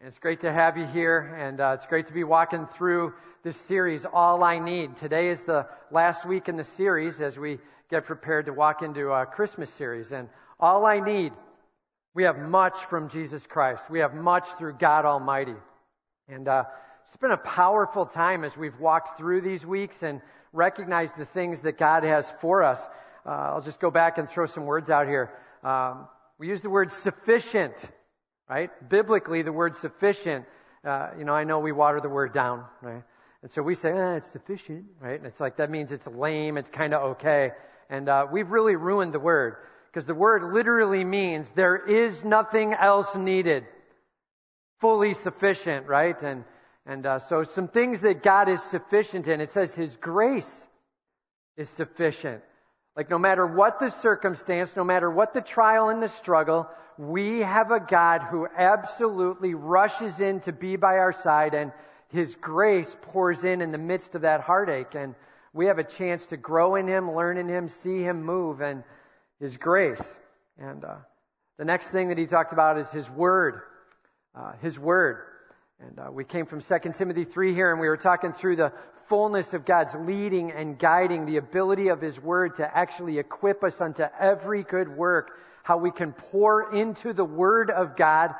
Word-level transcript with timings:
And 0.00 0.08
it's 0.08 0.18
great 0.18 0.40
to 0.40 0.50
have 0.50 0.78
you 0.78 0.86
here, 0.86 1.18
and 1.38 1.60
uh, 1.60 1.72
it's 1.76 1.84
great 1.84 2.06
to 2.06 2.14
be 2.14 2.24
walking 2.24 2.66
through 2.66 3.12
this 3.42 3.58
series, 3.58 4.06
All 4.10 4.42
I 4.42 4.58
Need. 4.58 4.96
Today 4.96 5.28
is 5.28 5.42
the 5.42 5.66
last 5.90 6.24
week 6.24 6.48
in 6.48 6.56
the 6.56 6.64
series 6.64 7.20
as 7.20 7.38
we 7.38 7.58
get 7.90 8.06
prepared 8.06 8.46
to 8.46 8.54
walk 8.54 8.80
into 8.80 9.10
a 9.10 9.26
Christmas 9.26 9.68
series. 9.74 10.10
And 10.10 10.30
all 10.58 10.86
I 10.86 11.00
need, 11.00 11.34
we 12.14 12.22
have 12.22 12.38
much 12.38 12.78
from 12.86 13.10
Jesus 13.10 13.46
Christ. 13.46 13.90
We 13.90 13.98
have 13.98 14.14
much 14.14 14.48
through 14.56 14.78
God 14.78 15.04
Almighty. 15.04 15.56
And 16.30 16.48
uh, 16.48 16.64
it's 17.06 17.18
been 17.18 17.30
a 17.30 17.36
powerful 17.36 18.06
time 18.06 18.42
as 18.42 18.56
we've 18.56 18.80
walked 18.80 19.18
through 19.18 19.42
these 19.42 19.66
weeks 19.66 20.02
and 20.02 20.22
recognized 20.54 21.18
the 21.18 21.26
things 21.26 21.60
that 21.60 21.76
God 21.76 22.04
has 22.04 22.26
for 22.40 22.62
us. 22.62 22.82
Uh, 23.26 23.52
I'll 23.52 23.60
just 23.60 23.80
go 23.80 23.90
back 23.90 24.16
and 24.16 24.26
throw 24.26 24.46
some 24.46 24.64
words 24.64 24.88
out 24.88 25.06
here. 25.08 25.30
Um, 25.62 26.08
we 26.38 26.48
use 26.48 26.62
the 26.62 26.70
word 26.70 26.90
sufficient 26.90 27.74
right? 28.50 28.88
Biblically, 28.88 29.42
the 29.42 29.52
word 29.52 29.76
sufficient, 29.76 30.44
uh, 30.84 31.10
you 31.16 31.24
know, 31.24 31.32
I 31.32 31.44
know 31.44 31.60
we 31.60 31.70
water 31.70 32.00
the 32.00 32.08
word 32.08 32.34
down, 32.34 32.64
right? 32.82 33.04
And 33.42 33.50
so 33.52 33.62
we 33.62 33.76
say, 33.76 33.92
eh, 33.92 34.16
it's 34.16 34.30
sufficient, 34.32 34.86
right? 35.00 35.16
And 35.16 35.26
it's 35.26 35.38
like, 35.38 35.58
that 35.58 35.70
means 35.70 35.92
it's 35.92 36.06
lame, 36.06 36.58
it's 36.58 36.68
kind 36.68 36.92
of 36.92 37.12
okay. 37.12 37.52
And 37.88 38.08
uh, 38.08 38.26
we've 38.30 38.50
really 38.50 38.74
ruined 38.74 39.14
the 39.14 39.20
word 39.20 39.54
because 39.86 40.04
the 40.04 40.14
word 40.14 40.52
literally 40.52 41.04
means 41.04 41.48
there 41.52 41.76
is 41.76 42.24
nothing 42.24 42.74
else 42.74 43.14
needed. 43.14 43.64
Fully 44.80 45.14
sufficient, 45.14 45.86
right? 45.86 46.20
And, 46.20 46.44
and 46.86 47.06
uh, 47.06 47.18
so 47.20 47.44
some 47.44 47.68
things 47.68 48.00
that 48.00 48.22
God 48.22 48.48
is 48.48 48.62
sufficient 48.64 49.28
in, 49.28 49.40
it 49.40 49.50
says 49.50 49.72
His 49.72 49.94
grace 49.96 50.52
is 51.56 51.68
sufficient. 51.68 52.42
Like 52.96 53.10
no 53.10 53.18
matter 53.18 53.46
what 53.46 53.78
the 53.78 53.88
circumstance, 53.88 54.74
no 54.76 54.84
matter 54.84 55.10
what 55.10 55.32
the 55.32 55.40
trial 55.40 55.88
and 55.88 56.02
the 56.02 56.08
struggle, 56.08 56.68
we 56.98 57.38
have 57.40 57.70
a 57.70 57.80
God 57.80 58.22
who 58.22 58.46
absolutely 58.56 59.54
rushes 59.54 60.20
in 60.20 60.40
to 60.40 60.52
be 60.52 60.76
by 60.76 60.98
our 60.98 61.12
side 61.12 61.54
and 61.54 61.72
his 62.08 62.34
grace 62.34 62.94
pours 63.02 63.44
in 63.44 63.62
in 63.62 63.70
the 63.70 63.78
midst 63.78 64.14
of 64.14 64.22
that 64.22 64.40
heartache. 64.40 64.94
And 64.94 65.14
we 65.52 65.66
have 65.66 65.78
a 65.78 65.84
chance 65.84 66.26
to 66.26 66.36
grow 66.36 66.74
in 66.74 66.88
him, 66.88 67.14
learn 67.14 67.38
in 67.38 67.48
him, 67.48 67.68
see 67.68 68.02
him 68.02 68.22
move 68.22 68.60
and 68.60 68.82
his 69.38 69.56
grace. 69.56 70.06
And 70.58 70.84
uh, 70.84 70.96
the 71.56 71.64
next 71.64 71.86
thing 71.86 72.08
that 72.08 72.18
he 72.18 72.26
talked 72.26 72.52
about 72.52 72.78
is 72.78 72.90
his 72.90 73.08
word. 73.08 73.62
Uh, 74.34 74.52
his 74.60 74.78
word. 74.78 75.24
And 75.82 75.98
uh, 75.98 76.10
we 76.12 76.24
came 76.24 76.44
from 76.44 76.60
2 76.60 76.78
Timothy 76.92 77.24
3 77.24 77.54
here, 77.54 77.70
and 77.70 77.80
we 77.80 77.88
were 77.88 77.96
talking 77.96 78.32
through 78.32 78.56
the 78.56 78.72
fullness 79.06 79.54
of 79.54 79.64
God's 79.64 79.94
leading 79.94 80.52
and 80.52 80.78
guiding, 80.78 81.24
the 81.24 81.38
ability 81.38 81.88
of 81.88 82.02
His 82.02 82.20
Word 82.20 82.56
to 82.56 82.76
actually 82.76 83.18
equip 83.18 83.64
us 83.64 83.80
unto 83.80 84.04
every 84.18 84.62
good 84.62 84.94
work, 84.94 85.38
how 85.62 85.78
we 85.78 85.90
can 85.90 86.12
pour 86.12 86.74
into 86.74 87.14
the 87.14 87.24
Word 87.24 87.70
of 87.70 87.96
God 87.96 88.34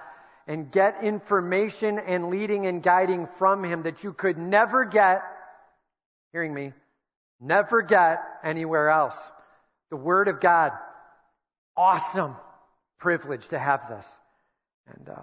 and 0.47 0.71
get 0.71 1.03
information 1.03 1.99
and 1.99 2.29
leading 2.29 2.67
and 2.67 2.83
guiding 2.83 3.27
from 3.27 3.65
Him 3.65 3.85
that 3.85 4.05
you 4.05 4.13
could 4.13 4.37
never 4.37 4.85
get, 4.85 5.23
hearing 6.33 6.53
me, 6.53 6.75
never 7.41 7.81
get 7.81 8.23
anywhere 8.45 8.91
else. 8.91 9.17
The 9.89 9.97
Word 9.97 10.29
of 10.29 10.41
God, 10.41 10.73
awesome 11.75 12.37
privilege 12.99 13.49
to 13.49 13.59
have 13.59 13.89
this. 13.89 14.07
And, 14.87 15.09
uh, 15.09 15.23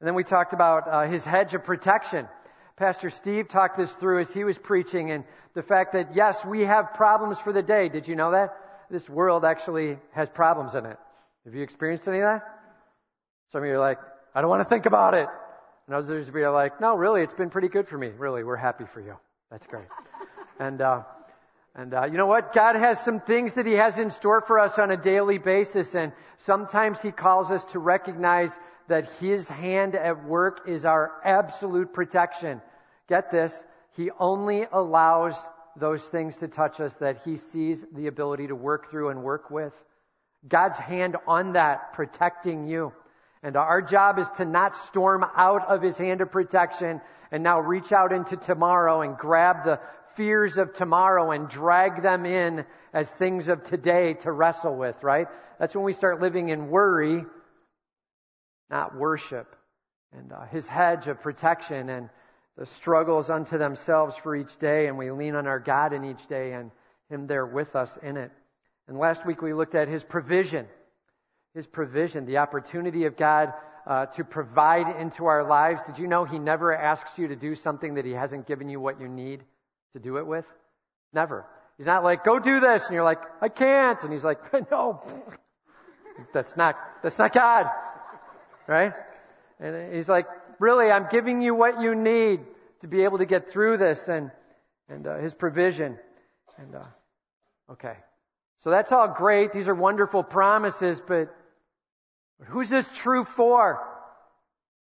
and 0.00 0.06
then 0.06 0.14
we 0.14 0.24
talked 0.24 0.52
about 0.52 0.88
uh, 0.88 1.02
his 1.02 1.24
hedge 1.24 1.54
of 1.54 1.64
protection. 1.64 2.28
Pastor 2.76 3.08
Steve 3.08 3.48
talked 3.48 3.78
this 3.78 3.90
through 3.92 4.20
as 4.20 4.30
he 4.30 4.44
was 4.44 4.58
preaching 4.58 5.10
and 5.10 5.24
the 5.54 5.62
fact 5.62 5.94
that 5.94 6.14
yes, 6.14 6.44
we 6.44 6.62
have 6.62 6.92
problems 6.94 7.38
for 7.38 7.52
the 7.52 7.62
day. 7.62 7.88
Did 7.88 8.06
you 8.06 8.16
know 8.16 8.32
that? 8.32 8.54
This 8.90 9.08
world 9.08 9.44
actually 9.44 9.98
has 10.12 10.28
problems 10.28 10.74
in 10.74 10.84
it. 10.84 10.98
Have 11.46 11.54
you 11.54 11.62
experienced 11.62 12.06
any 12.06 12.18
of 12.18 12.24
that? 12.24 12.42
Some 13.52 13.62
of 13.62 13.68
you 13.68 13.74
are 13.74 13.78
like, 13.78 13.98
I 14.34 14.42
don't 14.42 14.50
want 14.50 14.60
to 14.60 14.68
think 14.68 14.84
about 14.84 15.14
it. 15.14 15.28
And 15.86 15.94
others 15.94 16.28
of 16.28 16.34
you 16.34 16.44
are 16.44 16.52
like, 16.52 16.80
no, 16.80 16.96
really, 16.96 17.22
it's 17.22 17.32
been 17.32 17.50
pretty 17.50 17.68
good 17.68 17.88
for 17.88 17.96
me. 17.96 18.08
Really, 18.08 18.44
we're 18.44 18.56
happy 18.56 18.84
for 18.84 19.00
you. 19.00 19.16
That's 19.50 19.66
great. 19.66 19.86
and, 20.58 20.82
uh, 20.82 21.02
and 21.74 21.94
uh, 21.94 22.04
you 22.04 22.18
know 22.18 22.26
what? 22.26 22.52
God 22.52 22.76
has 22.76 23.02
some 23.02 23.20
things 23.20 23.54
that 23.54 23.64
He 23.66 23.74
has 23.74 23.96
in 23.96 24.10
store 24.10 24.40
for 24.40 24.58
us 24.58 24.78
on 24.78 24.90
a 24.90 24.96
daily 24.96 25.38
basis, 25.38 25.94
and 25.94 26.12
sometimes 26.38 27.00
He 27.00 27.12
calls 27.12 27.50
us 27.50 27.64
to 27.66 27.78
recognize 27.78 28.56
that 28.88 29.10
His 29.20 29.48
hand 29.48 29.94
at 29.94 30.24
work 30.24 30.62
is 30.68 30.84
our 30.84 31.12
absolute 31.24 31.92
protection. 31.92 32.60
Get 33.08 33.30
this. 33.30 33.52
He 33.96 34.10
only 34.18 34.66
allows 34.70 35.34
those 35.76 36.02
things 36.02 36.36
to 36.36 36.48
touch 36.48 36.80
us 36.80 36.94
that 36.96 37.22
He 37.24 37.36
sees 37.36 37.84
the 37.92 38.06
ability 38.06 38.48
to 38.48 38.54
work 38.54 38.90
through 38.90 39.10
and 39.10 39.22
work 39.22 39.50
with. 39.50 39.74
God's 40.46 40.78
hand 40.78 41.16
on 41.26 41.52
that, 41.52 41.92
protecting 41.92 42.64
you. 42.64 42.92
And 43.42 43.56
our 43.56 43.82
job 43.82 44.18
is 44.18 44.30
to 44.32 44.44
not 44.44 44.76
storm 44.76 45.24
out 45.36 45.68
of 45.68 45.82
His 45.82 45.96
hand 45.96 46.20
of 46.20 46.30
protection 46.30 47.00
and 47.30 47.42
now 47.42 47.60
reach 47.60 47.92
out 47.92 48.12
into 48.12 48.36
tomorrow 48.36 49.02
and 49.02 49.16
grab 49.16 49.64
the 49.64 49.80
fears 50.14 50.56
of 50.56 50.72
tomorrow 50.72 51.30
and 51.30 51.48
drag 51.48 52.02
them 52.02 52.24
in 52.24 52.64
as 52.92 53.10
things 53.10 53.48
of 53.48 53.62
today 53.64 54.14
to 54.14 54.32
wrestle 54.32 54.74
with, 54.74 55.02
right? 55.02 55.28
That's 55.58 55.74
when 55.74 55.84
we 55.84 55.92
start 55.92 56.20
living 56.20 56.48
in 56.48 56.68
worry 56.68 57.24
not 58.70 58.96
worship. 58.96 59.54
And 60.12 60.32
uh, 60.32 60.46
his 60.46 60.66
hedge 60.66 61.08
of 61.08 61.20
protection 61.20 61.88
and 61.88 62.08
the 62.56 62.66
struggles 62.66 63.28
unto 63.28 63.58
themselves 63.58 64.16
for 64.16 64.34
each 64.34 64.58
day, 64.58 64.86
and 64.86 64.96
we 64.96 65.10
lean 65.10 65.34
on 65.34 65.46
our 65.46 65.58
God 65.58 65.92
in 65.92 66.04
each 66.04 66.26
day 66.26 66.52
and 66.52 66.70
him 67.10 67.26
there 67.26 67.44
with 67.44 67.76
us 67.76 67.96
in 68.02 68.16
it. 68.16 68.32
And 68.88 68.98
last 68.98 69.26
week 69.26 69.42
we 69.42 69.52
looked 69.52 69.74
at 69.74 69.88
his 69.88 70.02
provision. 70.02 70.66
His 71.54 71.66
provision, 71.66 72.26
the 72.26 72.38
opportunity 72.38 73.04
of 73.04 73.16
God 73.16 73.52
uh, 73.86 74.06
to 74.06 74.24
provide 74.24 75.00
into 75.00 75.26
our 75.26 75.44
lives. 75.44 75.82
Did 75.84 75.98
you 75.98 76.06
know 76.06 76.24
he 76.24 76.38
never 76.38 76.76
asks 76.76 77.18
you 77.18 77.28
to 77.28 77.36
do 77.36 77.54
something 77.54 77.94
that 77.94 78.04
he 78.04 78.12
hasn't 78.12 78.46
given 78.46 78.68
you 78.68 78.80
what 78.80 79.00
you 79.00 79.08
need 79.08 79.42
to 79.92 80.00
do 80.00 80.18
it 80.18 80.26
with? 80.26 80.46
Never. 81.12 81.46
He's 81.76 81.86
not 81.86 82.04
like, 82.04 82.24
go 82.24 82.38
do 82.38 82.60
this. 82.60 82.86
And 82.86 82.94
you're 82.94 83.04
like, 83.04 83.20
I 83.40 83.48
can't. 83.48 84.02
And 84.02 84.12
he's 84.12 84.24
like, 84.24 84.38
no. 84.70 85.02
That's 86.32 86.56
not, 86.56 86.76
that's 87.02 87.18
not 87.18 87.32
God 87.32 87.70
right? 88.66 88.92
And 89.60 89.94
he's 89.94 90.08
like, 90.08 90.26
really, 90.58 90.90
I'm 90.90 91.08
giving 91.10 91.40
you 91.42 91.54
what 91.54 91.80
you 91.80 91.94
need 91.94 92.40
to 92.80 92.88
be 92.88 93.04
able 93.04 93.18
to 93.18 93.26
get 93.26 93.50
through 93.50 93.78
this 93.78 94.08
and, 94.08 94.30
and 94.88 95.06
uh, 95.06 95.18
his 95.18 95.34
provision. 95.34 95.98
And, 96.58 96.74
uh, 96.74 97.72
okay. 97.72 97.96
So 98.60 98.70
that's 98.70 98.92
all 98.92 99.08
great. 99.08 99.52
These 99.52 99.68
are 99.68 99.74
wonderful 99.74 100.22
promises, 100.22 101.00
but 101.06 101.34
but 102.38 102.48
who's 102.48 102.68
this 102.68 102.90
true 102.92 103.24
for? 103.24 103.82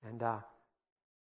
And, 0.06 0.22
uh, 0.22 0.38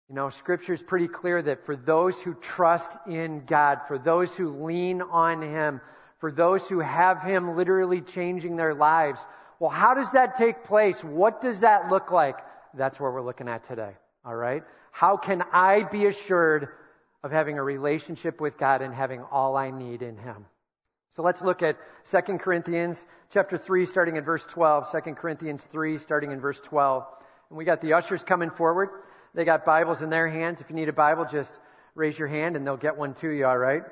you 0.10 0.16
know, 0.16 0.30
scripture 0.30 0.74
is 0.74 0.82
pretty 0.82 1.08
clear 1.08 1.42
that 1.42 1.66
for 1.66 1.76
those 1.76 2.20
who 2.22 2.34
trust 2.36 2.92
in 3.08 3.46
God, 3.46 3.88
for 3.88 3.98
those 3.98 4.36
who 4.36 4.66
lean 4.66 5.02
on 5.02 5.42
Him, 5.42 5.82
for 6.20 6.32
those 6.32 6.68
who 6.68 6.80
have 6.80 7.24
Him 7.24 7.56
literally 7.56 8.02
changing 8.02 8.56
their 8.56 8.74
lives, 8.74 9.20
well, 9.60 9.70
how 9.70 9.94
does 9.94 10.12
that 10.12 10.36
take 10.36 10.64
place? 10.64 11.04
What 11.04 11.42
does 11.42 11.62
that 11.62 11.90
look 11.90 12.12
like? 12.12 12.38
That's 12.74 13.00
where 13.00 13.12
we're 13.12 13.22
looking 13.22 13.48
at 13.48 13.64
today. 13.64 13.92
All 14.26 14.36
right? 14.36 14.64
How 14.92 15.18
can 15.18 15.44
I 15.52 15.84
be 15.84 16.06
assured 16.06 16.70
of 17.24 17.32
having 17.32 17.58
a 17.58 17.64
relationship 17.64 18.42
with 18.42 18.58
God 18.58 18.82
and 18.82 18.94
having 18.94 19.22
all 19.22 19.56
I 19.56 19.72
need 19.72 20.02
in 20.02 20.18
Him? 20.18 20.46
So 21.16 21.22
let's 21.22 21.42
look 21.42 21.62
at 21.62 21.78
2 22.10 22.38
Corinthians 22.40 23.04
chapter 23.32 23.58
3 23.58 23.86
starting 23.86 24.16
in 24.16 24.24
verse 24.24 24.44
12. 24.46 24.92
2 24.92 25.14
Corinthians 25.14 25.62
3 25.64 25.98
starting 25.98 26.32
in 26.32 26.40
verse 26.40 26.60
12. 26.60 27.06
And 27.50 27.58
we 27.58 27.66
got 27.66 27.82
the 27.82 27.94
ushers 27.94 28.24
coming 28.24 28.50
forward. 28.50 28.90
They 29.36 29.46
got 29.46 29.66
Bibles 29.66 30.02
in 30.02 30.10
their 30.10 30.28
hands. 30.28 30.62
If 30.62 30.70
you 30.70 30.76
need 30.76 30.90
a 30.90 30.94
Bible, 30.94 31.26
just 31.26 31.52
raise 31.96 32.18
your 32.18 32.28
hand 32.28 32.56
and 32.56 32.66
they'll 32.66 32.78
get 32.78 32.98
one 32.98 33.14
to 33.16 33.30
you, 33.30 33.46
all 33.46 33.58
right? 33.58 33.84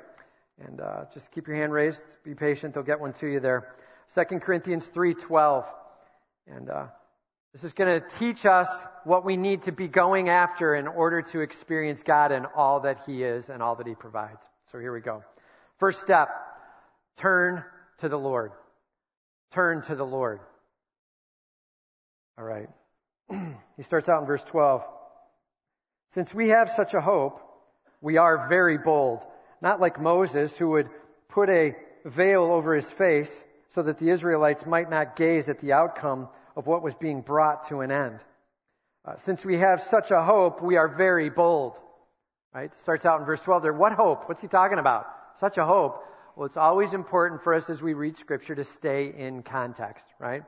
And 0.66 0.80
uh, 0.80 1.04
just 1.12 1.30
keep 1.30 1.46
your 1.46 1.56
hand 1.56 1.72
raised. 1.72 2.02
Be 2.24 2.34
patient. 2.34 2.74
They'll 2.74 2.82
get 2.82 3.00
one 3.00 3.12
to 3.14 3.26
you 3.26 3.40
there. 3.40 3.74
2 4.14 4.40
Corinthians 4.40 4.86
3:12. 4.86 5.64
And 6.46 6.68
uh, 6.68 6.86
this 7.52 7.64
is 7.64 7.72
going 7.72 8.00
to 8.00 8.06
teach 8.18 8.44
us 8.44 8.68
what 9.04 9.24
we 9.24 9.36
need 9.36 9.62
to 9.62 9.72
be 9.72 9.88
going 9.88 10.28
after 10.28 10.74
in 10.74 10.86
order 10.86 11.22
to 11.22 11.40
experience 11.40 12.02
God 12.02 12.32
and 12.32 12.46
all 12.54 12.80
that 12.80 13.04
He 13.06 13.22
is 13.22 13.48
and 13.48 13.62
all 13.62 13.76
that 13.76 13.86
He 13.86 13.94
provides. 13.94 14.44
So 14.70 14.78
here 14.78 14.92
we 14.92 15.00
go. 15.00 15.22
First 15.78 16.02
step, 16.02 16.28
turn 17.16 17.64
to 17.98 18.08
the 18.08 18.18
Lord. 18.18 18.52
Turn 19.52 19.82
to 19.82 19.94
the 19.94 20.04
Lord. 20.04 20.40
All 22.38 22.44
right. 22.44 22.68
he 23.76 23.82
starts 23.82 24.08
out 24.08 24.20
in 24.20 24.26
verse 24.26 24.44
12. 24.44 24.84
Since 26.10 26.34
we 26.34 26.48
have 26.48 26.70
such 26.70 26.94
a 26.94 27.00
hope, 27.00 27.40
we 28.00 28.16
are 28.18 28.48
very 28.48 28.78
bold, 28.78 29.24
not 29.62 29.80
like 29.80 30.00
Moses 30.00 30.56
who 30.56 30.70
would 30.70 30.90
put 31.28 31.48
a 31.48 31.74
veil 32.04 32.44
over 32.44 32.74
his 32.74 32.90
face 32.90 33.44
so 33.74 33.82
that 33.82 33.98
the 33.98 34.10
Israelites 34.10 34.66
might 34.66 34.90
not 34.90 35.16
gaze 35.16 35.48
at 35.48 35.60
the 35.60 35.72
outcome 35.72 36.28
of 36.56 36.66
what 36.66 36.82
was 36.82 36.94
being 36.94 37.22
brought 37.22 37.68
to 37.68 37.80
an 37.80 37.90
end. 37.90 38.18
Uh, 39.04 39.16
since 39.16 39.44
we 39.44 39.56
have 39.56 39.80
such 39.80 40.10
a 40.10 40.22
hope, 40.22 40.62
we 40.62 40.76
are 40.76 40.88
very 40.88 41.30
bold. 41.30 41.78
Right? 42.54 42.74
Starts 42.76 43.06
out 43.06 43.20
in 43.20 43.26
verse 43.26 43.40
12 43.40 43.62
there. 43.62 43.72
What 43.72 43.92
hope? 43.92 44.28
What's 44.28 44.42
he 44.42 44.48
talking 44.48 44.78
about? 44.78 45.06
Such 45.36 45.56
a 45.56 45.64
hope. 45.64 46.04
Well, 46.36 46.46
it's 46.46 46.58
always 46.58 46.92
important 46.92 47.42
for 47.42 47.54
us 47.54 47.70
as 47.70 47.82
we 47.82 47.94
read 47.94 48.16
scripture 48.16 48.54
to 48.54 48.64
stay 48.64 49.12
in 49.16 49.42
context, 49.42 50.04
right? 50.18 50.42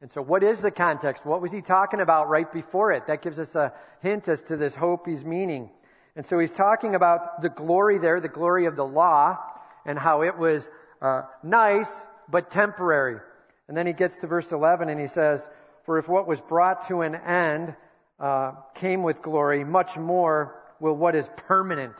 And 0.00 0.10
so 0.10 0.20
what 0.20 0.42
is 0.42 0.60
the 0.60 0.70
context? 0.70 1.24
What 1.24 1.40
was 1.40 1.52
he 1.52 1.62
talking 1.62 2.00
about 2.00 2.28
right 2.28 2.52
before 2.52 2.92
it? 2.92 3.06
That 3.06 3.22
gives 3.22 3.38
us 3.38 3.54
a 3.54 3.72
hint 4.02 4.28
as 4.28 4.42
to 4.42 4.56
this 4.56 4.74
hope 4.74 5.06
he's 5.06 5.24
meaning. 5.24 5.70
And 6.16 6.26
so 6.26 6.38
he's 6.38 6.52
talking 6.52 6.94
about 6.94 7.40
the 7.40 7.48
glory 7.48 7.98
there, 7.98 8.20
the 8.20 8.28
glory 8.28 8.66
of 8.66 8.76
the 8.76 8.84
law, 8.84 9.38
and 9.86 9.98
how 9.98 10.22
it 10.22 10.36
was 10.36 10.68
uh, 11.00 11.22
nice, 11.42 11.90
but 12.28 12.50
temporary. 12.50 13.20
And 13.68 13.76
then 13.76 13.86
he 13.86 13.92
gets 13.92 14.18
to 14.18 14.26
verse 14.26 14.50
11 14.50 14.88
and 14.88 15.00
he 15.00 15.06
says, 15.06 15.48
For 15.84 15.98
if 15.98 16.08
what 16.08 16.26
was 16.26 16.40
brought 16.40 16.88
to 16.88 17.00
an 17.02 17.14
end 17.14 17.74
uh, 18.18 18.52
came 18.74 19.02
with 19.02 19.22
glory, 19.22 19.64
much 19.64 19.96
more 19.96 20.54
will 20.80 20.94
what 20.96 21.14
is 21.14 21.28
permanent 21.48 21.94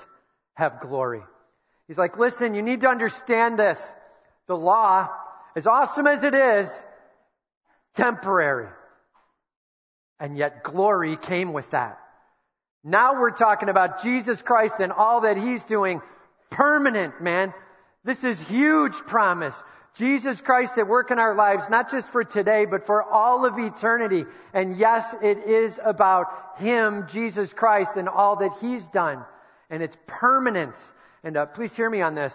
have 0.54 0.80
glory. 0.80 1.22
He's 1.88 1.98
like, 1.98 2.18
listen, 2.18 2.54
you 2.54 2.62
need 2.62 2.80
to 2.82 2.88
understand 2.88 3.58
this. 3.58 3.80
The 4.46 4.56
law, 4.56 5.08
as 5.56 5.66
awesome 5.66 6.06
as 6.06 6.24
it 6.24 6.34
is, 6.34 6.84
temporary. 7.96 8.68
And 10.18 10.36
yet 10.36 10.62
glory 10.62 11.16
came 11.16 11.52
with 11.52 11.70
that. 11.70 11.98
Now 12.82 13.18
we're 13.18 13.30
talking 13.30 13.68
about 13.68 14.02
Jesus 14.02 14.42
Christ 14.42 14.80
and 14.80 14.92
all 14.92 15.22
that 15.22 15.36
He's 15.36 15.62
doing 15.64 16.02
permanent, 16.50 17.20
man. 17.22 17.52
This 18.04 18.22
is 18.22 18.40
huge 18.40 18.94
promise. 18.94 19.60
Jesus 19.94 20.40
Christ 20.40 20.76
at 20.76 20.88
work 20.88 21.12
in 21.12 21.20
our 21.20 21.36
lives, 21.36 21.70
not 21.70 21.90
just 21.90 22.08
for 22.08 22.24
today, 22.24 22.64
but 22.64 22.84
for 22.84 23.02
all 23.02 23.44
of 23.44 23.58
eternity. 23.58 24.24
And 24.52 24.76
yes, 24.76 25.14
it 25.22 25.38
is 25.46 25.78
about 25.82 26.58
Him, 26.58 27.06
Jesus 27.08 27.52
Christ, 27.52 27.96
and 27.96 28.08
all 28.08 28.36
that 28.36 28.58
He's 28.60 28.86
done. 28.88 29.24
And 29.70 29.82
it's 29.82 29.96
permanence. 30.06 30.80
And 31.22 31.36
uh, 31.36 31.46
please 31.46 31.74
hear 31.76 31.88
me 31.88 32.02
on 32.02 32.16
this. 32.16 32.34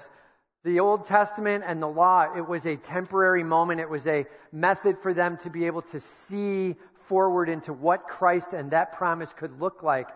The 0.64 0.80
Old 0.80 1.06
Testament 1.06 1.64
and 1.68 1.82
the 1.82 1.88
law, 1.88 2.34
it 2.36 2.48
was 2.48 2.66
a 2.66 2.78
temporary 2.78 3.44
moment. 3.44 3.82
It 3.82 3.90
was 3.90 4.08
a 4.08 4.26
method 4.54 5.00
for 5.00 5.14
them 5.14 5.38
to 5.38 5.50
be 5.50 5.66
able 5.66 5.82
to 5.84 6.00
see 6.00 6.76
forward 7.08 7.50
into 7.50 7.74
what 7.74 8.08
Christ 8.08 8.54
and 8.54 8.72
that 8.72 8.94
promise 8.94 9.34
could 9.34 9.60
look 9.60 9.84
like. 9.84 10.08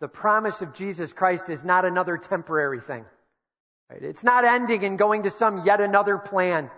The 0.00 0.08
promise 0.08 0.62
of 0.62 0.74
Jesus 0.74 1.12
Christ 1.12 1.48
is 1.48 1.64
not 1.64 1.84
another 1.84 2.16
temporary 2.16 2.80
thing. 2.80 3.04
It's 3.90 4.22
not 4.22 4.44
ending 4.44 4.84
and 4.84 4.98
going 4.98 5.24
to 5.24 5.30
some 5.30 5.64
yet 5.64 5.80
another 5.80 6.18
plan. 6.18 6.70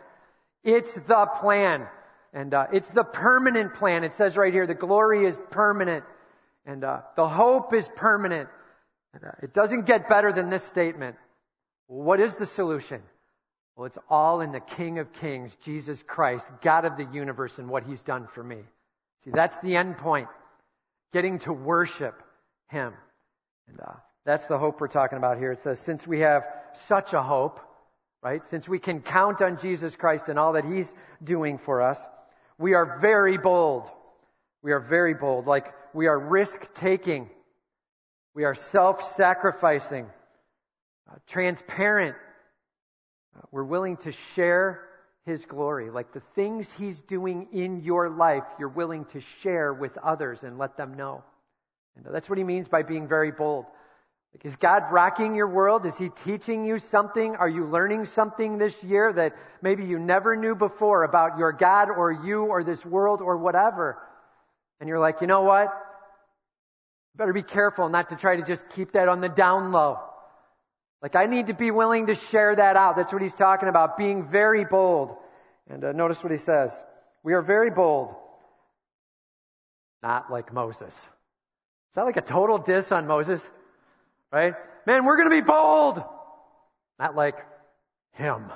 It's 0.64 0.92
the 0.92 1.26
plan. 1.40 1.86
And 2.32 2.54
uh, 2.54 2.66
it's 2.72 2.88
the 2.88 3.04
permanent 3.04 3.74
plan. 3.74 4.04
It 4.04 4.12
says 4.12 4.36
right 4.36 4.52
here, 4.52 4.66
the 4.66 4.74
glory 4.74 5.24
is 5.24 5.36
permanent. 5.50 6.04
And 6.64 6.84
uh, 6.84 7.00
the 7.16 7.28
hope 7.28 7.74
is 7.74 7.88
permanent. 7.96 8.48
And, 9.14 9.24
uh, 9.24 9.30
it 9.42 9.52
doesn't 9.52 9.86
get 9.86 10.08
better 10.08 10.32
than 10.32 10.50
this 10.50 10.64
statement. 10.64 11.16
What 11.86 12.20
is 12.20 12.36
the 12.36 12.46
solution? 12.46 13.02
Well, 13.76 13.86
it's 13.86 13.98
all 14.08 14.40
in 14.42 14.52
the 14.52 14.60
King 14.60 14.98
of 14.98 15.12
Kings, 15.14 15.56
Jesus 15.64 16.02
Christ, 16.06 16.46
God 16.60 16.84
of 16.84 16.96
the 16.96 17.08
universe, 17.12 17.58
and 17.58 17.68
what 17.68 17.84
He's 17.84 18.02
done 18.02 18.26
for 18.26 18.44
me. 18.44 18.58
See, 19.24 19.30
that's 19.32 19.58
the 19.58 19.76
end 19.76 19.98
point. 19.98 20.28
Getting 21.12 21.40
to 21.40 21.52
worship 21.52 22.22
Him. 22.68 22.92
And 23.68 23.80
uh, 23.80 23.94
that's 24.24 24.46
the 24.46 24.58
hope 24.58 24.80
we're 24.80 24.88
talking 24.88 25.18
about 25.18 25.38
here. 25.38 25.50
It 25.52 25.60
says, 25.60 25.80
since 25.80 26.06
we 26.06 26.20
have 26.20 26.46
such 26.86 27.14
a 27.14 27.22
hope, 27.22 27.58
right? 28.22 28.44
Since 28.46 28.68
we 28.68 28.78
can 28.78 29.00
count 29.00 29.40
on 29.42 29.58
Jesus 29.58 29.96
Christ 29.96 30.28
and 30.28 30.38
all 30.38 30.52
that 30.54 30.64
He's 30.64 30.92
doing 31.22 31.58
for 31.58 31.82
us, 31.82 32.00
we 32.58 32.74
are 32.74 32.98
very 33.00 33.38
bold. 33.38 33.90
We 34.62 34.72
are 34.72 34.80
very 34.80 35.14
bold. 35.14 35.46
Like 35.46 35.72
we 35.94 36.06
are 36.06 36.18
risk 36.18 36.74
taking. 36.74 37.30
We 38.34 38.44
are 38.44 38.54
self 38.54 39.02
sacrificing, 39.14 40.06
uh, 41.10 41.16
transparent. 41.26 42.16
Uh, 43.36 43.42
we're 43.50 43.64
willing 43.64 43.96
to 43.98 44.12
share 44.34 44.86
His 45.24 45.44
glory. 45.46 45.90
Like 45.90 46.12
the 46.12 46.22
things 46.34 46.70
He's 46.72 47.00
doing 47.00 47.48
in 47.52 47.80
your 47.80 48.08
life, 48.08 48.44
you're 48.58 48.68
willing 48.68 49.06
to 49.06 49.20
share 49.42 49.72
with 49.72 49.96
others 49.98 50.44
and 50.44 50.58
let 50.58 50.76
them 50.76 50.94
know. 50.94 51.24
And 51.96 52.04
that's 52.14 52.28
what 52.28 52.38
He 52.38 52.44
means 52.44 52.68
by 52.68 52.82
being 52.82 53.08
very 53.08 53.32
bold. 53.32 53.64
Like, 54.32 54.44
is 54.44 54.56
God 54.56 54.92
rocking 54.92 55.34
your 55.34 55.48
world? 55.48 55.86
Is 55.86 55.98
He 55.98 56.08
teaching 56.08 56.64
you 56.64 56.78
something? 56.78 57.36
Are 57.36 57.48
you 57.48 57.64
learning 57.66 58.06
something 58.06 58.58
this 58.58 58.82
year 58.84 59.12
that 59.12 59.36
maybe 59.60 59.84
you 59.84 59.98
never 59.98 60.36
knew 60.36 60.54
before 60.54 61.02
about 61.02 61.38
your 61.38 61.52
God 61.52 61.88
or 61.90 62.12
you 62.12 62.44
or 62.44 62.62
this 62.62 62.84
world 62.86 63.20
or 63.20 63.36
whatever? 63.36 63.98
And 64.78 64.88
you're 64.88 65.00
like, 65.00 65.20
you 65.20 65.26
know 65.26 65.42
what? 65.42 65.68
Better 67.16 67.32
be 67.32 67.42
careful 67.42 67.88
not 67.88 68.10
to 68.10 68.16
try 68.16 68.36
to 68.36 68.42
just 68.42 68.68
keep 68.70 68.92
that 68.92 69.08
on 69.08 69.20
the 69.20 69.28
down 69.28 69.72
low. 69.72 69.98
Like, 71.02 71.16
I 71.16 71.26
need 71.26 71.48
to 71.48 71.54
be 71.54 71.70
willing 71.70 72.06
to 72.06 72.14
share 72.14 72.54
that 72.54 72.76
out. 72.76 72.96
That's 72.96 73.12
what 73.12 73.22
he's 73.22 73.34
talking 73.34 73.68
about, 73.68 73.96
being 73.96 74.28
very 74.28 74.64
bold. 74.64 75.16
And 75.68 75.82
uh, 75.84 75.92
notice 75.92 76.22
what 76.22 76.30
he 76.30 76.38
says. 76.38 76.72
We 77.22 77.32
are 77.32 77.42
very 77.42 77.70
bold. 77.70 78.14
Not 80.02 80.30
like 80.30 80.52
Moses. 80.52 80.94
Is 80.94 81.94
that 81.94 82.04
like 82.04 82.16
a 82.16 82.22
total 82.22 82.58
diss 82.58 82.92
on 82.92 83.06
Moses? 83.06 83.42
Right? 84.32 84.54
Man, 84.86 85.04
we're 85.04 85.16
going 85.16 85.30
to 85.30 85.36
be 85.36 85.46
bold. 85.46 86.02
Not 86.98 87.16
like 87.16 87.36
him. 88.12 88.50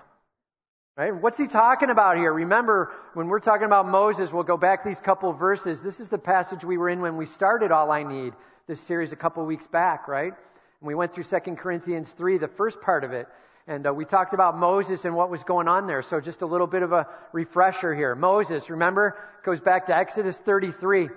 Right? 0.97 1.15
What's 1.15 1.37
he 1.37 1.49
talking 1.49 1.91
about 1.91 2.17
here? 2.17 2.33
Remember, 2.33 2.93
when 3.15 3.27
we're 3.27 3.41
talking 3.41 3.67
about 3.67 3.89
Moses, 3.89 4.33
we'll 4.33 4.45
go 4.45 4.57
back 4.57 4.85
these 4.85 5.01
couple 5.01 5.33
verses. 5.33 5.83
This 5.83 5.99
is 5.99 6.09
the 6.09 6.19
passage 6.19 6.65
we 6.65 6.77
were 6.77 6.89
in 6.89 7.01
when 7.01 7.17
we 7.17 7.27
started 7.27 7.73
All 7.73 7.91
I 7.91 8.05
Need, 8.05 8.35
this 8.69 8.81
series 8.83 9.11
a 9.11 9.17
couple 9.17 9.45
weeks 9.45 9.67
back, 9.67 10.07
right? 10.07 10.33
And 10.33 10.87
we 10.87 10.95
went 10.95 11.13
through 11.13 11.25
2 11.25 11.57
Corinthians 11.57 12.09
3, 12.11 12.39
the 12.39 12.47
first 12.47 12.81
part 12.81 13.03
of 13.03 13.13
it. 13.13 13.27
And 13.67 13.87
uh, 13.87 13.95
we 13.95 14.05
talked 14.05 14.35
about 14.35 14.57
Moses 14.57 15.05
and 15.05 15.17
what 15.17 15.31
was 15.31 15.43
going 15.43 15.67
on 15.67 15.87
there. 15.89 16.03
So 16.03 16.21
just 16.21 16.43
a 16.43 16.47
little 16.47 16.67
bit 16.67 16.83
of 16.83 16.93
a 16.93 17.09
refresher 17.33 17.95
here. 17.95 18.15
Moses, 18.15 18.71
remember, 18.71 19.17
goes 19.43 19.61
back 19.61 19.87
to 19.87 19.97
Exodus 19.97 20.37
33. 20.37 21.09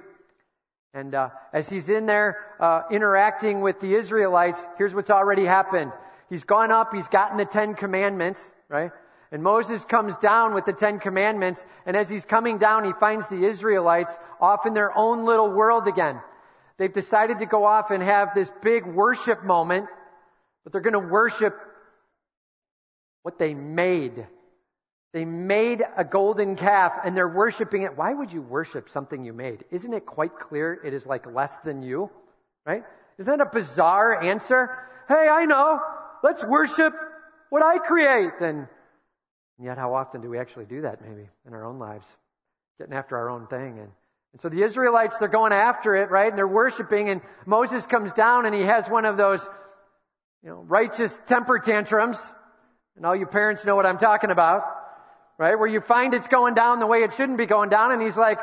And 0.94 1.13
uh, 1.13 1.30
as 1.54 1.69
he's 1.69 1.89
in 1.89 2.06
there 2.06 2.38
uh, 2.60 2.84
interacting 2.92 3.62
with 3.62 3.80
the 3.80 3.94
Israelites, 3.94 4.63
here's 4.78 4.95
what's 4.95 5.10
already 5.10 5.45
happened. 5.45 5.92
He's 6.30 6.44
gone 6.44 6.72
up, 6.72 6.94
he's 6.94 7.07
gotten 7.07 7.38
the 7.38 7.45
Ten 7.45 7.75
Commandments, 7.75 8.42
right? 8.69 8.92
And 9.31 9.44
Moses 9.44 9.84
comes 9.84 10.16
down 10.18 10.54
with 10.54 10.66
the 10.66 10.74
Ten 10.74 11.00
Commandments, 11.00 11.63
and 11.86 11.98
as 11.98 12.10
he's 12.10 12.25
coming 12.25 12.57
down, 12.57 12.86
he 12.86 12.94
finds 12.94 13.28
the 13.28 13.44
Israelites 13.45 14.18
off 14.39 14.66
in 14.66 14.74
their 14.74 14.98
own 14.98 15.25
little 15.25 15.51
world 15.51 15.88
again. 15.88 16.22
They've 16.78 16.94
decided 16.94 17.39
to 17.39 17.45
go 17.45 17.66
off 17.66 17.92
and 17.92 18.01
have 18.01 18.30
this 18.36 18.51
big 18.62 18.86
worship 18.86 19.44
moment, 19.44 19.88
but 20.63 20.72
they're 20.72 20.81
going 20.81 20.94
to 20.94 21.00
worship 21.00 21.60
what 23.24 23.38
they 23.38 23.54
made. 23.54 24.25
They 25.13 25.25
made 25.25 25.83
a 25.95 26.04
golden 26.04 26.56
calf 26.56 26.94
and 27.04 27.15
they're 27.15 27.27
worshiping 27.27 27.83
it. 27.83 27.98
Why 27.98 28.13
would 28.13 28.31
you 28.31 28.42
worship 28.42 28.89
something 28.89 29.24
you 29.24 29.33
made? 29.33 29.63
Isn't 29.71 29.94
it 29.94 30.06
quite 30.06 30.38
clear 30.38 30.80
it 30.83 30.94
is 30.94 31.06
like 31.06 31.25
less 31.25 31.57
than 31.59 31.81
you? 31.81 32.09
Right? 32.65 32.83
Isn't 33.18 33.38
that 33.38 33.45
a 33.45 33.50
bizarre 33.50 34.21
answer? 34.21 34.69
Hey, 35.08 35.27
I 35.29 35.46
know. 35.46 35.79
Let's 36.24 36.43
worship 36.46 36.93
what 37.50 37.63
I 37.63 37.77
create. 37.77 38.34
And 38.41 38.67
yet, 39.62 39.77
how 39.77 39.96
often 39.96 40.22
do 40.22 40.29
we 40.29 40.38
actually 40.38 40.65
do 40.65 40.81
that 40.81 41.01
maybe 41.01 41.29
in 41.46 41.53
our 41.53 41.65
own 41.65 41.79
lives? 41.79 42.05
Getting 42.77 42.93
after 42.93 43.17
our 43.17 43.29
own 43.29 43.48
thing. 43.48 43.79
And, 43.79 43.91
and 44.34 44.41
so 44.41 44.50
the 44.50 44.62
Israelites, 44.62 45.17
they're 45.17 45.29
going 45.29 45.53
after 45.53 45.96
it, 45.96 46.12
right? 46.12 46.27
And 46.27 46.38
they're 46.38 46.48
worshiping. 46.48 47.10
And 47.10 47.22
Moses 47.46 47.86
comes 47.86 48.12
down 48.12 48.46
and 48.46 48.53
he 48.53 48.63
has 48.63 48.88
one 48.89 49.05
of 49.05 49.15
those, 49.15 49.41
you 50.43 50.50
know, 50.50 50.58
righteous 50.67 51.17
temper 51.27 51.60
tantrums. 51.60 52.20
And 52.98 53.05
all 53.05 53.15
you 53.15 53.25
parents 53.25 53.63
know 53.63 53.75
what 53.75 53.86
I'm 53.86 53.98
talking 53.98 54.31
about 54.31 54.63
right? 55.38 55.58
Where 55.58 55.67
you 55.67 55.82
find 55.82 56.13
it's 56.13 56.27
going 56.27 56.53
down 56.53 56.79
the 56.79 56.88
way 56.88 57.03
it 57.03 57.13
shouldn't 57.13 57.38
be 57.38 57.46
going 57.46 57.70
down, 57.70 57.91
and 57.91 58.01
he's 58.01 58.17
like, 58.17 58.39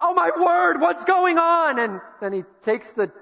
Oh 0.00 0.14
my 0.14 0.30
word, 0.36 0.80
what's 0.80 1.04
going 1.04 1.38
on? 1.38 1.78
And 1.78 2.00
then 2.20 2.32
he 2.32 2.44
takes 2.62 2.90
the 2.92 3.12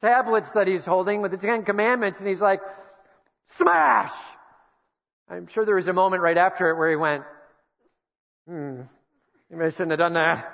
tablets 0.00 0.52
that 0.52 0.66
he's 0.66 0.84
holding 0.84 1.20
with 1.20 1.30
the 1.30 1.36
Ten 1.36 1.64
Commandments 1.64 2.20
and 2.20 2.28
he's 2.28 2.40
like, 2.40 2.60
Smash! 3.56 4.12
I'm 5.28 5.46
sure 5.48 5.64
there 5.64 5.74
was 5.74 5.88
a 5.88 5.92
moment 5.92 6.22
right 6.22 6.38
after 6.38 6.70
it 6.70 6.78
where 6.78 6.90
he 6.90 6.96
went, 6.96 7.24
Hmm, 8.48 8.82
maybe 9.50 9.64
I 9.64 9.68
shouldn't 9.70 9.90
have 9.90 9.98
done 9.98 10.14
that. 10.14 10.52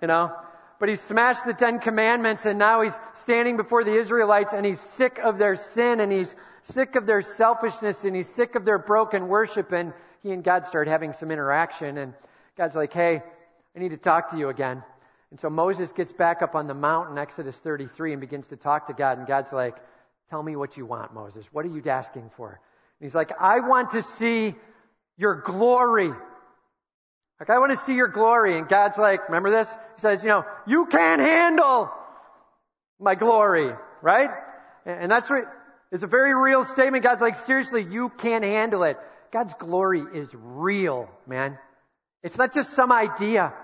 You 0.00 0.08
know? 0.08 0.32
But 0.78 0.88
he 0.88 0.96
smashed 0.96 1.44
the 1.44 1.52
Ten 1.52 1.78
Commandments 1.78 2.46
and 2.46 2.58
now 2.58 2.82
he's 2.82 2.98
standing 3.14 3.56
before 3.56 3.84
the 3.84 3.94
Israelites 3.94 4.52
and 4.54 4.64
he's 4.64 4.80
sick 4.80 5.18
of 5.18 5.36
their 5.36 5.56
sin 5.56 6.00
and 6.00 6.10
he's 6.10 6.34
sick 6.62 6.94
of 6.94 7.06
their 7.06 7.22
selfishness 7.22 8.02
and 8.04 8.16
he's 8.16 8.28
sick 8.34 8.54
of 8.54 8.64
their 8.64 8.78
broken 8.78 9.28
worship 9.28 9.72
and 9.72 9.92
he 10.22 10.32
and 10.32 10.44
God 10.44 10.66
start 10.66 10.88
having 10.88 11.12
some 11.12 11.30
interaction, 11.30 11.98
and 11.98 12.14
God's 12.56 12.76
like, 12.76 12.92
hey, 12.92 13.22
I 13.74 13.78
need 13.78 13.90
to 13.90 13.96
talk 13.96 14.30
to 14.30 14.38
you 14.38 14.48
again. 14.48 14.82
And 15.30 15.38
so 15.38 15.48
Moses 15.48 15.92
gets 15.92 16.12
back 16.12 16.42
up 16.42 16.54
on 16.54 16.66
the 16.66 16.74
mountain, 16.74 17.16
Exodus 17.18 17.56
33, 17.56 18.12
and 18.12 18.20
begins 18.20 18.48
to 18.48 18.56
talk 18.56 18.88
to 18.88 18.92
God. 18.92 19.18
And 19.18 19.26
God's 19.26 19.52
like, 19.52 19.76
Tell 20.30 20.42
me 20.42 20.54
what 20.54 20.76
you 20.76 20.86
want, 20.86 21.12
Moses. 21.12 21.44
What 21.52 21.64
are 21.64 21.68
you 21.68 21.82
asking 21.90 22.30
for? 22.30 22.48
And 22.50 23.06
he's 23.06 23.16
like, 23.16 23.32
I 23.40 23.60
want 23.60 23.90
to 23.92 24.02
see 24.02 24.54
your 25.18 25.34
glory. 25.34 26.10
Like, 27.40 27.50
I 27.50 27.58
want 27.58 27.72
to 27.72 27.76
see 27.76 27.94
your 27.94 28.06
glory. 28.06 28.56
And 28.56 28.68
God's 28.68 28.96
like, 28.96 29.28
remember 29.28 29.50
this? 29.50 29.68
He 29.68 30.00
says, 30.00 30.22
you 30.22 30.28
know, 30.28 30.44
you 30.68 30.86
can't 30.86 31.20
handle 31.20 31.90
my 33.00 33.16
glory, 33.16 33.72
right? 34.02 34.30
And 34.86 35.10
that's 35.10 35.28
what, 35.28 35.44
it's 35.90 36.04
a 36.04 36.06
very 36.06 36.32
real 36.32 36.64
statement. 36.64 37.02
God's 37.02 37.22
like, 37.22 37.34
seriously, 37.34 37.84
you 37.90 38.08
can't 38.08 38.44
handle 38.44 38.84
it. 38.84 38.98
God's 39.32 39.54
glory 39.54 40.02
is 40.14 40.28
real, 40.34 41.08
man. 41.26 41.58
It's 42.22 42.36
not 42.36 42.52
just 42.52 42.72
some 42.72 42.92
idea. 42.92 43.54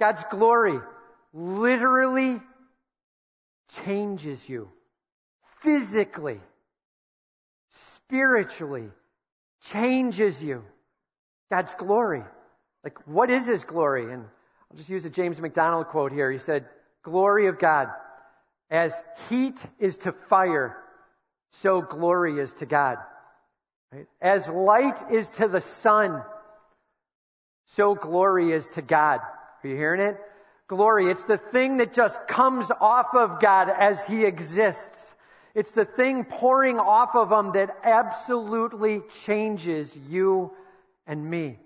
God's 0.00 0.24
glory 0.30 0.80
literally 1.32 2.40
changes 3.84 4.48
you 4.48 4.70
physically, 5.60 6.40
spiritually, 8.04 8.88
changes 9.72 10.42
you. 10.42 10.64
God's 11.50 11.74
glory. 11.74 12.22
Like, 12.84 13.06
what 13.06 13.30
is 13.30 13.46
His 13.46 13.64
glory? 13.64 14.12
And 14.12 14.24
I'll 14.70 14.76
just 14.76 14.88
use 14.88 15.04
a 15.04 15.10
James 15.10 15.40
MacDonald 15.40 15.88
quote 15.88 16.12
here. 16.12 16.30
He 16.30 16.38
said, 16.38 16.66
Glory 17.02 17.46
of 17.46 17.58
God. 17.58 17.88
As 18.68 18.92
heat 19.28 19.64
is 19.78 19.96
to 19.98 20.12
fire, 20.12 20.76
so 21.62 21.80
glory 21.82 22.40
is 22.40 22.52
to 22.54 22.66
God. 22.66 22.98
Right? 23.92 24.06
As 24.20 24.48
light 24.48 25.10
is 25.10 25.28
to 25.30 25.48
the 25.48 25.60
sun, 25.60 26.22
so 27.74 27.94
glory 27.94 28.52
is 28.52 28.66
to 28.68 28.82
God. 28.82 29.20
Are 29.20 29.68
you 29.68 29.76
hearing 29.76 30.00
it? 30.00 30.18
Glory. 30.68 31.10
It's 31.10 31.24
the 31.24 31.38
thing 31.38 31.78
that 31.78 31.92
just 31.92 32.26
comes 32.26 32.70
off 32.80 33.14
of 33.14 33.40
God 33.40 33.68
as 33.68 34.04
He 34.06 34.24
exists. 34.24 35.14
It's 35.54 35.72
the 35.72 35.84
thing 35.84 36.24
pouring 36.24 36.78
off 36.78 37.14
of 37.14 37.30
Him 37.30 37.52
that 37.52 37.76
absolutely 37.82 39.02
changes 39.24 39.92
you 40.08 40.52
and 41.06 41.24
me. 41.24 41.58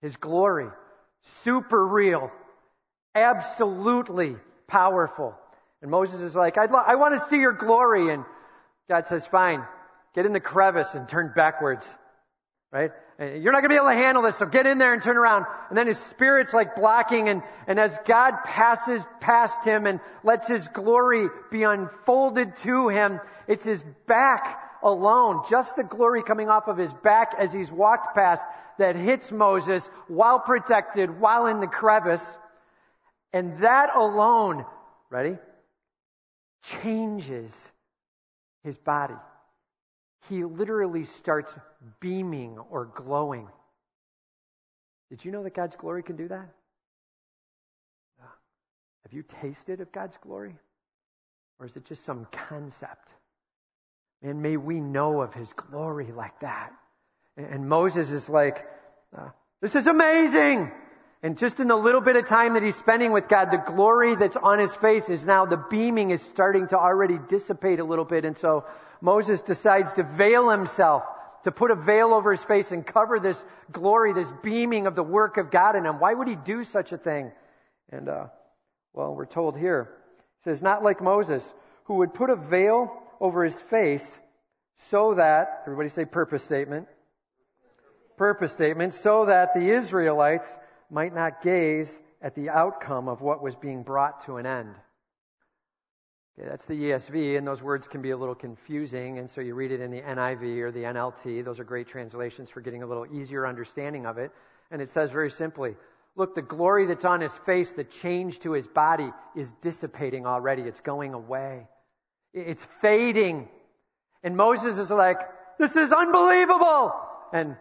His 0.00 0.16
glory. 0.16 0.68
Super 1.42 1.84
real. 1.84 2.30
Absolutely 3.14 4.36
powerful. 4.68 5.34
And 5.82 5.90
Moses 5.90 6.20
is 6.20 6.36
like, 6.36 6.56
lo- 6.56 6.82
I 6.84 6.94
want 6.94 7.20
to 7.20 7.26
see 7.26 7.38
your 7.38 7.52
glory. 7.52 8.12
And 8.12 8.24
God 8.88 9.06
says, 9.06 9.26
fine, 9.26 9.64
get 10.18 10.26
in 10.26 10.32
the 10.32 10.40
crevice 10.40 10.94
and 10.94 11.08
turn 11.08 11.30
backwards. 11.32 11.88
Right? 12.72 12.90
And 13.20 13.40
you're 13.40 13.52
not 13.52 13.60
going 13.60 13.70
to 13.70 13.74
be 13.74 13.76
able 13.76 13.86
to 13.86 13.94
handle 13.94 14.24
this, 14.24 14.36
so 14.36 14.46
get 14.46 14.66
in 14.66 14.78
there 14.78 14.92
and 14.92 15.00
turn 15.00 15.16
around. 15.16 15.46
And 15.68 15.78
then 15.78 15.86
his 15.86 15.98
spirit's 16.06 16.52
like 16.52 16.74
blocking, 16.74 17.28
and, 17.28 17.44
and 17.68 17.78
as 17.78 17.96
God 18.04 18.34
passes 18.44 19.00
past 19.20 19.64
him 19.64 19.86
and 19.86 20.00
lets 20.24 20.48
his 20.48 20.66
glory 20.66 21.28
be 21.52 21.62
unfolded 21.62 22.56
to 22.56 22.88
him, 22.88 23.20
it's 23.46 23.62
his 23.62 23.80
back 24.08 24.60
alone, 24.82 25.44
just 25.48 25.76
the 25.76 25.84
glory 25.84 26.24
coming 26.24 26.48
off 26.48 26.66
of 26.66 26.76
his 26.76 26.92
back 26.92 27.34
as 27.38 27.52
he's 27.52 27.70
walked 27.70 28.16
past 28.16 28.44
that 28.78 28.96
hits 28.96 29.30
Moses 29.30 29.88
while 30.08 30.40
protected, 30.40 31.20
while 31.20 31.46
in 31.46 31.60
the 31.60 31.68
crevice. 31.68 32.26
And 33.32 33.60
that 33.60 33.94
alone, 33.94 34.66
ready? 35.10 35.38
Changes 36.64 37.54
his 38.64 38.76
body 38.78 39.14
he 40.28 40.44
literally 40.44 41.04
starts 41.04 41.56
beaming 42.00 42.58
or 42.58 42.86
glowing. 42.86 43.48
Did 45.10 45.24
you 45.24 45.32
know 45.32 45.42
that 45.42 45.54
God's 45.54 45.76
glory 45.76 46.02
can 46.02 46.16
do 46.16 46.28
that? 46.28 46.48
Have 49.04 49.12
you 49.12 49.22
tasted 49.22 49.80
of 49.80 49.90
God's 49.90 50.18
glory? 50.18 50.54
Or 51.58 51.66
is 51.66 51.76
it 51.76 51.86
just 51.86 52.04
some 52.04 52.26
concept? 52.30 53.08
And 54.22 54.42
may 54.42 54.56
we 54.58 54.80
know 54.80 55.22
of 55.22 55.32
his 55.32 55.50
glory 55.54 56.12
like 56.12 56.40
that. 56.40 56.72
And 57.36 57.68
Moses 57.68 58.10
is 58.10 58.28
like, 58.28 58.66
uh, 59.16 59.28
this 59.62 59.74
is 59.76 59.86
amazing. 59.86 60.70
And 61.22 61.36
just 61.36 61.58
in 61.58 61.66
the 61.66 61.76
little 61.76 62.00
bit 62.00 62.14
of 62.14 62.26
time 62.26 62.54
that 62.54 62.62
he's 62.62 62.76
spending 62.76 63.10
with 63.10 63.28
God, 63.28 63.50
the 63.50 63.56
glory 63.56 64.14
that's 64.14 64.36
on 64.36 64.60
his 64.60 64.72
face 64.74 65.08
is 65.08 65.26
now 65.26 65.46
the 65.46 65.56
beaming 65.56 66.10
is 66.10 66.22
starting 66.22 66.68
to 66.68 66.78
already 66.78 67.18
dissipate 67.28 67.80
a 67.80 67.84
little 67.84 68.04
bit. 68.04 68.24
And 68.24 68.36
so 68.36 68.66
Moses 69.00 69.42
decides 69.42 69.92
to 69.94 70.04
veil 70.04 70.48
himself, 70.48 71.02
to 71.42 71.50
put 71.50 71.72
a 71.72 71.74
veil 71.74 72.14
over 72.14 72.30
his 72.30 72.44
face 72.44 72.70
and 72.70 72.86
cover 72.86 73.18
this 73.18 73.44
glory, 73.72 74.12
this 74.12 74.32
beaming 74.44 74.86
of 74.86 74.94
the 74.94 75.02
work 75.02 75.38
of 75.38 75.50
God 75.50 75.74
in 75.74 75.84
him. 75.84 75.98
Why 75.98 76.14
would 76.14 76.28
he 76.28 76.36
do 76.36 76.62
such 76.62 76.92
a 76.92 76.98
thing? 76.98 77.32
And, 77.90 78.08
uh, 78.08 78.26
well, 78.92 79.12
we're 79.14 79.26
told 79.26 79.58
here. 79.58 79.88
It 80.18 80.44
says, 80.44 80.62
not 80.62 80.84
like 80.84 81.02
Moses, 81.02 81.44
who 81.84 81.94
would 81.94 82.14
put 82.14 82.30
a 82.30 82.36
veil 82.36 82.92
over 83.20 83.42
his 83.42 83.58
face 83.58 84.08
so 84.90 85.14
that, 85.14 85.62
everybody 85.66 85.88
say 85.88 86.04
purpose 86.04 86.44
statement. 86.44 86.86
Purpose 88.16 88.52
statement, 88.52 88.94
so 88.94 89.24
that 89.24 89.54
the 89.54 89.70
Israelites 89.70 90.48
might 90.90 91.14
not 91.14 91.42
gaze 91.42 91.98
at 92.20 92.34
the 92.34 92.50
outcome 92.50 93.08
of 93.08 93.20
what 93.20 93.42
was 93.42 93.56
being 93.56 93.82
brought 93.82 94.24
to 94.26 94.36
an 94.36 94.46
end. 94.46 94.74
Okay, 96.38 96.48
that's 96.48 96.66
the 96.66 96.74
ESV, 96.74 97.36
and 97.36 97.46
those 97.46 97.62
words 97.62 97.88
can 97.88 98.00
be 98.00 98.10
a 98.10 98.16
little 98.16 98.34
confusing, 98.34 99.18
and 99.18 99.28
so 99.28 99.40
you 99.40 99.54
read 99.54 99.72
it 99.72 99.80
in 99.80 99.90
the 99.90 100.00
NIV 100.00 100.60
or 100.60 100.70
the 100.70 100.84
NLT. 100.84 101.44
Those 101.44 101.58
are 101.58 101.64
great 101.64 101.88
translations 101.88 102.48
for 102.48 102.60
getting 102.60 102.82
a 102.82 102.86
little 102.86 103.06
easier 103.12 103.46
understanding 103.46 104.06
of 104.06 104.18
it. 104.18 104.30
And 104.70 104.80
it 104.80 104.88
says 104.90 105.10
very 105.10 105.30
simply, 105.30 105.74
look, 106.14 106.34
the 106.34 106.42
glory 106.42 106.86
that's 106.86 107.04
on 107.04 107.20
his 107.20 107.36
face, 107.38 107.70
the 107.70 107.84
change 107.84 108.40
to 108.40 108.52
his 108.52 108.66
body, 108.66 109.10
is 109.34 109.52
dissipating 109.62 110.26
already. 110.26 110.62
It's 110.62 110.80
going 110.80 111.14
away. 111.14 111.66
It's 112.32 112.64
fading. 112.80 113.48
And 114.22 114.36
Moses 114.36 114.78
is 114.78 114.90
like, 114.90 115.18
this 115.58 115.74
is 115.74 115.92
unbelievable. 115.92 116.92
And, 117.32 117.56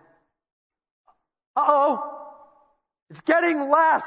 uh 1.56 1.66
oh, 1.68 2.17
it's 3.10 3.22
getting 3.22 3.70
less. 3.70 4.06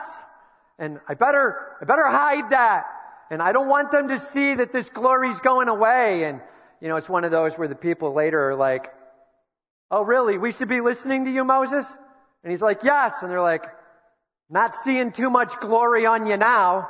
And 0.78 1.00
I 1.08 1.14
better, 1.14 1.76
I 1.80 1.84
better 1.84 2.06
hide 2.06 2.50
that. 2.50 2.86
And 3.30 3.42
I 3.42 3.52
don't 3.52 3.68
want 3.68 3.92
them 3.92 4.08
to 4.08 4.18
see 4.18 4.54
that 4.54 4.72
this 4.72 4.88
glory's 4.88 5.38
going 5.40 5.68
away. 5.68 6.24
And, 6.24 6.40
you 6.80 6.88
know, 6.88 6.96
it's 6.96 7.08
one 7.08 7.24
of 7.24 7.30
those 7.30 7.56
where 7.56 7.68
the 7.68 7.74
people 7.74 8.14
later 8.14 8.50
are 8.50 8.56
like, 8.56 8.92
Oh, 9.92 10.02
really? 10.02 10.38
We 10.38 10.52
should 10.52 10.68
be 10.68 10.80
listening 10.80 11.24
to 11.24 11.32
you, 11.32 11.44
Moses? 11.44 11.86
And 12.42 12.50
he's 12.50 12.62
like, 12.62 12.82
Yes. 12.84 13.22
And 13.22 13.30
they're 13.30 13.42
like, 13.42 13.66
Not 14.48 14.74
seeing 14.76 15.12
too 15.12 15.30
much 15.30 15.58
glory 15.60 16.06
on 16.06 16.26
you 16.26 16.36
now. 16.36 16.88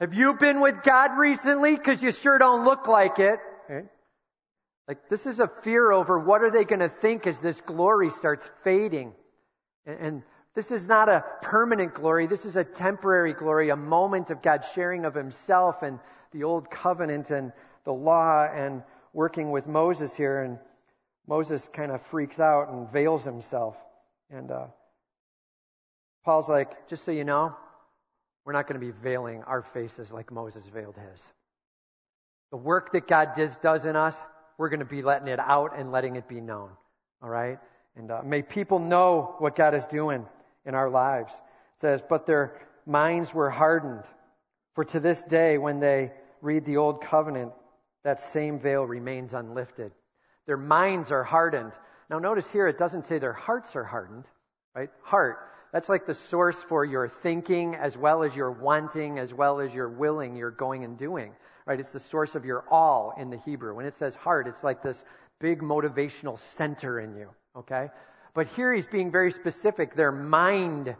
Have 0.00 0.14
you 0.14 0.34
been 0.34 0.60
with 0.60 0.82
God 0.82 1.16
recently? 1.18 1.76
Because 1.76 2.02
you 2.02 2.12
sure 2.12 2.38
don't 2.38 2.64
look 2.64 2.88
like 2.88 3.18
it. 3.18 3.38
Like, 4.86 5.08
this 5.08 5.24
is 5.24 5.40
a 5.40 5.48
fear 5.62 5.90
over 5.90 6.18
what 6.18 6.42
are 6.42 6.50
they 6.50 6.64
going 6.64 6.80
to 6.80 6.88
think 6.88 7.26
as 7.26 7.40
this 7.40 7.58
glory 7.62 8.10
starts 8.10 8.48
fading. 8.64 9.14
And, 9.86 9.98
and 9.98 10.22
this 10.54 10.70
is 10.70 10.86
not 10.86 11.08
a 11.08 11.24
permanent 11.42 11.94
glory. 11.94 12.26
This 12.26 12.44
is 12.44 12.54
a 12.54 12.62
temporary 12.62 13.32
glory, 13.32 13.70
a 13.70 13.76
moment 13.76 14.30
of 14.30 14.40
God 14.40 14.64
sharing 14.74 15.04
of 15.04 15.14
himself 15.14 15.82
and 15.82 15.98
the 16.32 16.44
old 16.44 16.70
covenant 16.70 17.30
and 17.30 17.52
the 17.84 17.92
law 17.92 18.44
and 18.44 18.82
working 19.12 19.50
with 19.50 19.66
Moses 19.66 20.14
here. 20.14 20.42
And 20.42 20.58
Moses 21.26 21.68
kind 21.72 21.90
of 21.90 22.02
freaks 22.02 22.38
out 22.38 22.68
and 22.68 22.88
veils 22.90 23.24
himself. 23.24 23.76
And 24.30 24.50
uh, 24.52 24.66
Paul's 26.24 26.48
like, 26.48 26.88
just 26.88 27.04
so 27.04 27.10
you 27.10 27.24
know, 27.24 27.56
we're 28.44 28.52
not 28.52 28.68
going 28.68 28.80
to 28.80 28.86
be 28.86 28.92
veiling 28.92 29.42
our 29.42 29.62
faces 29.62 30.12
like 30.12 30.30
Moses 30.30 30.64
veiled 30.68 30.96
his. 30.96 31.22
The 32.52 32.58
work 32.58 32.92
that 32.92 33.08
God 33.08 33.30
does, 33.34 33.86
in 33.86 33.96
us, 33.96 34.16
we're 34.56 34.68
going 34.68 34.80
to 34.80 34.86
be 34.86 35.02
letting 35.02 35.26
it 35.26 35.40
out 35.40 35.76
and 35.76 35.90
letting 35.90 36.14
it 36.14 36.28
be 36.28 36.40
known. 36.40 36.70
All 37.20 37.28
right? 37.28 37.58
And 37.96 38.08
uh, 38.10 38.22
may 38.24 38.42
people 38.42 38.78
know 38.78 39.34
what 39.38 39.56
God 39.56 39.74
is 39.74 39.86
doing 39.86 40.26
in 40.66 40.74
our 40.74 40.90
lives. 40.90 41.32
It 41.32 41.80
says, 41.80 42.02
But 42.08 42.26
their 42.26 42.60
minds 42.86 43.32
were 43.32 43.50
hardened. 43.50 44.04
For 44.74 44.84
to 44.84 45.00
this 45.00 45.22
day, 45.24 45.58
when 45.58 45.80
they 45.80 46.12
read 46.40 46.64
the 46.64 46.78
Old 46.78 47.02
Covenant, 47.02 47.52
that 48.02 48.20
same 48.20 48.58
veil 48.58 48.84
remains 48.84 49.32
unlifted. 49.34 49.92
Their 50.46 50.56
minds 50.56 51.10
are 51.10 51.24
hardened. 51.24 51.72
Now, 52.10 52.18
notice 52.18 52.50
here 52.50 52.66
it 52.66 52.78
doesn't 52.78 53.06
say 53.06 53.18
their 53.18 53.32
hearts 53.32 53.74
are 53.76 53.84
hardened, 53.84 54.28
right? 54.74 54.90
Heart. 55.02 55.38
That's 55.72 55.88
like 55.88 56.06
the 56.06 56.14
source 56.14 56.56
for 56.56 56.84
your 56.84 57.08
thinking 57.08 57.74
as 57.74 57.96
well 57.96 58.22
as 58.22 58.36
your 58.36 58.52
wanting, 58.52 59.18
as 59.18 59.32
well 59.32 59.60
as 59.60 59.74
your 59.74 59.88
willing, 59.88 60.36
your 60.36 60.50
going 60.50 60.84
and 60.84 60.96
doing, 60.96 61.32
right? 61.66 61.80
It's 61.80 61.90
the 61.90 62.00
source 62.00 62.34
of 62.34 62.44
your 62.44 62.64
all 62.70 63.14
in 63.18 63.30
the 63.30 63.38
Hebrew. 63.38 63.74
When 63.74 63.86
it 63.86 63.94
says 63.94 64.14
heart, 64.14 64.46
it's 64.46 64.62
like 64.62 64.82
this 64.82 65.02
big 65.40 65.62
motivational 65.62 66.38
center 66.56 67.00
in 67.00 67.16
you, 67.16 67.30
okay? 67.56 67.88
But 68.34 68.48
here 68.48 68.72
he's 68.72 68.86
being 68.86 69.10
very 69.10 69.30
specific. 69.30 69.94
Their 69.94 70.12
mind 70.12 70.96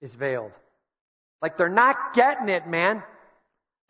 is 0.00 0.14
veiled. 0.14 0.52
Like 1.42 1.58
they're 1.58 1.68
not 1.68 2.14
getting 2.14 2.48
it, 2.48 2.68
man. 2.68 3.02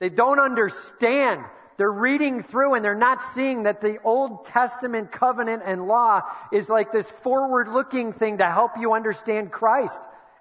They 0.00 0.08
don't 0.08 0.40
understand. 0.40 1.44
They're 1.76 1.92
reading 1.92 2.42
through 2.42 2.74
and 2.74 2.84
they're 2.84 2.94
not 2.94 3.22
seeing 3.22 3.64
that 3.64 3.80
the 3.80 3.98
Old 4.02 4.46
Testament 4.46 5.12
covenant 5.12 5.62
and 5.64 5.86
law 5.86 6.22
is 6.52 6.68
like 6.68 6.92
this 6.92 7.10
forward 7.22 7.68
looking 7.68 8.12
thing 8.12 8.38
to 8.38 8.46
help 8.46 8.72
you 8.78 8.94
understand 8.94 9.52
Christ. 9.52 10.00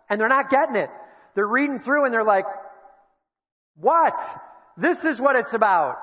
And 0.09 0.21
they're 0.21 0.29
not 0.29 0.49
getting 0.49 0.75
it. 0.75 0.89
They're 1.35 1.47
reading 1.47 1.79
through 1.79 2.05
and 2.05 2.13
they're 2.13 2.23
like, 2.23 2.45
what? 3.75 4.19
This 4.77 5.03
is 5.03 5.19
what 5.19 5.35
it's 5.35 5.53
about. 5.53 5.97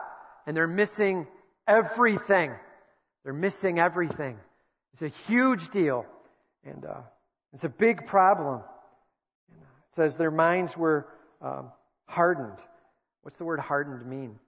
And 0.46 0.56
they're 0.56 0.66
missing 0.66 1.26
everything. 1.66 2.52
They're 3.24 3.32
missing 3.32 3.78
everything. 3.78 4.38
It's 4.92 5.02
a 5.02 5.08
huge 5.30 5.70
deal. 5.70 6.06
And 6.64 6.84
uh, 6.84 7.00
it's 7.52 7.64
a 7.64 7.68
big 7.68 8.06
problem. 8.06 8.60
It 9.50 9.94
says 9.94 10.16
their 10.16 10.30
minds 10.30 10.76
were 10.76 11.06
um, 11.40 11.70
hardened. 12.06 12.58
What's 13.22 13.36
the 13.36 13.44
word 13.44 13.60
hardened 13.60 14.06
mean? 14.06 14.38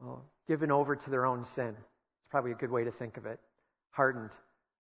Well, 0.00 0.24
given 0.46 0.70
over 0.70 0.96
to 0.96 1.10
their 1.10 1.26
own 1.26 1.44
sin. 1.44 1.68
It's 1.68 2.30
probably 2.30 2.52
a 2.52 2.56
good 2.56 2.70
way 2.70 2.84
to 2.84 2.90
think 2.90 3.16
of 3.16 3.26
it. 3.26 3.38
Hardened. 3.90 4.32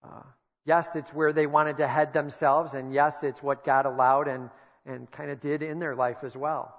Uh, 0.03 0.23
yes, 0.65 0.95
it's 0.95 1.13
where 1.13 1.33
they 1.33 1.47
wanted 1.47 1.77
to 1.77 1.87
head 1.87 2.13
themselves, 2.13 2.73
and 2.73 2.93
yes, 2.93 3.23
it's 3.23 3.41
what 3.41 3.63
God 3.63 3.85
allowed, 3.85 4.27
and 4.27 4.49
and 4.85 5.09
kind 5.11 5.29
of 5.29 5.39
did 5.39 5.61
in 5.61 5.79
their 5.79 5.95
life 5.95 6.23
as 6.23 6.35
well, 6.35 6.75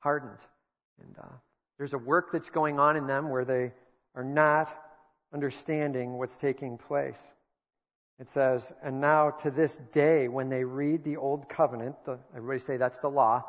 hardened. 0.00 0.38
And 1.00 1.16
uh, 1.18 1.34
there's 1.76 1.94
a 1.94 1.98
work 1.98 2.32
that's 2.32 2.50
going 2.50 2.78
on 2.78 2.96
in 2.96 3.06
them 3.06 3.30
where 3.30 3.44
they 3.44 3.72
are 4.14 4.24
not 4.24 4.74
understanding 5.32 6.18
what's 6.18 6.36
taking 6.36 6.78
place. 6.78 7.20
It 8.20 8.28
says, 8.28 8.70
and 8.82 9.00
now 9.00 9.30
to 9.30 9.50
this 9.50 9.72
day, 9.92 10.26
when 10.26 10.48
they 10.48 10.64
read 10.64 11.04
the 11.04 11.18
Old 11.18 11.48
Covenant, 11.48 11.94
the, 12.04 12.18
everybody 12.34 12.58
say 12.58 12.76
that's 12.76 12.98
the 12.98 13.08
law, 13.08 13.44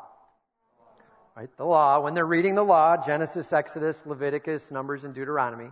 right? 1.36 1.48
The 1.56 1.64
law. 1.64 2.00
When 2.00 2.14
they're 2.14 2.24
reading 2.24 2.54
the 2.54 2.64
law, 2.64 2.96
Genesis, 3.04 3.52
Exodus, 3.52 4.00
Leviticus, 4.06 4.70
Numbers, 4.70 5.02
and 5.02 5.12
Deuteronomy, 5.12 5.70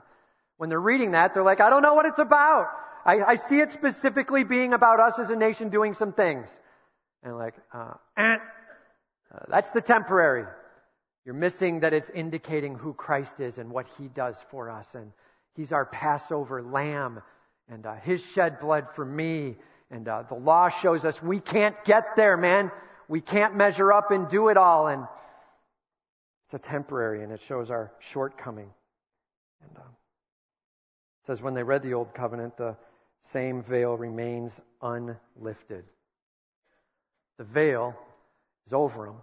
when 0.57 0.69
they're 0.69 0.81
reading 0.81 1.12
that, 1.12 1.33
they're 1.33 1.45
like, 1.45 1.61
I 1.61 1.71
don't 1.71 1.83
know 1.83 1.95
what 1.95 2.07
it's 2.07 2.19
about. 2.19 2.67
I, 3.05 3.21
I 3.23 3.35
see 3.37 3.61
it 3.61 3.71
specifically 3.71 4.43
being 4.43 4.73
about 4.73 4.99
us 4.99 5.21
as 5.21 5.31
a 5.31 5.37
nation 5.37 5.69
doing 5.69 5.95
some 5.95 6.12
things. 6.12 6.50
And 7.23 7.38
like, 7.38 7.55
uh, 7.73 7.95
eh, 8.17 8.37
uh, 9.35 9.38
that's 9.49 9.71
the 9.71 9.81
temporary. 9.81 10.45
You're 11.25 11.37
missing 11.37 11.81
that 11.81 11.93
it's 11.93 12.11
indicating 12.11 12.75
who 12.75 12.95
Christ 12.95 13.38
is 13.38 13.59
and 13.59 13.71
what 13.71 13.87
He 13.97 14.09
does 14.09 14.37
for 14.50 14.71
us. 14.71 14.93
And 14.95 15.12
He's 15.55 15.71
our 15.71 15.87
Passover 15.87 16.62
lamb 16.64 17.23
and 17.69 17.87
uh, 17.87 17.95
His 17.97 18.25
shed 18.25 18.61
blood 18.61 18.89
for 18.95 19.05
me. 19.05 19.57
And 19.91 20.07
uh, 20.09 20.23
the 20.23 20.35
law 20.35 20.69
shows 20.69 21.05
us 21.05 21.23
we 21.23 21.41
can't 21.41 21.77
get 21.85 22.17
there, 22.17 22.37
man. 22.37 22.71
We 23.09 23.21
can't 23.21 23.57
measure 23.57 23.93
up 23.93 24.11
and 24.11 24.29
do 24.29 24.49
it 24.49 24.57
all. 24.57 24.89
And 24.89 25.07
it's 26.47 26.55
a 26.55 26.59
temporary 26.59 27.23
and 27.23 27.33
it 27.33 27.41
shows 27.41 27.71
our 27.71 27.93
shortcoming. 27.99 28.71
And 29.63 29.77
uh, 29.77 29.81
it 29.81 31.27
says 31.27 31.43
when 31.43 31.55
they 31.55 31.63
read 31.63 31.83
the 31.83 31.95
Old 31.95 32.15
Covenant, 32.15 32.57
the 32.57 32.77
same 33.21 33.63
veil 33.63 33.97
remains 33.97 34.61
unlifted. 34.83 35.85
The 37.39 37.45
veil 37.45 37.97
is 38.67 38.73
over 38.73 39.07
them, 39.07 39.17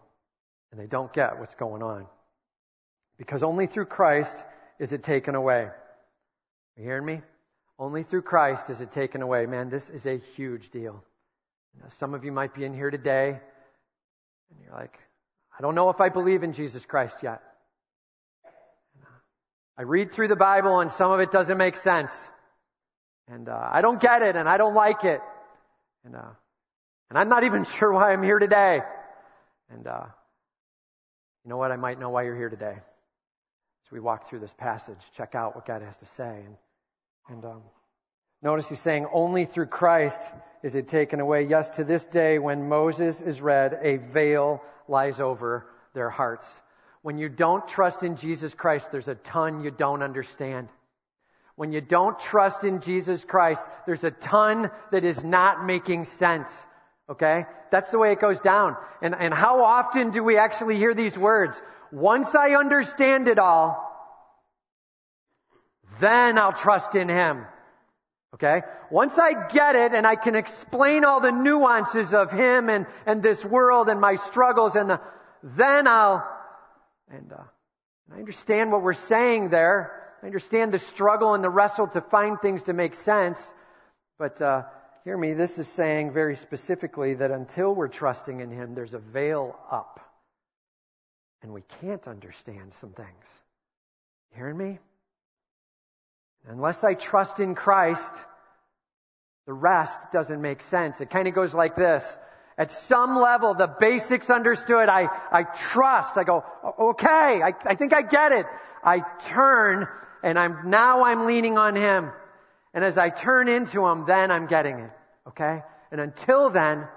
and 0.71 0.79
they 0.79 0.87
don't 0.87 1.11
get 1.13 1.39
what's 1.39 1.55
going 1.55 1.83
on. 1.83 2.05
Because 3.17 3.43
only 3.43 3.67
through 3.67 3.85
Christ 3.85 4.43
is 4.79 4.91
it 4.91 5.03
taken 5.03 5.35
away. 5.35 5.63
Are 5.63 5.75
You 6.77 6.83
hearing 6.83 7.05
me? 7.05 7.21
Only 7.77 8.03
through 8.03 8.21
Christ 8.21 8.69
is 8.69 8.79
it 8.79 8.91
taken 8.91 9.21
away. 9.21 9.45
Man, 9.45 9.69
this 9.69 9.89
is 9.89 10.05
a 10.05 10.17
huge 10.35 10.69
deal. 10.69 11.03
Now, 11.79 11.89
some 11.97 12.13
of 12.13 12.23
you 12.23 12.31
might 12.31 12.53
be 12.53 12.63
in 12.63 12.73
here 12.73 12.89
today, 12.89 13.29
and 13.29 14.59
you're 14.63 14.73
like, 14.73 14.97
I 15.57 15.61
don't 15.61 15.75
know 15.75 15.89
if 15.89 15.99
I 15.99 16.09
believe 16.09 16.43
in 16.43 16.53
Jesus 16.53 16.85
Christ 16.85 17.21
yet. 17.21 17.41
I 19.77 19.81
read 19.81 20.13
through 20.13 20.29
the 20.29 20.37
Bible, 20.37 20.79
and 20.79 20.89
some 20.89 21.11
of 21.11 21.19
it 21.19 21.31
doesn't 21.31 21.57
make 21.57 21.75
sense. 21.75 22.13
And 23.27 23.49
uh, 23.49 23.69
I 23.71 23.81
don't 23.81 23.99
get 23.99 24.21
it, 24.21 24.37
and 24.37 24.47
I 24.47 24.57
don't 24.57 24.73
like 24.73 25.03
it. 25.03 25.19
And, 26.05 26.15
uh, 26.15 26.29
and 27.09 27.19
I'm 27.19 27.27
not 27.27 27.43
even 27.43 27.63
sure 27.77 27.91
why 27.91 28.13
I'm 28.13 28.23
here 28.23 28.39
today. 28.39 28.81
And 29.69 29.85
uh, 29.85 30.05
you 31.43 31.49
know 31.49 31.57
what? 31.57 31.73
I 31.73 31.75
might 31.75 31.99
know 31.99 32.09
why 32.09 32.23
you're 32.23 32.37
here 32.37 32.49
today. 32.49 32.77
As 32.77 33.91
we 33.91 33.99
walk 33.99 34.29
through 34.29 34.39
this 34.39 34.53
passage, 34.53 34.99
check 35.17 35.35
out 35.35 35.55
what 35.55 35.65
God 35.65 35.81
has 35.81 35.97
to 35.97 36.05
say. 36.05 36.43
And, 36.45 36.55
and 37.29 37.43
um, 37.45 37.61
notice 38.41 38.67
he's 38.67 38.79
saying, 38.79 39.07
only 39.11 39.45
through 39.45 39.67
Christ 39.67 40.21
is 40.63 40.75
it 40.75 40.87
taken 40.87 41.19
away. 41.19 41.43
Yes, 41.43 41.69
to 41.71 41.83
this 41.83 42.05
day, 42.05 42.39
when 42.39 42.69
Moses 42.69 43.21
is 43.21 43.41
read, 43.41 43.77
a 43.81 43.97
veil 43.97 44.61
lies 44.87 45.19
over 45.19 45.65
their 45.93 46.09
hearts. 46.09 46.47
When 47.01 47.17
you 47.17 47.29
don't 47.29 47.67
trust 47.67 48.03
in 48.03 48.15
Jesus 48.15 48.53
Christ, 48.53 48.91
there's 48.91 49.07
a 49.07 49.15
ton 49.15 49.63
you 49.63 49.71
don't 49.71 50.01
understand. 50.01 50.69
When 51.55 51.71
you 51.71 51.81
don't 51.81 52.19
trust 52.19 52.63
in 52.63 52.81
Jesus 52.81 53.23
Christ, 53.23 53.65
there's 53.85 54.03
a 54.03 54.11
ton 54.11 54.69
that 54.91 55.03
is 55.03 55.23
not 55.23 55.65
making 55.65 56.05
sense. 56.05 56.51
Okay? 57.09 57.45
That's 57.71 57.89
the 57.91 57.99
way 57.99 58.11
it 58.11 58.19
goes 58.19 58.39
down. 58.39 58.75
And, 59.01 59.15
and 59.15 59.33
how 59.33 59.63
often 59.63 60.11
do 60.11 60.23
we 60.23 60.37
actually 60.37 60.77
hear 60.77 60.93
these 60.93 61.17
words? 61.17 61.61
Once 61.91 62.35
I 62.35 62.55
understand 62.55 63.27
it 63.27 63.39
all, 63.39 63.84
then 65.99 66.37
I'll 66.37 66.53
trust 66.53 66.95
in 66.95 67.09
Him. 67.09 67.45
Okay? 68.35 68.63
Once 68.91 69.17
I 69.17 69.47
get 69.47 69.75
it 69.75 69.93
and 69.93 70.05
I 70.05 70.15
can 70.15 70.35
explain 70.35 71.05
all 71.05 71.21
the 71.21 71.31
nuances 71.31 72.13
of 72.13 72.31
Him 72.31 72.69
and, 72.69 72.85
and 73.05 73.23
this 73.23 73.43
world 73.45 73.87
and 73.89 74.01
my 74.01 74.15
struggles 74.15 74.75
and 74.75 74.89
the, 74.89 75.01
then 75.41 75.87
I'll, 75.87 76.27
and, 77.09 77.31
uh, 77.31 77.43
I 78.13 78.19
understand 78.19 78.71
what 78.71 78.81
we're 78.81 78.93
saying 78.93 79.49
there. 79.49 80.03
I 80.21 80.25
understand 80.25 80.73
the 80.73 80.79
struggle 80.79 81.33
and 81.33 81.43
the 81.43 81.49
wrestle 81.49 81.87
to 81.87 82.01
find 82.01 82.39
things 82.39 82.63
to 82.63 82.73
make 82.73 82.93
sense. 82.93 83.41
But 84.19 84.41
uh, 84.41 84.63
hear 85.03 85.17
me, 85.17 85.33
this 85.33 85.57
is 85.57 85.67
saying 85.69 86.13
very 86.13 86.35
specifically 86.35 87.15
that 87.15 87.31
until 87.31 87.73
we're 87.73 87.87
trusting 87.87 88.41
in 88.41 88.51
Him, 88.51 88.75
there's 88.75 88.93
a 88.93 88.99
veil 88.99 89.57
up. 89.71 89.99
And 91.41 91.53
we 91.53 91.61
can't 91.81 92.07
understand 92.07 92.73
some 92.81 92.91
things. 92.91 93.29
Hearing 94.35 94.57
me? 94.57 94.79
Unless 96.47 96.83
I 96.83 96.93
trust 96.93 97.39
in 97.39 97.55
Christ, 97.55 98.13
the 99.47 99.53
rest 99.53 99.99
doesn't 100.11 100.41
make 100.41 100.61
sense. 100.61 101.01
It 101.01 101.09
kind 101.09 101.27
of 101.27 101.33
goes 101.33 101.53
like 101.53 101.75
this. 101.75 102.05
At 102.57 102.71
some 102.71 103.17
level, 103.17 103.53
the 103.53 103.67
basics 103.67 104.29
understood. 104.29 104.87
I, 104.87 105.09
I 105.31 105.43
trust. 105.43 106.17
I 106.17 106.23
go, 106.23 106.43
okay, 106.79 107.41
I, 107.41 107.53
I 107.65 107.75
think 107.75 107.93
I 107.93 108.01
get 108.01 108.31
it. 108.31 108.45
I 108.83 108.99
turn 109.25 109.87
and 110.23 110.39
I'm, 110.39 110.69
now 110.69 111.03
I'm 111.03 111.25
leaning 111.25 111.57
on 111.57 111.75
Him. 111.75 112.11
And 112.73 112.83
as 112.83 112.97
I 112.97 113.09
turn 113.09 113.47
into 113.47 113.85
Him, 113.85 114.05
then 114.05 114.31
I'm 114.31 114.47
getting 114.47 114.79
it. 114.79 114.91
Okay? 115.27 115.61
And 115.91 116.01
until 116.01 116.49
then, 116.49 116.87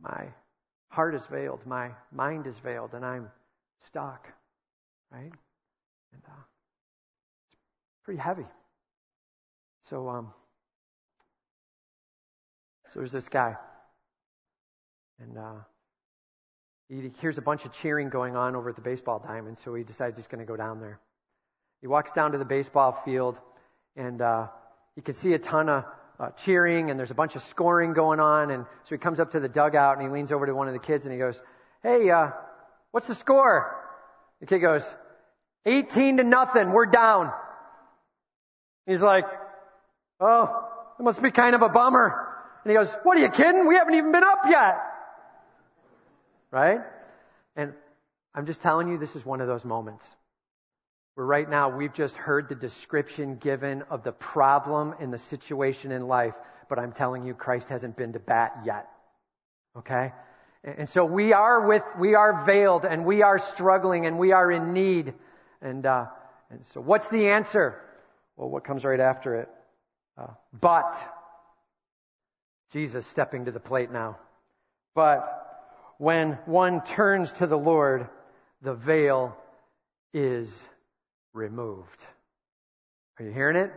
my 0.00 0.28
heart 0.88 1.14
is 1.14 1.24
veiled, 1.26 1.66
my 1.66 1.90
mind 2.12 2.46
is 2.46 2.58
veiled, 2.58 2.94
and 2.94 3.04
I'm 3.04 3.30
stuck. 3.86 4.26
Right? 5.12 5.32
And 6.12 6.22
uh, 6.26 6.42
pretty 8.10 8.22
heavy. 8.22 8.46
So, 9.88 10.08
um, 10.08 10.32
so 12.86 12.98
there's 12.98 13.12
this 13.12 13.28
guy. 13.28 13.54
And 15.20 15.38
uh, 15.38 15.52
he 16.88 17.08
hears 17.20 17.38
a 17.38 17.42
bunch 17.42 17.66
of 17.66 17.72
cheering 17.72 18.08
going 18.08 18.34
on 18.34 18.56
over 18.56 18.70
at 18.70 18.74
the 18.74 18.82
baseball 18.82 19.20
diamond, 19.20 19.58
so 19.58 19.72
he 19.76 19.84
decides 19.84 20.16
he's 20.16 20.26
going 20.26 20.40
to 20.40 20.44
go 20.44 20.56
down 20.56 20.80
there. 20.80 20.98
He 21.82 21.86
walks 21.86 22.10
down 22.10 22.32
to 22.32 22.38
the 22.38 22.44
baseball 22.44 22.90
field, 22.90 23.38
and 23.94 24.20
uh, 24.20 24.48
he 24.96 25.02
can 25.02 25.14
see 25.14 25.32
a 25.34 25.38
ton 25.38 25.68
of 25.68 25.84
uh, 26.18 26.30
cheering, 26.30 26.90
and 26.90 26.98
there's 26.98 27.12
a 27.12 27.14
bunch 27.14 27.36
of 27.36 27.42
scoring 27.42 27.92
going 27.92 28.18
on. 28.18 28.50
And 28.50 28.66
so 28.82 28.96
he 28.96 28.98
comes 28.98 29.20
up 29.20 29.30
to 29.32 29.40
the 29.40 29.48
dugout, 29.48 29.98
and 29.98 30.02
he 30.02 30.12
leans 30.12 30.32
over 30.32 30.46
to 30.46 30.52
one 30.52 30.66
of 30.66 30.74
the 30.74 30.80
kids, 30.80 31.04
and 31.04 31.12
he 31.12 31.18
goes, 31.20 31.40
"Hey, 31.84 32.10
uh, 32.10 32.32
what's 32.90 33.06
the 33.06 33.14
score?" 33.14 33.72
The 34.40 34.46
kid 34.46 34.58
goes, 34.58 34.82
"18 35.64 36.16
to 36.16 36.24
nothing. 36.24 36.72
We're 36.72 36.86
down." 36.86 37.32
He's 38.86 39.02
like, 39.02 39.26
"Oh, 40.18 40.68
it 40.98 41.02
must 41.02 41.22
be 41.22 41.30
kind 41.30 41.54
of 41.54 41.62
a 41.62 41.68
bummer." 41.68 42.28
And 42.64 42.70
he 42.70 42.76
goes, 42.76 42.92
"What 43.02 43.16
are 43.16 43.20
you 43.20 43.30
kidding? 43.30 43.66
We 43.66 43.76
haven't 43.76 43.94
even 43.94 44.12
been 44.12 44.24
up 44.24 44.40
yet." 44.46 44.80
Right? 46.50 46.80
And 47.56 47.74
I'm 48.34 48.46
just 48.46 48.60
telling 48.60 48.88
you, 48.88 48.98
this 48.98 49.16
is 49.16 49.24
one 49.24 49.40
of 49.40 49.46
those 49.46 49.64
moments 49.64 50.04
where 51.14 51.26
right 51.26 51.48
now 51.48 51.76
we've 51.76 51.92
just 51.92 52.16
heard 52.16 52.48
the 52.48 52.54
description 52.54 53.36
given 53.36 53.82
of 53.90 54.02
the 54.04 54.12
problem 54.12 54.94
and 55.00 55.12
the 55.12 55.18
situation 55.18 55.92
in 55.92 56.06
life, 56.06 56.34
but 56.68 56.78
I'm 56.78 56.92
telling 56.92 57.24
you, 57.24 57.34
Christ 57.34 57.68
hasn't 57.68 57.96
been 57.96 58.12
to 58.14 58.20
bat 58.20 58.62
yet. 58.64 58.88
Okay? 59.76 60.12
And 60.62 60.88
so 60.88 61.04
we 61.04 61.32
are 61.32 61.66
with, 61.66 61.82
we 61.98 62.14
are 62.14 62.44
veiled 62.44 62.84
and 62.84 63.04
we 63.04 63.22
are 63.22 63.38
struggling 63.38 64.06
and 64.06 64.18
we 64.18 64.32
are 64.32 64.50
in 64.50 64.72
need. 64.72 65.14
And, 65.60 65.84
uh, 65.84 66.06
and 66.50 66.64
so 66.72 66.80
what's 66.80 67.08
the 67.08 67.30
answer? 67.30 67.80
Well, 68.40 68.48
what 68.48 68.64
comes 68.64 68.86
right 68.86 68.98
after 68.98 69.34
it? 69.34 69.50
Uh, 70.16 70.28
but, 70.58 70.96
Jesus 72.72 73.06
stepping 73.06 73.44
to 73.44 73.50
the 73.50 73.60
plate 73.60 73.92
now. 73.92 74.16
But 74.94 75.28
when 75.98 76.38
one 76.46 76.82
turns 76.82 77.34
to 77.34 77.46
the 77.46 77.58
Lord, 77.58 78.08
the 78.62 78.72
veil 78.72 79.36
is 80.14 80.58
removed. 81.34 82.02
Are 83.18 83.26
you 83.26 83.30
hearing 83.30 83.56
it? 83.56 83.72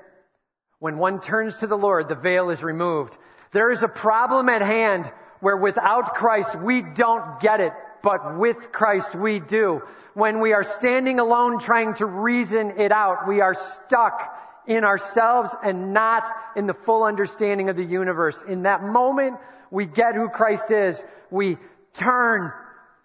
When 0.80 0.98
one 0.98 1.20
turns 1.20 1.58
to 1.58 1.68
the 1.68 1.78
Lord, 1.78 2.08
the 2.08 2.16
veil 2.16 2.50
is 2.50 2.64
removed. 2.64 3.18
There 3.52 3.70
is 3.70 3.84
a 3.84 3.90
problem 3.90 4.48
at 4.48 4.62
hand 4.62 5.12
where 5.42 5.58
without 5.58 6.14
Christ 6.14 6.56
we 6.56 6.82
don't 6.82 7.42
get 7.42 7.60
it, 7.60 7.74
but 8.02 8.38
with 8.38 8.72
Christ 8.72 9.14
we 9.14 9.42
do. 9.42 9.82
When 10.14 10.40
we 10.40 10.54
are 10.54 10.64
standing 10.64 11.20
alone 11.20 11.60
trying 11.60 11.96
to 11.96 12.06
reason 12.06 12.80
it 12.80 12.94
out, 12.94 13.28
we 13.28 13.42
are 13.42 13.56
stuck 13.56 14.40
in 14.68 14.84
ourselves 14.84 15.56
and 15.64 15.94
not 15.94 16.32
in 16.56 16.68
the 16.68 16.74
full 16.74 17.04
understanding 17.04 17.70
of 17.70 17.76
the 17.76 17.84
universe. 17.84 18.42
In 18.48 18.64
that 18.64 18.84
moment, 18.84 19.38
we 19.72 19.86
get 19.86 20.16
who 20.16 20.30
Christ 20.30 20.72
is. 20.72 21.04
We 21.30 21.58
turn 21.94 22.52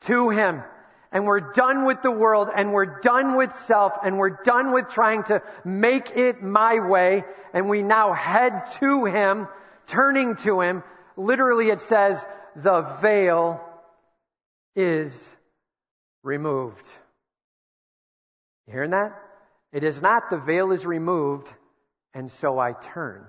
to 0.02 0.30
Him 0.30 0.62
and 1.10 1.24
we're 1.24 1.52
done 1.52 1.86
with 1.86 2.02
the 2.02 2.10
world 2.10 2.48
and 2.54 2.72
we're 2.72 3.00
done 3.00 3.36
with 3.36 3.54
self 3.54 3.94
and 4.04 4.18
we're 4.18 4.42
done 4.44 4.72
with 4.72 4.88
trying 4.88 5.22
to 5.24 5.42
make 5.64 6.10
it 6.16 6.42
my 6.42 6.78
way 6.86 7.24
and 7.54 7.68
we 7.68 7.82
now 7.82 8.12
head 8.12 8.64
to 8.80 9.06
Him, 9.06 9.48
turning 9.86 10.36
to 10.36 10.60
Him. 10.60 10.82
Literally 11.16 11.70
it 11.70 11.80
says 11.80 12.24
the 12.54 12.82
veil 13.00 13.60
is 14.76 15.28
removed. 16.22 16.86
You 18.66 18.74
hearing 18.74 18.90
that? 18.90 19.18
It 19.72 19.84
is 19.84 20.00
not 20.00 20.30
the 20.30 20.38
veil 20.38 20.72
is 20.72 20.86
removed 20.86 21.52
and 22.14 22.30
so 22.30 22.58
I 22.58 22.72
turn. 22.72 23.26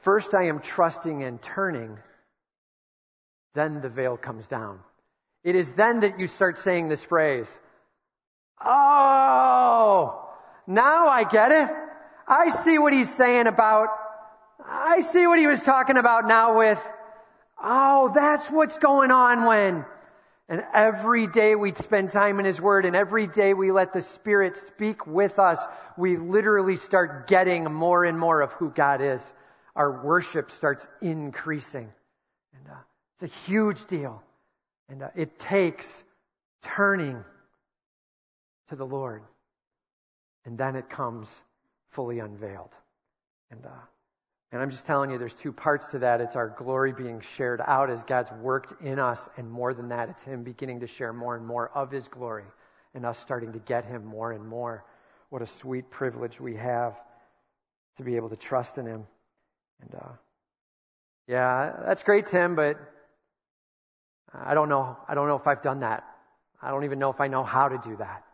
First 0.00 0.34
I 0.34 0.44
am 0.48 0.60
trusting 0.60 1.22
and 1.22 1.40
turning, 1.40 1.98
then 3.54 3.82
the 3.82 3.90
veil 3.90 4.16
comes 4.16 4.46
down. 4.46 4.80
It 5.44 5.54
is 5.54 5.72
then 5.72 6.00
that 6.00 6.18
you 6.18 6.26
start 6.26 6.58
saying 6.58 6.88
this 6.88 7.02
phrase, 7.02 7.50
Oh, 8.62 10.28
now 10.66 11.08
I 11.08 11.24
get 11.24 11.52
it. 11.52 11.68
I 12.26 12.48
see 12.48 12.78
what 12.78 12.92
he's 12.92 13.12
saying 13.14 13.46
about, 13.46 13.88
I 14.64 15.00
see 15.00 15.26
what 15.26 15.38
he 15.38 15.46
was 15.46 15.60
talking 15.60 15.96
about 15.96 16.26
now 16.26 16.58
with, 16.58 16.92
oh, 17.62 18.12
that's 18.14 18.48
what's 18.50 18.78
going 18.78 19.10
on 19.10 19.44
when. 19.44 19.84
And 20.50 20.64
every 20.74 21.28
day 21.28 21.54
we 21.54 21.72
spend 21.74 22.10
time 22.10 22.40
in 22.40 22.44
his 22.44 22.60
word 22.60 22.84
and 22.84 22.96
every 22.96 23.28
day 23.28 23.54
we 23.54 23.70
let 23.70 23.92
the 23.92 24.02
Spirit 24.02 24.56
speak 24.56 25.06
with 25.06 25.38
us, 25.38 25.64
we 25.96 26.16
literally 26.16 26.74
start 26.74 27.28
getting 27.28 27.72
more 27.72 28.04
and 28.04 28.18
more 28.18 28.40
of 28.40 28.52
who 28.54 28.68
God 28.68 29.00
is. 29.00 29.24
Our 29.76 30.04
worship 30.04 30.50
starts 30.50 30.84
increasing. 31.00 31.88
And 32.52 32.68
uh, 32.68 32.80
it's 33.14 33.32
a 33.32 33.36
huge 33.46 33.86
deal. 33.86 34.24
And 34.88 35.04
uh, 35.04 35.10
it 35.14 35.38
takes 35.38 35.86
turning 36.62 37.22
to 38.70 38.76
the 38.76 38.84
Lord. 38.84 39.22
And 40.44 40.58
then 40.58 40.74
it 40.74 40.90
comes 40.90 41.30
fully 41.90 42.18
unveiled. 42.18 42.74
And, 43.52 43.64
uh, 43.64 43.68
and 44.52 44.60
I'm 44.60 44.70
just 44.70 44.84
telling 44.84 45.10
you, 45.10 45.18
there's 45.18 45.34
two 45.34 45.52
parts 45.52 45.86
to 45.88 46.00
that. 46.00 46.20
It's 46.20 46.34
our 46.34 46.48
glory 46.48 46.92
being 46.92 47.20
shared 47.20 47.60
out 47.64 47.88
as 47.88 48.02
God's 48.02 48.32
worked 48.32 48.82
in 48.82 48.98
us. 48.98 49.28
And 49.36 49.48
more 49.48 49.72
than 49.74 49.90
that, 49.90 50.08
it's 50.08 50.22
Him 50.22 50.42
beginning 50.42 50.80
to 50.80 50.88
share 50.88 51.12
more 51.12 51.36
and 51.36 51.46
more 51.46 51.70
of 51.72 51.92
His 51.92 52.08
glory 52.08 52.44
and 52.92 53.06
us 53.06 53.16
starting 53.20 53.52
to 53.52 53.60
get 53.60 53.84
Him 53.84 54.04
more 54.04 54.32
and 54.32 54.44
more. 54.44 54.84
What 55.28 55.40
a 55.40 55.46
sweet 55.46 55.88
privilege 55.88 56.40
we 56.40 56.56
have 56.56 56.96
to 57.98 58.02
be 58.02 58.16
able 58.16 58.30
to 58.30 58.36
trust 58.36 58.76
in 58.76 58.86
Him. 58.86 59.06
And, 59.82 59.94
uh, 59.94 60.12
yeah, 61.28 61.82
that's 61.86 62.02
great, 62.02 62.26
Tim, 62.26 62.56
but 62.56 62.76
I 64.34 64.54
don't 64.54 64.68
know. 64.68 64.96
I 65.08 65.14
don't 65.14 65.28
know 65.28 65.36
if 65.36 65.46
I've 65.46 65.62
done 65.62 65.80
that. 65.80 66.04
I 66.60 66.72
don't 66.72 66.82
even 66.84 66.98
know 66.98 67.10
if 67.10 67.20
I 67.20 67.28
know 67.28 67.44
how 67.44 67.68
to 67.68 67.78
do 67.78 67.96
that. 67.96 68.24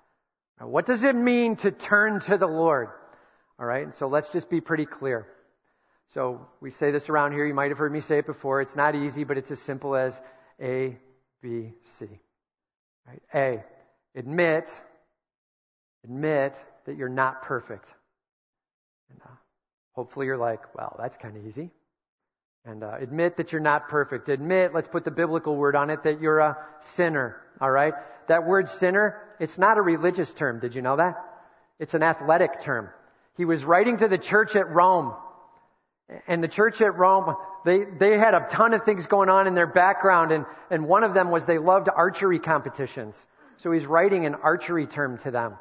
What 0.61 0.87
does 0.87 1.05
it 1.05 1.15
mean 1.15 1.57
to 1.57 1.71
turn 1.71 2.21
to 2.21 2.39
the 2.39 2.47
Lord? 2.47 2.89
All 3.59 3.67
right, 3.67 3.93
so 3.95 4.07
let's 4.09 4.31
just 4.31 4.49
be 4.49 4.63
pretty 4.63 4.87
clear. 4.87 5.27
So 6.09 6.47
we 6.61 6.71
say 6.71 6.91
this 6.91 7.09
around 7.09 7.33
here. 7.33 7.47
You 7.47 7.55
might 7.55 7.71
have 7.71 7.79
heard 7.79 7.93
me 7.93 8.01
say 8.01 8.19
it 8.19 8.27
before. 8.27 8.61
It's 8.61 8.77
not 8.77 8.95
easy, 8.95 9.25
but 9.25 9.39
it's 9.39 9.51
as 9.51 9.61
simple 9.61 9.97
as 9.97 10.21
A, 10.61 10.97
B, 11.43 11.73
C. 11.99 12.07
Right? 13.07 13.23
A, 13.35 13.65
admit, 14.19 14.73
admit 16.05 16.55
that 16.87 16.97
you're 16.97 17.09
not 17.09 17.43
perfect. 17.43 17.93
And, 19.11 19.21
uh, 19.25 19.35
hopefully 19.93 20.27
you're 20.27 20.37
like, 20.37 20.75
well, 20.75 20.97
that's 20.99 21.17
kind 21.17 21.37
of 21.37 21.47
easy. 21.47 21.71
And 22.65 22.83
uh, 22.83 22.97
admit 22.99 23.37
that 23.37 23.53
you're 23.53 23.61
not 23.61 23.89
perfect. 23.89 24.29
Admit, 24.29 24.75
let's 24.75 24.89
put 24.89 25.05
the 25.05 25.13
biblical 25.13 25.55
word 25.55 25.77
on 25.77 25.91
it, 25.91 26.03
that 26.03 26.21
you're 26.21 26.41
a 26.41 26.57
sinner. 26.81 27.41
All 27.61 27.71
right? 27.71 27.95
That 28.27 28.45
word 28.45 28.69
sinner, 28.69 29.23
it's 29.39 29.57
not 29.57 29.79
a 29.79 29.83
religious 29.83 30.33
term. 30.33 30.59
Did 30.59 30.75
you 30.75 30.83
know 30.83 30.97
that? 30.97 31.17
It's 31.79 31.95
an 31.95 32.03
athletic 32.03 32.61
term. 32.61 32.91
He 33.37 33.45
was 33.45 33.65
writing 33.65 33.99
to 33.99 34.09
the 34.09 34.19
church 34.19 34.57
at 34.57 34.69
Rome. 34.71 35.15
And 36.29 36.43
the 36.43 36.49
church 36.49 36.81
at 36.81 36.97
Rome, 36.97 37.35
they, 37.65 37.85
they 37.85 38.17
had 38.17 38.35
a 38.35 38.47
ton 38.49 38.75
of 38.75 38.85
things 38.85 39.07
going 39.07 39.29
on 39.29 39.47
in 39.47 39.55
their 39.55 39.67
background, 39.67 40.31
and, 40.31 40.47
and 40.71 40.87
one 40.87 41.03
of 41.03 41.15
them 41.15 41.31
was 41.31 41.47
they 41.47 41.59
loved 41.59 41.89
archery 41.89 42.39
competitions. 42.39 43.19
So 43.57 43.73
he's 43.73 43.87
writing 43.87 44.25
an 44.25 44.37
archery 44.37 44.87
term 44.87 45.19
to 45.19 45.31
them. 45.31 45.57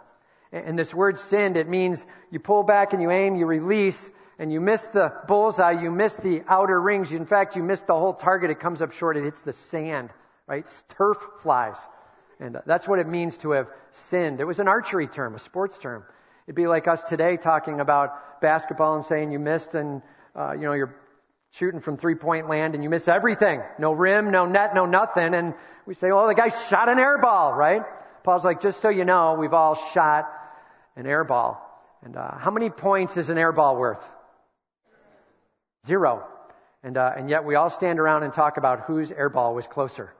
And 0.52 0.78
this 0.78 0.94
word 0.94 1.18
sinned, 1.18 1.58
it 1.58 1.68
means 1.68 2.06
you 2.30 2.40
pull 2.40 2.64
back 2.64 2.94
and 2.94 3.02
you 3.02 3.10
aim, 3.10 3.36
you 3.36 3.46
release, 3.46 4.10
and 4.38 4.54
you 4.54 4.62
miss 4.62 4.86
the 4.88 5.12
bullseye, 5.28 5.82
you 5.82 5.90
miss 5.90 6.16
the 6.18 6.44
outer 6.48 6.80
rings. 6.80 7.12
In 7.12 7.26
fact, 7.26 7.56
you 7.56 7.64
miss 7.64 7.82
the 7.82 7.94
whole 7.94 8.14
target. 8.14 8.52
It 8.52 8.60
comes 8.60 8.82
up 8.82 8.92
short. 8.92 9.18
It 9.18 9.24
hits 9.24 9.42
the 9.42 9.54
sand, 9.54 10.12
right? 10.46 10.70
Turf 10.98 11.18
flies. 11.42 11.78
And 12.40 12.58
uh, 12.58 12.62
that's 12.66 12.88
what 12.88 13.00
it 13.00 13.08
means 13.08 13.38
to 13.38 13.52
have 13.52 13.68
sinned. 14.10 14.40
It 14.40 14.46
was 14.46 14.60
an 14.60 14.68
archery 14.68 15.08
term, 15.08 15.36
a 15.36 15.40
sports 15.40 15.78
term. 15.78 16.04
It'd 16.48 16.56
be 16.56 16.68
like 16.68 16.88
us 16.88 17.04
today 17.04 17.38
talking 17.38 17.80
about 17.80 18.42
basketball 18.42 18.96
and 18.96 19.06
saying 19.06 19.32
you 19.32 19.40
missed 19.40 19.74
and, 19.74 20.02
uh, 20.36 20.54
you 20.54 20.62
know, 20.62 20.74
you're 20.74 20.96
shooting 21.54 21.80
from 21.80 21.98
three 21.98 22.16
point 22.16 22.50
land 22.50 22.76
and 22.76 22.84
you 22.84 22.90
miss 22.90 23.08
everything. 23.08 23.62
No 23.80 23.94
rim, 23.94 24.32
no 24.32 24.46
net, 24.46 24.76
no 24.76 24.86
nothing. 24.86 25.34
And 25.34 25.54
we 25.86 25.94
say, 25.94 26.12
well, 26.12 26.28
the 26.28 26.36
guy 26.36 26.50
shot 26.50 26.90
an 26.90 27.00
air 27.00 27.18
ball, 27.18 27.54
right? 27.54 27.84
Paul's 28.24 28.44
like, 28.44 28.62
just 28.62 28.82
so 28.82 28.90
you 28.90 29.06
know, 29.06 29.36
we've 29.36 29.54
all 29.54 29.76
shot 29.94 30.30
an 30.96 31.06
air 31.06 31.24
ball. 31.24 31.62
And 32.04 32.16
uh, 32.18 32.38
how 32.38 32.52
many 32.52 32.70
points 32.70 33.18
is 33.18 33.30
an 33.30 33.38
air 33.38 33.52
ball 33.52 33.78
worth? 33.78 34.10
Zero. 35.86 36.28
And, 36.84 36.98
uh, 36.98 37.14
and 37.16 37.30
yet 37.30 37.46
we 37.46 37.56
all 37.56 37.70
stand 37.70 38.00
around 38.00 38.24
and 38.24 38.34
talk 38.34 38.58
about 38.58 38.82
whose 38.82 39.12
airball 39.12 39.56
was 39.56 39.66
closer. 39.68 40.14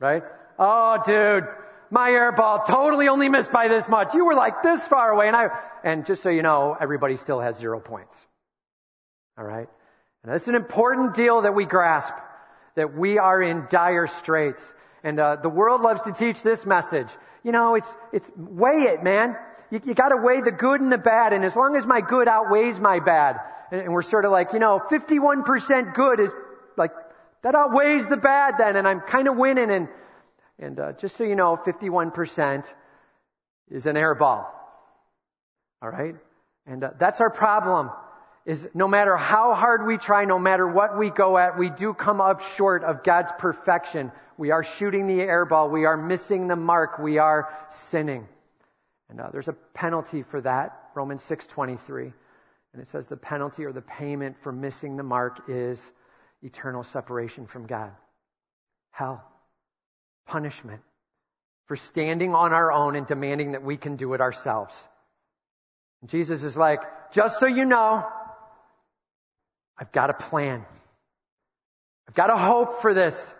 Right? 0.00 0.22
Oh, 0.58 1.02
dude, 1.04 1.44
my 1.90 2.10
airball 2.10 2.66
totally 2.66 3.08
only 3.08 3.28
missed 3.28 3.50
by 3.50 3.68
this 3.68 3.88
much. 3.88 4.14
You 4.14 4.24
were 4.26 4.34
like 4.34 4.62
this 4.62 4.86
far 4.86 5.10
away. 5.10 5.26
And 5.26 5.36
I, 5.36 5.48
and 5.82 6.06
just 6.06 6.22
so 6.22 6.30
you 6.30 6.42
know, 6.42 6.76
everybody 6.78 7.16
still 7.16 7.40
has 7.40 7.56
zero 7.56 7.80
points. 7.80 8.16
All 9.38 9.44
right? 9.44 9.68
And 10.22 10.32
that's 10.32 10.48
an 10.48 10.56
important 10.56 11.14
deal 11.14 11.42
that 11.42 11.54
we 11.54 11.64
grasp. 11.64 12.12
That 12.74 12.96
we 12.96 13.18
are 13.18 13.40
in 13.40 13.66
dire 13.70 14.06
straits. 14.06 14.62
And 15.04 15.18
uh, 15.18 15.36
the 15.36 15.48
world 15.48 15.80
loves 15.80 16.02
to 16.02 16.12
teach 16.12 16.42
this 16.42 16.66
message. 16.66 17.08
You 17.44 17.52
know, 17.52 17.76
it's 17.76 17.88
it's 18.12 18.30
weigh 18.36 18.82
it, 18.92 19.02
man. 19.02 19.36
You, 19.70 19.80
you 19.84 19.94
got 19.94 20.08
to 20.08 20.16
weigh 20.16 20.40
the 20.40 20.50
good 20.50 20.80
and 20.80 20.90
the 20.90 20.98
bad. 20.98 21.32
And 21.32 21.44
as 21.44 21.54
long 21.54 21.76
as 21.76 21.86
my 21.86 22.00
good 22.00 22.26
outweighs 22.26 22.80
my 22.80 23.00
bad, 23.00 23.40
and 23.70 23.92
we're 23.92 24.02
sort 24.02 24.24
of 24.24 24.32
like, 24.32 24.52
you 24.52 24.58
know, 24.58 24.80
51% 24.90 25.94
good 25.94 26.20
is 26.20 26.32
like, 26.76 26.92
that 27.42 27.54
outweighs 27.54 28.06
the 28.08 28.16
bad 28.16 28.54
then, 28.58 28.76
and 28.76 28.88
I'm 28.88 29.00
kind 29.00 29.28
of 29.28 29.36
winning. 29.36 29.70
And, 29.70 29.88
and 30.58 30.80
uh, 30.80 30.92
just 30.92 31.16
so 31.16 31.24
you 31.24 31.36
know, 31.36 31.56
51% 31.56 32.64
is 33.70 33.86
an 33.86 33.96
air 33.96 34.14
ball. 34.14 34.50
All 35.82 35.90
right? 35.90 36.16
And 36.66 36.82
uh, 36.82 36.90
that's 36.98 37.20
our 37.20 37.30
problem. 37.30 37.90
Is 38.48 38.66
no 38.72 38.88
matter 38.88 39.14
how 39.14 39.52
hard 39.52 39.86
we 39.86 39.98
try, 39.98 40.24
no 40.24 40.38
matter 40.38 40.66
what 40.66 40.96
we 40.96 41.10
go 41.10 41.36
at, 41.36 41.58
we 41.58 41.68
do 41.68 41.92
come 41.92 42.22
up 42.22 42.40
short 42.40 42.82
of 42.82 43.04
God's 43.04 43.30
perfection. 43.38 44.10
We 44.38 44.52
are 44.52 44.64
shooting 44.64 45.06
the 45.06 45.20
air 45.20 45.44
ball. 45.44 45.68
We 45.68 45.84
are 45.84 45.98
missing 45.98 46.48
the 46.48 46.56
mark. 46.56 46.98
We 46.98 47.18
are 47.18 47.54
sinning. 47.90 48.26
And 49.10 49.20
uh, 49.20 49.28
there's 49.32 49.48
a 49.48 49.52
penalty 49.52 50.22
for 50.22 50.40
that. 50.40 50.88
Romans 50.94 51.22
6:23. 51.24 52.14
And 52.72 52.80
it 52.80 52.88
says 52.88 53.06
the 53.06 53.18
penalty 53.18 53.66
or 53.66 53.72
the 53.72 53.82
payment 53.82 54.38
for 54.38 54.50
missing 54.50 54.96
the 54.96 55.02
mark 55.02 55.42
is 55.48 55.78
eternal 56.42 56.84
separation 56.84 57.46
from 57.46 57.66
God. 57.66 57.92
Hell. 58.92 59.22
Punishment 60.26 60.80
for 61.66 61.76
standing 61.76 62.34
on 62.34 62.54
our 62.54 62.72
own 62.72 62.96
and 62.96 63.06
demanding 63.06 63.52
that 63.52 63.62
we 63.62 63.76
can 63.76 63.96
do 63.96 64.14
it 64.14 64.22
ourselves. 64.22 64.74
Jesus 66.06 66.44
is 66.44 66.56
like, 66.56 67.12
just 67.12 67.40
so 67.40 67.46
you 67.46 67.64
know, 67.64 68.06
I've 69.78 69.92
got 69.92 70.10
a 70.10 70.14
plan. 70.14 70.64
I've 72.08 72.14
got 72.14 72.30
a 72.30 72.36
hope 72.36 72.80
for 72.80 72.94
this. 72.94 73.34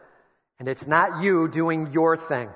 And 0.58 0.68
it's 0.68 0.86
not 0.86 1.22
you 1.22 1.48
doing 1.48 1.92
your 1.92 2.16
thing. 2.16 2.48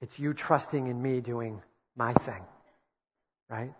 It's 0.00 0.18
you 0.18 0.34
trusting 0.34 0.86
in 0.86 1.00
me 1.00 1.20
doing 1.20 1.62
my 1.96 2.12
thing. 2.12 2.42
Right? 3.48 3.72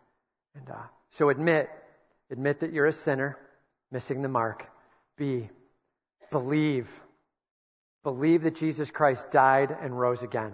And 0.54 0.70
uh, 0.70 0.82
so 1.10 1.28
admit, 1.28 1.70
admit 2.30 2.60
that 2.60 2.72
you're 2.72 2.86
a 2.86 2.92
sinner, 2.92 3.38
missing 3.90 4.22
the 4.22 4.28
mark. 4.28 4.66
B, 5.16 5.48
believe. 6.30 6.88
Believe 8.02 8.42
that 8.42 8.56
Jesus 8.56 8.90
Christ 8.90 9.30
died 9.30 9.76
and 9.80 9.98
rose 9.98 10.22
again. 10.22 10.52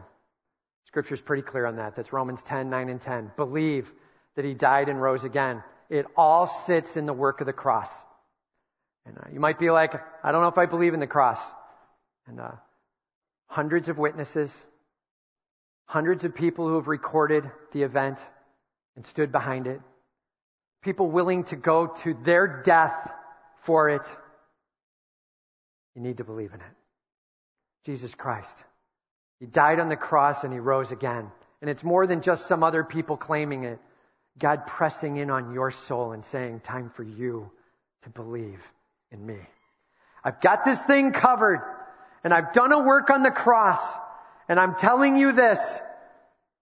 Scripture's 0.87 1.21
pretty 1.21 1.42
clear 1.42 1.66
on 1.66 1.77
that. 1.77 1.97
That's 1.97 2.12
Romans 2.12 2.42
10, 2.42 2.68
9, 2.68 2.88
and 2.88 3.01
10. 3.01 3.33
Believe 3.37 3.92
that 4.37 4.45
he 4.45 4.55
died 4.55 4.88
and 4.88 5.01
rose 5.01 5.25
again. 5.25 5.62
It 5.88 6.07
all 6.16 6.47
sits 6.47 6.97
in 6.97 7.07
the 7.07 7.12
work 7.12 7.40
of 7.40 7.47
the 7.47 7.53
cross. 7.53 7.90
And 9.06 9.18
uh, 9.18 9.28
you 9.32 9.40
might 9.40 9.58
be 9.58 9.70
like, 9.70 9.94
I 10.24 10.32
don't 10.32 10.42
know 10.42 10.48
if 10.48 10.58
I 10.58 10.66
believe 10.66 10.94
in 10.94 11.00
the 11.00 11.06
cross. 11.06 11.40
And 12.26 12.40
uh, 12.40 12.52
hundreds 13.48 13.88
of 13.88 13.98
witnesses, 13.98 14.54
hundreds 15.86 16.24
of 16.24 16.34
people 16.34 16.68
who 16.68 16.76
have 16.76 16.88
recorded 16.88 17.50
the 17.72 17.82
event 17.82 18.18
and 18.96 19.04
stood 19.04 19.32
behind 19.32 19.66
it 19.66 19.80
people 20.82 21.08
willing 21.10 21.44
to 21.44 21.56
go 21.56 21.86
to 21.86 22.14
their 22.24 22.62
death 22.62 23.12
for 23.60 23.88
it, 23.88 24.02
you 25.94 26.02
need 26.02 26.18
to 26.18 26.24
believe 26.24 26.52
in 26.52 26.60
it. 26.60 26.66
Jesus 27.86 28.14
Christ. 28.14 28.56
He 29.40 29.46
died 29.46 29.80
on 29.80 29.88
the 29.88 29.96
cross 29.96 30.44
and 30.44 30.52
he 30.52 30.58
rose 30.58 30.92
again. 30.92 31.30
And 31.60 31.70
it's 31.70 31.84
more 31.84 32.06
than 32.06 32.22
just 32.22 32.46
some 32.46 32.62
other 32.62 32.84
people 32.84 33.16
claiming 33.16 33.64
it. 33.64 33.78
God 34.38 34.66
pressing 34.66 35.16
in 35.16 35.30
on 35.30 35.52
your 35.52 35.70
soul 35.70 36.12
and 36.12 36.24
saying, 36.24 36.60
time 36.60 36.90
for 36.90 37.02
you 37.02 37.50
to 38.02 38.10
believe 38.10 38.66
in 39.12 39.25
me. 39.25 39.38
I've 40.25 40.40
got 40.40 40.64
this 40.64 40.83
thing 40.83 41.12
covered 41.12 41.61
and 42.25 42.33
I've 42.33 42.53
done 42.53 42.72
a 42.72 42.79
work 42.79 43.11
on 43.11 43.22
the 43.22 43.31
cross 43.31 43.81
and 44.48 44.59
I'm 44.59 44.75
telling 44.75 45.16
you 45.16 45.33
this, 45.33 45.61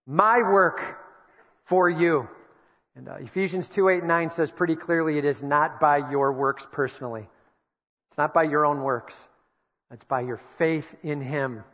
my 0.07 0.43
work 0.43 0.99
for 1.65 1.89
you. 1.89 2.29
And 2.97 3.09
uh, 3.09 3.15
Ephesians 3.15 3.69
2, 3.69 3.89
8, 3.89 4.05
9 4.05 4.31
says 4.31 4.51
pretty 4.51 4.77
clearly 4.77 5.19
it 5.19 5.25
is 5.25 5.43
not 5.43 5.81
by 5.81 6.11
your 6.11 6.33
works 6.33 6.67
personally. 6.71 7.29
It's 8.09 8.19
not 8.19 8.35
by 8.35 8.45
your 8.45 8.67
own 8.67 8.83
works. 8.83 9.17
It's 9.93 10.05
by 10.05 10.21
your 10.21 10.39
faith 10.59 10.95
in 11.03 11.21
Him 11.21 11.65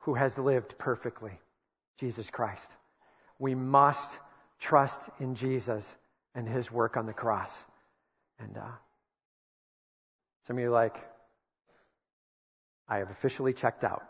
who 0.00 0.14
has 0.14 0.36
lived 0.38 0.78
perfectly, 0.78 1.32
Jesus 1.98 2.28
Christ. 2.30 2.70
We 3.38 3.54
must 3.54 4.10
trust 4.58 5.00
in 5.18 5.34
Jesus 5.34 5.86
and 6.34 6.48
His 6.48 6.70
work 6.70 6.96
on 6.96 7.06
the 7.06 7.12
cross. 7.12 7.52
And 8.38 8.56
uh, 8.56 8.62
some 10.46 10.56
of 10.56 10.62
you 10.62 10.68
are 10.68 10.72
like, 10.72 10.96
I 12.88 12.98
have 12.98 13.10
officially 13.10 13.52
checked 13.52 13.84
out. 13.84 14.02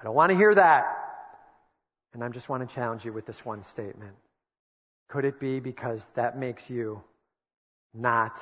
I 0.00 0.04
don't 0.04 0.14
want 0.14 0.30
to 0.30 0.36
hear 0.36 0.54
that. 0.54 0.84
And 2.14 2.22
I 2.22 2.28
just 2.28 2.48
want 2.48 2.68
to 2.68 2.74
challenge 2.74 3.04
you 3.04 3.12
with 3.12 3.26
this 3.26 3.44
one 3.44 3.62
statement. 3.62 4.14
Could 5.08 5.24
it 5.24 5.38
be 5.38 5.60
because 5.60 6.04
that 6.14 6.38
makes 6.38 6.68
you 6.68 7.02
not 7.94 8.38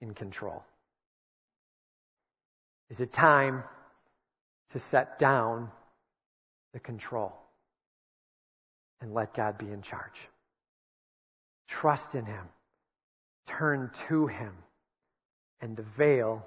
in 0.00 0.14
control? 0.14 0.62
Is 2.90 3.00
it 3.00 3.12
time 3.12 3.64
to 4.70 4.78
set 4.78 5.18
down 5.18 5.70
the 6.72 6.80
control 6.80 7.32
and 9.00 9.12
let 9.12 9.34
God 9.34 9.58
be 9.58 9.70
in 9.70 9.82
charge? 9.82 10.20
Trust 11.68 12.14
in 12.14 12.24
Him, 12.24 12.48
turn 13.46 13.90
to 14.08 14.26
Him, 14.26 14.52
and 15.60 15.76
the 15.76 15.82
veil 15.82 16.46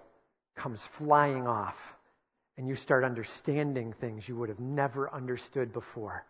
comes 0.55 0.81
flying 0.81 1.47
off, 1.47 1.95
and 2.57 2.67
you 2.67 2.75
start 2.75 3.03
understanding 3.03 3.93
things 3.93 4.27
you 4.27 4.35
would 4.35 4.49
have 4.49 4.59
never 4.59 5.13
understood 5.13 5.73
before. 5.73 6.25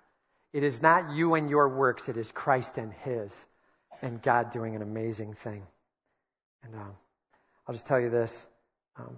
It 0.54 0.64
is 0.64 0.82
not 0.82 1.16
you 1.16 1.36
and 1.36 1.50
your 1.50 1.70
works, 1.70 2.10
it 2.10 2.18
is 2.18 2.32
Christ 2.32 2.78
and 2.78 2.94
His, 2.94 3.34
and 4.02 4.22
God 4.22 4.52
doing 4.52 4.76
an 4.76 4.82
amazing 4.82 5.34
thing. 5.34 5.64
And 6.64 6.76
uh, 6.76 6.92
I'll 7.68 7.74
just 7.74 7.88
tell 7.88 8.00
you 8.00 8.10
this. 8.10 8.36
Um, 8.98 9.16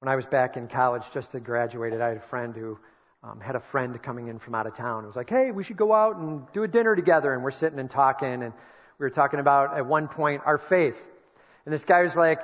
when 0.00 0.08
I 0.08 0.16
was 0.16 0.26
back 0.26 0.56
in 0.56 0.68
college, 0.68 1.10
just 1.12 1.32
had 1.32 1.44
graduated, 1.44 2.00
I 2.00 2.08
had 2.08 2.16
a 2.16 2.20
friend 2.20 2.54
who 2.54 2.78
um, 3.22 3.40
had 3.40 3.56
a 3.56 3.60
friend 3.60 4.00
coming 4.02 4.28
in 4.28 4.38
from 4.38 4.54
out 4.54 4.66
of 4.66 4.74
town. 4.74 5.04
It 5.04 5.06
was 5.06 5.16
like, 5.16 5.30
hey, 5.30 5.50
we 5.50 5.64
should 5.64 5.76
go 5.76 5.92
out 5.92 6.16
and 6.16 6.42
do 6.52 6.62
a 6.62 6.68
dinner 6.68 6.94
together. 6.94 7.34
And 7.34 7.42
we're 7.42 7.50
sitting 7.50 7.78
and 7.78 7.90
talking, 7.90 8.42
and 8.42 8.52
we 8.98 9.04
were 9.04 9.10
talking 9.10 9.40
about, 9.40 9.76
at 9.76 9.86
one 9.86 10.06
point, 10.06 10.42
our 10.44 10.58
faith. 10.58 11.08
And 11.64 11.72
this 11.72 11.84
guy 11.84 12.02
was 12.02 12.14
like, 12.14 12.40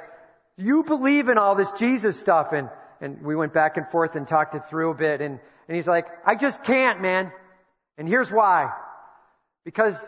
you 0.57 0.85
believe 0.85 1.29
in 1.29 1.39
all 1.39 1.55
this 1.55 1.71
Jesus 1.73 2.19
stuff? 2.19 2.53
And, 2.53 2.69
and 3.01 3.23
we 3.23 3.35
went 3.35 3.53
back 3.53 3.77
and 3.77 3.89
forth 3.89 4.17
and 4.17 4.27
talked 4.27 4.55
it 4.55 4.67
through 4.67 4.91
a 4.91 4.95
bit. 4.95 5.21
And, 5.21 5.41
and 5.69 5.77
he's 5.77 5.87
like, 5.87 6.07
I 6.25 6.35
just 6.35 6.63
can't, 6.65 7.01
man. 7.01 7.33
And 7.99 8.09
here's 8.09 8.31
why. 8.31 8.73
Because 9.65 9.99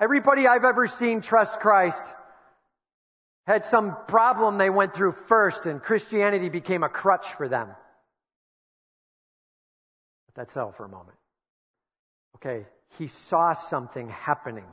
everybody 0.00 0.46
I've 0.46 0.64
ever 0.64 0.86
seen 0.86 1.20
trust 1.20 1.60
Christ 1.60 2.02
had 3.46 3.64
some 3.64 3.96
problem 4.06 4.58
they 4.58 4.70
went 4.70 4.94
through 4.94 5.12
first, 5.12 5.66
and 5.66 5.82
Christianity 5.82 6.48
became 6.48 6.84
a 6.84 6.88
crutch 6.88 7.26
for 7.34 7.48
them. 7.48 7.68
Let 10.36 10.46
that 10.46 10.54
settle 10.54 10.72
for 10.72 10.84
a 10.84 10.88
moment. 10.88 11.18
Okay, 12.36 12.66
he 12.98 13.08
saw 13.08 13.52
something 13.52 14.08
happening. 14.08 14.66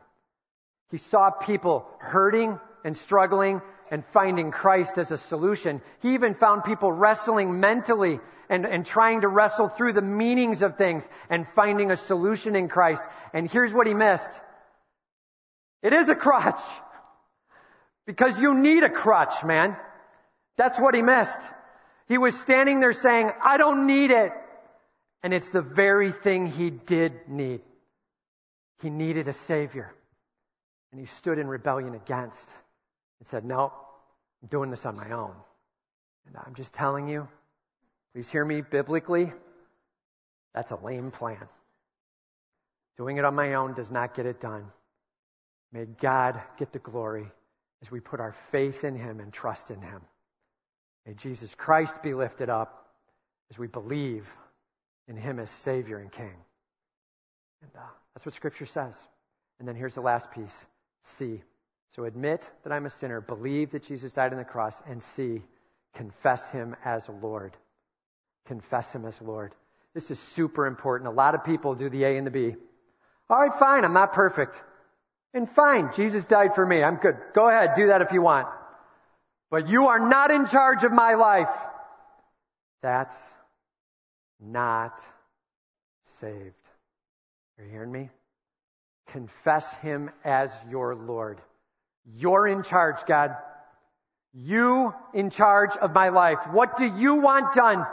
He 0.92 0.98
saw 0.98 1.30
people 1.32 1.88
hurting 2.00 2.60
and 2.84 2.96
struggling 2.96 3.62
and 3.92 4.06
finding 4.06 4.52
Christ 4.52 4.98
as 4.98 5.12
a 5.12 5.18
solution. 5.18 5.82
He 6.02 6.14
even 6.14 6.36
found 6.36 6.64
people 6.64 6.92
wrestling 6.92 7.60
mentally 7.60 8.20
and, 8.50 8.66
and 8.66 8.86
trying 8.86 9.22
to 9.22 9.28
wrestle 9.28 9.70
through 9.70 9.94
the 9.94 10.02
meanings 10.02 10.62
of 10.62 10.78
things 10.78 11.08
and 11.30 11.48
finding 11.48 11.92
a 11.92 11.96
solution 11.96 12.56
in 12.56 12.68
Christ. 12.68 13.04
And 13.34 13.50
here's 13.50 13.74
what 13.74 13.88
he 13.88 13.94
missed. 13.94 14.40
It 15.82 15.94
is 15.94 16.10
a 16.10 16.16
crutch. 16.16 16.60
Because 18.06 18.42
you 18.42 18.56
need 18.56 18.84
a 18.84 18.90
crutch, 18.90 19.44
man. 19.44 19.78
That's 20.58 20.80
what 20.80 20.96
he 20.96 21.02
missed. 21.02 21.40
He 22.08 22.18
was 22.18 22.40
standing 22.40 22.80
there 22.80 22.94
saying, 22.94 23.32
I 23.44 23.58
don't 23.58 23.86
need 23.86 24.12
it. 24.12 24.32
And 25.22 25.34
it's 25.34 25.50
the 25.52 25.62
very 25.62 26.12
thing 26.12 26.48
he 26.48 26.70
did 26.70 27.14
need. 27.28 27.62
He 28.82 28.90
needed 28.90 29.28
a 29.28 29.34
savior. 29.34 29.94
And 30.92 31.00
he 31.00 31.06
stood 31.06 31.38
in 31.38 31.48
rebellion 31.48 31.94
against 31.94 32.50
and 33.20 33.28
said, 33.28 33.46
No, 33.46 33.72
I'm 34.42 34.48
doing 34.50 34.70
this 34.70 34.86
on 34.86 34.96
my 34.96 35.12
own. 35.12 35.34
And 36.28 36.38
I'm 36.46 36.54
just 36.54 36.74
telling 36.74 37.08
you, 37.08 37.28
please 38.14 38.30
hear 38.30 38.46
me 38.46 38.62
biblically, 38.62 39.32
that's 40.54 40.72
a 40.72 40.76
lame 40.76 41.12
plan. 41.12 41.48
Doing 42.98 43.18
it 43.18 43.26
on 43.26 43.36
my 43.36 43.54
own 43.54 43.74
does 43.74 43.92
not 43.92 44.16
get 44.16 44.26
it 44.26 44.42
done. 44.42 44.66
May 45.72 45.86
God 45.86 46.42
get 46.58 46.72
the 46.74 46.80
glory 46.80 47.28
as 47.82 47.92
we 47.92 48.00
put 48.00 48.20
our 48.20 48.34
faith 48.52 48.84
in 48.84 48.96
Him 48.96 49.20
and 49.20 49.32
trust 49.32 49.72
in 49.72 49.82
Him. 49.82 50.02
May 51.06 51.14
Jesus 51.14 51.54
Christ 51.56 52.02
be 52.04 52.14
lifted 52.14 52.50
up 52.50 52.90
as 53.52 53.58
we 53.58 53.68
believe 53.68 54.30
in 55.08 55.16
Him 55.16 55.40
as 55.40 55.50
Savior 55.50 55.98
and 55.98 56.12
King. 56.12 56.36
And 57.62 57.72
uh, 57.76 57.88
that's 58.14 58.26
what 58.26 58.36
Scripture 58.36 58.66
says. 58.66 58.98
And 59.60 59.68
then 59.68 59.76
here's 59.76 59.94
the 59.94 60.02
last 60.02 60.32
piece 60.32 60.66
see. 61.04 61.42
So 61.96 62.06
admit 62.06 62.50
that 62.64 62.72
I'm 62.72 62.86
a 62.86 62.90
sinner, 62.90 63.22
believe 63.22 63.72
that 63.72 63.88
Jesus 63.88 64.14
died 64.14 64.32
on 64.32 64.38
the 64.38 64.46
cross, 64.46 64.76
and 64.88 65.02
see, 65.02 65.42
confess 65.96 66.48
Him 66.50 66.76
as 66.86 67.08
Lord. 67.10 67.56
Confess 68.46 68.92
Him 68.92 69.06
as 69.06 69.20
Lord. 69.22 69.54
This 69.94 70.12
is 70.12 70.20
super 70.20 70.68
important. 70.68 71.08
A 71.08 71.14
lot 71.14 71.36
of 71.36 71.44
people 71.44 71.76
do 71.76 71.90
the 71.90 72.04
A 72.04 72.18
and 72.18 72.28
the 72.28 72.32
B. 72.32 72.56
All 73.30 73.42
right, 73.42 73.54
fine, 73.54 73.86
I'm 73.86 73.94
not 73.94 74.14
perfect. 74.14 74.62
And 75.34 75.50
fine, 75.50 75.92
Jesus 75.96 76.26
died 76.26 76.56
for 76.56 76.66
me. 76.66 76.84
I'm 76.84 76.96
good. 76.98 77.18
Go 77.34 77.48
ahead, 77.48 77.74
do 77.76 77.88
that 77.88 78.02
if 78.02 78.12
you 78.12 78.22
want. 78.22 78.48
But 79.52 79.68
you 79.68 79.88
are 79.88 80.00
not 80.00 80.32
in 80.32 80.46
charge 80.46 80.84
of 80.84 80.92
my 80.92 81.16
life. 81.16 81.50
That's 82.82 83.16
not 84.40 85.00
saved. 86.20 86.56
Are 87.58 87.66
you 87.66 87.72
hearing 87.72 87.92
me? 87.92 88.10
Confess 89.08 89.72
him 89.82 90.12
as 90.24 90.52
your 90.70 90.96
Lord. 90.96 91.42
You're 92.18 92.48
in 92.48 92.64
charge, 92.64 93.06
God. 93.06 93.36
You 94.34 94.94
in 95.14 95.30
charge 95.30 95.76
of 95.76 95.94
my 95.94 96.10
life. 96.10 96.40
What 96.52 96.78
do 96.78 96.86
you 96.86 97.16
want 97.16 97.54
done? 97.54 97.86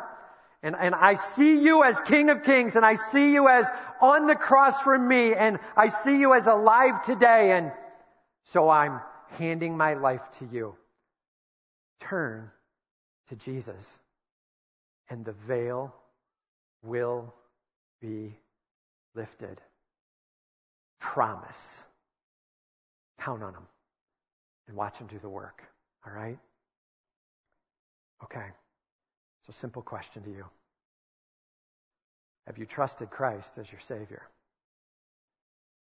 And, 0.62 0.74
and 0.74 0.94
I 0.94 1.14
see 1.14 1.62
you 1.62 1.85
as 1.85 2.00
King 2.00 2.31
of 2.31 2.42
Kings, 2.42 2.76
and 2.76 2.85
I 2.85 2.96
see 2.96 3.33
you 3.33 3.48
as 3.48 3.68
on 4.00 4.26
the 4.26 4.35
cross 4.35 4.81
for 4.81 4.98
me, 4.98 5.35
and 5.35 5.59
I 5.76 5.88
see 5.88 6.18
you 6.18 6.35
as 6.35 6.46
alive 6.46 7.02
today, 7.02 7.52
and 7.52 7.72
so 8.52 8.68
I'm 8.68 9.00
handing 9.38 9.76
my 9.76 9.94
life 9.94 10.22
to 10.38 10.48
you. 10.50 10.74
Turn 12.00 12.50
to 13.29 13.37
Jesus, 13.37 13.87
and 15.11 15.24
the 15.24 15.35
veil 15.46 15.94
will 16.83 17.35
be 18.00 18.35
lifted. 19.14 19.61
Promise. 21.00 21.81
Count 23.18 23.42
on 23.42 23.55
him 23.55 23.66
and 24.68 24.76
watch 24.76 24.98
him 24.98 25.07
do 25.07 25.18
the 25.18 25.29
work. 25.29 25.62
All 26.07 26.12
right? 26.12 26.38
Okay. 28.24 28.46
So, 29.46 29.52
simple 29.52 29.83
question 29.83 30.22
to 30.24 30.31
you 30.31 30.44
Have 32.46 32.59
you 32.59 32.66
trusted 32.66 33.11
Christ 33.11 33.59
as 33.59 33.70
your 33.70 33.81
Savior? 33.81 34.22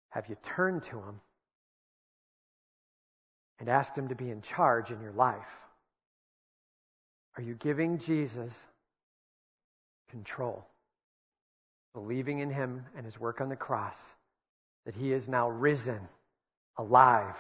Have 0.10 0.28
you 0.28 0.38
turned 0.44 0.84
to 0.84 0.98
Him 0.98 1.22
and 3.60 3.70
asked 3.70 3.98
Him 3.98 4.08
to 4.08 4.16
be 4.16 4.30
in 4.30 4.42
charge 4.42 4.92
in 4.92 5.02
your 5.02 5.12
life? 5.12 5.38
Are 7.38 7.44
you 7.44 7.54
giving 7.56 8.00
Jesus 8.00 8.54
control? 10.10 10.66
Believing 11.94 12.40
in 12.40 12.50
Him 12.50 12.86
and 12.96 13.06
His 13.06 13.20
work 13.20 13.42
on 13.42 13.50
the 13.50 13.56
cross, 13.56 13.98
that 14.86 14.96
He 14.96 15.14
is 15.14 15.30
now 15.30 15.50
risen, 15.50 16.00
alive, 16.78 17.38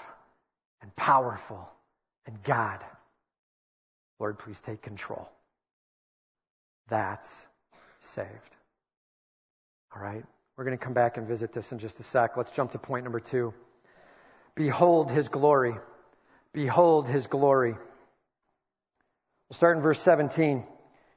and 0.81 0.95
powerful, 0.95 1.69
and 2.25 2.41
God. 2.43 2.79
Lord, 4.19 4.39
please 4.39 4.59
take 4.59 4.81
control 4.81 5.29
that's 6.89 7.27
saved. 8.15 8.55
All 9.95 10.01
right? 10.01 10.23
We're 10.57 10.63
going 10.65 10.77
to 10.77 10.83
come 10.83 10.93
back 10.93 11.17
and 11.17 11.27
visit 11.27 11.53
this 11.53 11.71
in 11.71 11.79
just 11.79 11.99
a 11.99 12.03
sec. 12.03 12.35
Let's 12.35 12.51
jump 12.51 12.71
to 12.71 12.79
point 12.79 13.05
number 13.05 13.19
two. 13.19 13.53
Behold 14.55 15.09
his 15.09 15.29
glory. 15.29 15.75
Behold 16.51 17.07
his 17.07 17.27
glory. 17.27 17.73
We'll 17.73 19.55
start 19.55 19.77
in 19.77 19.83
verse 19.83 20.01
17. 20.01 20.65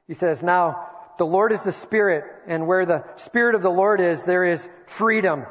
He 0.07 0.13
says, 0.13 0.41
Now 0.41 0.87
the 1.17 1.25
Lord 1.25 1.51
is 1.51 1.61
the 1.61 1.71
Spirit, 1.71 2.23
and 2.47 2.67
where 2.67 2.85
the 2.85 3.03
Spirit 3.17 3.55
of 3.55 3.61
the 3.61 3.69
Lord 3.69 3.99
is, 3.99 4.23
there 4.23 4.45
is 4.45 4.67
freedom. 4.87 5.45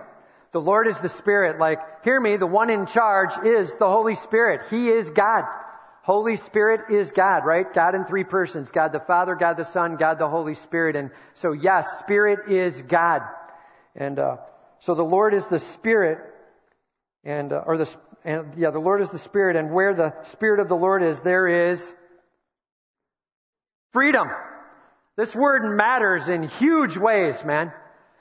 The 0.52 0.60
Lord 0.60 0.86
is 0.86 0.98
the 0.98 1.08
Spirit. 1.08 1.58
Like, 1.58 2.04
hear 2.04 2.20
me, 2.20 2.36
the 2.36 2.46
one 2.46 2.68
in 2.70 2.86
charge 2.86 3.32
is 3.44 3.74
the 3.74 3.88
Holy 3.88 4.14
Spirit. 4.14 4.66
He 4.70 4.88
is 4.88 5.10
God. 5.10 5.44
Holy 6.02 6.36
Spirit 6.36 6.90
is 6.90 7.10
God, 7.10 7.46
right? 7.46 7.72
God 7.72 7.94
in 7.94 8.04
three 8.04 8.24
persons. 8.24 8.70
God 8.70 8.92
the 8.92 9.00
Father, 9.00 9.34
God 9.34 9.56
the 9.56 9.64
Son, 9.64 9.96
God 9.96 10.18
the 10.18 10.28
Holy 10.28 10.54
Spirit. 10.54 10.94
And 10.94 11.10
so 11.34 11.52
yes, 11.52 11.98
Spirit 12.00 12.50
is 12.50 12.82
God. 12.82 13.22
And, 13.96 14.18
uh, 14.18 14.38
so 14.80 14.94
the 14.94 15.04
Lord 15.04 15.32
is 15.32 15.46
the 15.46 15.60
Spirit 15.60 16.18
and, 17.24 17.52
uh, 17.52 17.62
or 17.66 17.78
the, 17.78 17.88
and, 18.24 18.54
yeah, 18.56 18.70
the 18.70 18.80
Lord 18.80 19.00
is 19.00 19.10
the 19.10 19.18
Spirit 19.18 19.56
and 19.56 19.72
where 19.72 19.94
the 19.94 20.12
Spirit 20.24 20.60
of 20.60 20.68
the 20.68 20.76
Lord 20.76 21.02
is, 21.02 21.20
there 21.20 21.70
is 21.70 21.94
freedom. 23.92 24.28
This 25.16 25.34
word 25.34 25.64
matters 25.76 26.28
in 26.28 26.42
huge 26.42 26.96
ways, 26.96 27.44
man. 27.44 27.72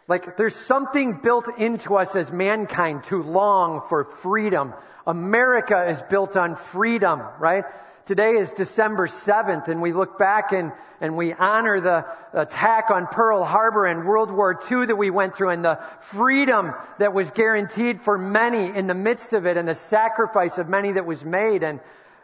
Like 0.07 0.37
there's 0.37 0.55
something 0.55 1.19
built 1.21 1.47
into 1.57 1.95
us 1.95 2.15
as 2.15 2.31
mankind 2.31 3.03
to 3.05 3.21
long 3.21 3.81
for 3.87 4.03
freedom. 4.03 4.73
America 5.05 5.87
is 5.89 6.01
built 6.01 6.35
on 6.35 6.55
freedom, 6.55 7.21
right? 7.39 7.65
Today 8.05 8.31
is 8.31 8.51
December 8.51 9.07
7th 9.07 9.67
and 9.67 9.81
we 9.81 9.93
look 9.93 10.17
back 10.17 10.53
and, 10.53 10.71
and 10.99 11.15
we 11.15 11.33
honor 11.33 11.79
the 11.79 12.05
attack 12.33 12.89
on 12.89 13.07
Pearl 13.07 13.43
Harbor 13.43 13.85
and 13.85 14.05
World 14.05 14.31
War 14.31 14.59
II 14.71 14.87
that 14.87 14.95
we 14.95 15.11
went 15.11 15.35
through 15.35 15.51
and 15.51 15.63
the 15.63 15.79
freedom 15.99 16.73
that 16.97 17.13
was 17.13 17.29
guaranteed 17.31 18.01
for 18.01 18.17
many 18.17 18.75
in 18.75 18.87
the 18.87 18.95
midst 18.95 19.33
of 19.33 19.45
it 19.45 19.55
and 19.55 19.67
the 19.67 19.75
sacrifice 19.75 20.57
of 20.57 20.67
many 20.67 20.93
that 20.93 21.05
was 21.05 21.23
made. 21.23 21.63
And 21.63 21.79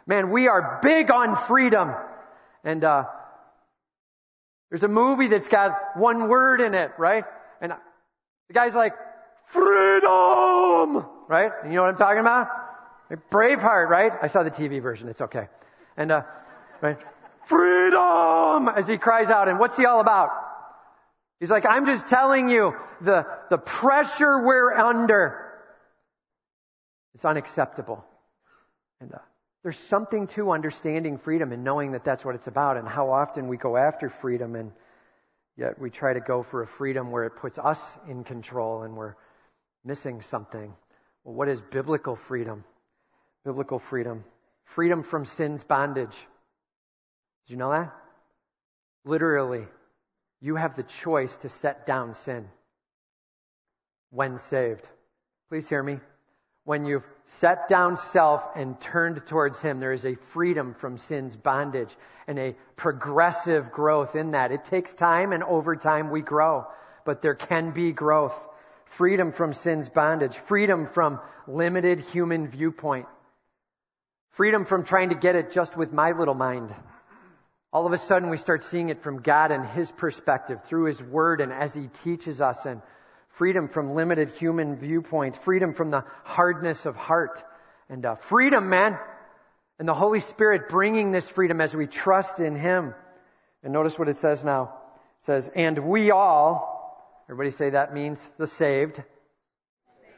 man, 0.06 0.30
we 0.30 0.48
are 0.48 0.80
big 0.82 1.12
on 1.12 1.36
freedom. 1.36 1.94
And, 2.64 2.82
uh, 2.82 3.04
there's 4.70 4.82
a 4.82 4.88
movie 4.88 5.28
that's 5.28 5.48
got 5.48 5.96
one 5.96 6.28
word 6.28 6.60
in 6.60 6.74
it, 6.74 6.90
right? 6.98 7.24
And 7.60 7.72
the 8.48 8.54
guy's 8.54 8.74
like, 8.74 8.94
freedom! 9.46 11.04
Right? 11.28 11.52
And 11.62 11.72
you 11.72 11.76
know 11.76 11.82
what 11.82 11.90
I'm 11.90 11.96
talking 11.96 12.20
about? 12.20 12.48
Braveheart, 13.30 13.88
right? 13.88 14.12
I 14.20 14.28
saw 14.28 14.42
the 14.42 14.50
TV 14.50 14.82
version. 14.82 15.08
It's 15.08 15.20
okay. 15.20 15.48
And, 15.96 16.12
uh, 16.12 16.22
right? 16.80 16.98
Freedom! 17.44 18.68
As 18.68 18.86
he 18.86 18.98
cries 18.98 19.30
out. 19.30 19.48
And 19.48 19.58
what's 19.58 19.76
he 19.76 19.86
all 19.86 20.00
about? 20.00 20.30
He's 21.40 21.50
like, 21.50 21.64
I'm 21.68 21.86
just 21.86 22.08
telling 22.08 22.48
you 22.48 22.74
the, 23.00 23.26
the 23.50 23.58
pressure 23.58 24.44
we're 24.44 24.74
under. 24.74 25.44
It's 27.14 27.24
unacceptable. 27.24 28.04
And, 29.00 29.14
uh, 29.14 29.18
there's 29.62 29.78
something 29.78 30.28
to 30.28 30.52
understanding 30.52 31.18
freedom 31.18 31.52
and 31.52 31.64
knowing 31.64 31.92
that 31.92 32.04
that's 32.04 32.24
what 32.24 32.34
it's 32.34 32.46
about 32.46 32.76
and 32.76 32.88
how 32.88 33.10
often 33.10 33.48
we 33.48 33.56
go 33.56 33.76
after 33.76 34.08
freedom 34.08 34.54
and 34.54 34.72
Yet 35.58 35.76
we 35.76 35.90
try 35.90 36.12
to 36.12 36.20
go 36.20 36.44
for 36.44 36.62
a 36.62 36.66
freedom 36.66 37.10
where 37.10 37.24
it 37.24 37.34
puts 37.34 37.58
us 37.58 37.80
in 38.08 38.22
control 38.22 38.84
and 38.84 38.96
we're 38.96 39.16
missing 39.84 40.22
something. 40.22 40.72
Well, 41.24 41.34
what 41.34 41.48
is 41.48 41.60
biblical 41.60 42.14
freedom? 42.14 42.62
Biblical 43.44 43.80
freedom. 43.80 44.22
Freedom 44.62 45.02
from 45.02 45.24
sin's 45.24 45.64
bondage. 45.64 46.16
Did 47.44 47.52
you 47.52 47.56
know 47.56 47.72
that? 47.72 47.92
Literally, 49.04 49.66
you 50.40 50.54
have 50.54 50.76
the 50.76 50.84
choice 50.84 51.36
to 51.38 51.48
set 51.48 51.86
down 51.86 52.14
sin 52.14 52.46
when 54.10 54.38
saved. 54.38 54.88
Please 55.48 55.68
hear 55.68 55.82
me 55.82 55.98
when 56.68 56.84
you've 56.84 57.08
set 57.24 57.66
down 57.66 57.96
self 57.96 58.46
and 58.54 58.78
turned 58.78 59.26
towards 59.26 59.58
Him, 59.58 59.80
there 59.80 59.94
is 59.94 60.04
a 60.04 60.16
freedom 60.16 60.74
from 60.74 60.98
sin's 60.98 61.34
bondage 61.34 61.96
and 62.26 62.38
a 62.38 62.56
progressive 62.76 63.72
growth 63.72 64.14
in 64.14 64.32
that. 64.32 64.52
It 64.52 64.66
takes 64.66 64.94
time 64.94 65.32
and 65.32 65.42
over 65.42 65.76
time 65.76 66.10
we 66.10 66.20
grow, 66.20 66.66
but 67.06 67.22
there 67.22 67.34
can 67.34 67.70
be 67.70 67.92
growth. 67.92 68.36
Freedom 68.84 69.32
from 69.32 69.54
sin's 69.54 69.88
bondage. 69.88 70.36
Freedom 70.36 70.86
from 70.86 71.20
limited 71.46 72.00
human 72.00 72.48
viewpoint. 72.48 73.06
Freedom 74.32 74.66
from 74.66 74.84
trying 74.84 75.08
to 75.08 75.14
get 75.14 75.36
it 75.36 75.52
just 75.52 75.74
with 75.74 75.90
my 75.94 76.12
little 76.12 76.34
mind. 76.34 76.74
All 77.72 77.86
of 77.86 77.94
a 77.94 77.98
sudden 77.98 78.28
we 78.28 78.36
start 78.36 78.62
seeing 78.62 78.90
it 78.90 79.00
from 79.00 79.22
God 79.22 79.52
and 79.52 79.64
His 79.64 79.90
perspective 79.90 80.64
through 80.64 80.84
His 80.84 81.02
Word 81.02 81.40
and 81.40 81.50
as 81.50 81.72
He 81.72 81.86
teaches 81.86 82.42
us 82.42 82.66
and 82.66 82.82
freedom 83.30 83.68
from 83.68 83.94
limited 83.94 84.30
human 84.30 84.76
viewpoints, 84.76 85.38
freedom 85.38 85.72
from 85.74 85.90
the 85.90 86.04
hardness 86.24 86.86
of 86.86 86.96
heart, 86.96 87.42
and 87.88 88.04
uh, 88.04 88.14
freedom, 88.16 88.68
man. 88.68 88.98
And 89.78 89.88
the 89.88 89.94
Holy 89.94 90.20
Spirit 90.20 90.68
bringing 90.68 91.12
this 91.12 91.28
freedom 91.28 91.60
as 91.60 91.74
we 91.74 91.86
trust 91.86 92.40
in 92.40 92.56
Him. 92.56 92.94
And 93.62 93.72
notice 93.72 93.98
what 93.98 94.08
it 94.08 94.16
says 94.16 94.42
now. 94.42 94.74
It 95.20 95.24
says, 95.24 95.50
and 95.54 95.78
we 95.88 96.10
all, 96.10 97.24
everybody 97.26 97.50
say 97.50 97.70
that 97.70 97.94
means 97.94 98.20
the 98.38 98.46
saved, 98.46 99.02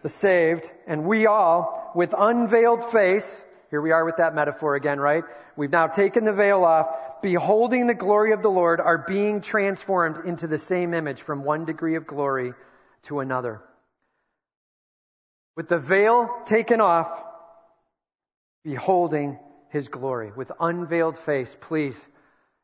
the 0.03 0.09
saved, 0.09 0.71
and 0.87 1.05
we 1.05 1.27
all, 1.27 1.93
with 1.95 2.15
unveiled 2.17 2.85
face, 2.85 3.45
here 3.71 3.81
we 3.81 3.93
are 3.93 4.05
with 4.05 4.17
that 4.17 4.35
metaphor 4.35 4.75
again, 4.75 4.99
right? 4.99 5.25
We've 5.57 5.71
now 5.71 5.87
taken 5.87 6.25
the 6.25 6.33
veil 6.33 6.65
off, 6.65 7.23
beholding 7.23 7.87
the 7.87 7.95
glory 7.95 8.33
of 8.33 8.43
the 8.43 8.51
Lord, 8.51 8.81
are 8.81 8.99
being 8.99 9.43
transformed 9.43 10.27
into 10.27 10.47
the 10.47 10.59
same 10.59 10.93
image 10.93 11.23
from 11.23 11.45
one 11.45 11.67
degree 11.67 11.95
of 11.95 12.07
glory 12.07 12.55
to 13.05 13.21
another. 13.21 13.61
With 15.57 15.69
the 15.69 15.79
veil 15.79 16.29
taken 16.47 16.81
off, 16.81 17.23
beholding 18.65 19.39
his 19.71 19.89
glory. 19.89 20.33
With 20.35 20.53
unveiled 20.61 21.19
face, 21.19 21.57
please, 21.61 22.09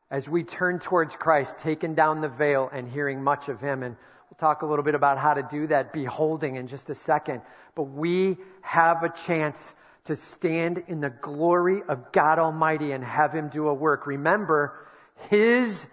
as 0.09 0.27
we 0.27 0.43
turn 0.43 0.79
towards 0.79 1.15
Christ, 1.15 1.57
taking 1.59 1.95
down 1.95 2.21
the 2.21 2.29
veil 2.29 2.69
and 2.71 2.87
hearing 2.87 3.23
much 3.23 3.49
of 3.49 3.59
him. 3.59 3.83
And 3.83 3.95
we'll 4.29 4.37
talk 4.37 4.61
a 4.61 4.65
little 4.65 4.83
bit 4.83 4.95
about 4.95 5.17
how 5.17 5.33
to 5.33 5.43
do 5.43 5.67
that, 5.67 5.93
beholding 5.93 6.55
in 6.55 6.67
just 6.67 6.89
a 6.89 6.95
second. 6.95 7.41
But 7.75 7.83
we 7.83 8.37
have 8.61 9.03
a 9.03 9.09
chance 9.09 9.73
to 10.05 10.15
stand 10.15 10.83
in 10.87 11.01
the 11.01 11.09
glory 11.09 11.81
of 11.87 12.11
God 12.11 12.39
Almighty 12.39 12.91
and 12.91 13.03
have 13.03 13.33
him 13.33 13.49
do 13.49 13.67
a 13.67 13.73
work. 13.73 14.07
Remember, 14.07 14.87
his 15.29 15.85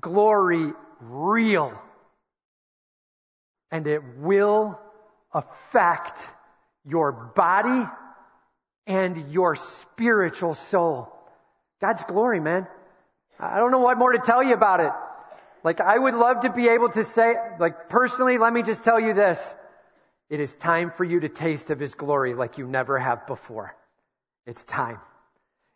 glory 0.00 0.72
real 1.00 1.80
and 3.70 3.86
it 3.86 4.02
will 4.18 4.78
affect 5.32 6.26
your 6.84 7.12
body 7.12 7.88
and 8.86 9.32
your 9.32 9.56
spiritual 9.56 10.54
soul. 10.54 11.12
God's 11.80 12.04
glory, 12.04 12.40
man. 12.40 12.66
I 13.38 13.58
don't 13.58 13.70
know 13.70 13.80
what 13.80 13.98
more 13.98 14.12
to 14.12 14.18
tell 14.18 14.42
you 14.42 14.54
about 14.54 14.80
it. 14.80 14.92
Like, 15.62 15.80
I 15.80 15.98
would 15.98 16.14
love 16.14 16.40
to 16.40 16.50
be 16.50 16.68
able 16.68 16.90
to 16.90 17.04
say, 17.04 17.34
like, 17.58 17.88
personally, 17.88 18.38
let 18.38 18.52
me 18.52 18.62
just 18.62 18.84
tell 18.84 19.00
you 19.00 19.14
this. 19.14 19.54
It 20.30 20.40
is 20.40 20.54
time 20.54 20.90
for 20.90 21.04
you 21.04 21.20
to 21.20 21.28
taste 21.28 21.70
of 21.70 21.80
His 21.80 21.94
glory 21.94 22.34
like 22.34 22.58
you 22.58 22.66
never 22.66 22.98
have 22.98 23.26
before. 23.26 23.74
It's 24.46 24.62
time. 24.64 25.00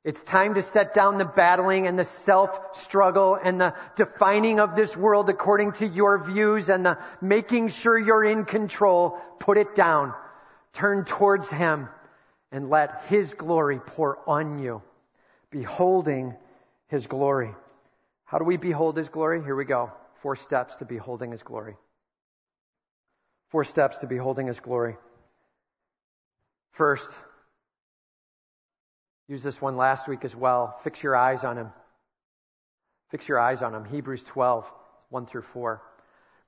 It's 0.02 0.22
time 0.22 0.54
to 0.54 0.62
set 0.62 0.94
down 0.94 1.18
the 1.18 1.26
battling 1.26 1.86
and 1.86 1.98
the 1.98 2.04
self 2.04 2.78
struggle 2.78 3.34
and 3.34 3.60
the 3.60 3.74
defining 3.96 4.58
of 4.58 4.74
this 4.74 4.96
world 4.96 5.28
according 5.28 5.72
to 5.72 5.86
your 5.86 6.24
views 6.24 6.70
and 6.70 6.86
the 6.86 6.98
making 7.20 7.68
sure 7.68 7.98
you're 7.98 8.24
in 8.24 8.46
control. 8.46 9.18
Put 9.38 9.58
it 9.58 9.74
down. 9.74 10.14
Turn 10.72 11.04
towards 11.04 11.50
Him 11.50 11.88
and 12.50 12.70
let 12.70 13.04
His 13.08 13.34
glory 13.34 13.78
pour 13.78 14.18
on 14.26 14.58
you. 14.58 14.82
Beholding 15.50 16.34
His 16.88 17.06
glory. 17.06 17.54
How 18.24 18.38
do 18.38 18.44
we 18.44 18.56
behold 18.56 18.96
His 18.96 19.10
glory? 19.10 19.44
Here 19.44 19.56
we 19.56 19.66
go. 19.66 19.92
Four 20.22 20.36
steps 20.36 20.76
to 20.76 20.86
beholding 20.86 21.30
His 21.30 21.42
glory. 21.42 21.76
Four 23.48 23.64
steps 23.64 23.98
to 23.98 24.06
beholding 24.06 24.46
His 24.46 24.60
glory. 24.60 24.96
First, 26.70 27.10
Use 29.30 29.44
this 29.44 29.62
one 29.62 29.76
last 29.76 30.08
week 30.08 30.24
as 30.24 30.34
well. 30.34 30.76
Fix 30.82 31.04
your 31.04 31.14
eyes 31.14 31.44
on 31.44 31.56
him. 31.56 31.70
Fix 33.10 33.28
your 33.28 33.38
eyes 33.38 33.62
on 33.62 33.72
him. 33.72 33.84
Hebrews 33.84 34.24
12, 34.24 34.68
1 35.08 35.26
through 35.26 35.42
4. 35.42 35.80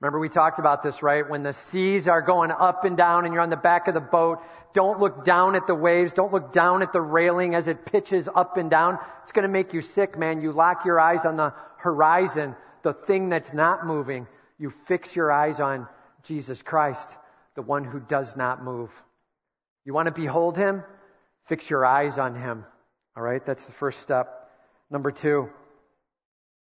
Remember 0.01 0.19
we 0.19 0.27
talked 0.27 0.59
about 0.59 0.83
this, 0.83 1.01
right? 1.01 1.29
When 1.29 1.43
the 1.43 1.53
seas 1.53 2.09
are 2.09 2.21
going 2.21 2.51
up 2.51 2.83
and 2.83 2.97
down 2.97 3.23
and 3.23 3.33
you're 3.33 3.41
on 3.41 3.49
the 3.49 3.55
back 3.55 3.87
of 3.87 3.93
the 3.93 4.01
boat, 4.01 4.39
don't 4.73 4.99
look 4.99 5.23
down 5.23 5.55
at 5.55 5.65
the 5.65 5.73
waves. 5.73 6.11
Don't 6.11 6.33
look 6.33 6.51
down 6.51 6.81
at 6.81 6.91
the 6.91 6.99
railing 6.99 7.55
as 7.55 7.69
it 7.69 7.85
pitches 7.85 8.27
up 8.27 8.57
and 8.57 8.69
down. 8.69 8.99
It's 9.21 9.31
going 9.31 9.43
to 9.43 9.49
make 9.49 9.73
you 9.73 9.79
sick, 9.79 10.17
man. 10.17 10.41
You 10.41 10.51
lock 10.51 10.83
your 10.83 10.99
eyes 10.99 11.23
on 11.23 11.37
the 11.37 11.53
horizon, 11.77 12.53
the 12.81 12.91
thing 12.91 13.29
that's 13.29 13.53
not 13.53 13.85
moving. 13.85 14.27
You 14.59 14.71
fix 14.71 15.15
your 15.15 15.31
eyes 15.31 15.61
on 15.61 15.87
Jesus 16.23 16.61
Christ, 16.61 17.15
the 17.55 17.61
one 17.61 17.85
who 17.85 18.01
does 18.01 18.35
not 18.35 18.61
move. 18.61 18.91
You 19.85 19.93
want 19.93 20.07
to 20.07 20.11
behold 20.11 20.57
him? 20.57 20.83
Fix 21.45 21.69
your 21.69 21.85
eyes 21.85 22.17
on 22.17 22.35
him. 22.35 22.65
All 23.15 23.23
right, 23.23 23.43
that's 23.45 23.63
the 23.65 23.71
first 23.71 23.99
step. 23.99 24.49
Number 24.89 25.11
two, 25.11 25.49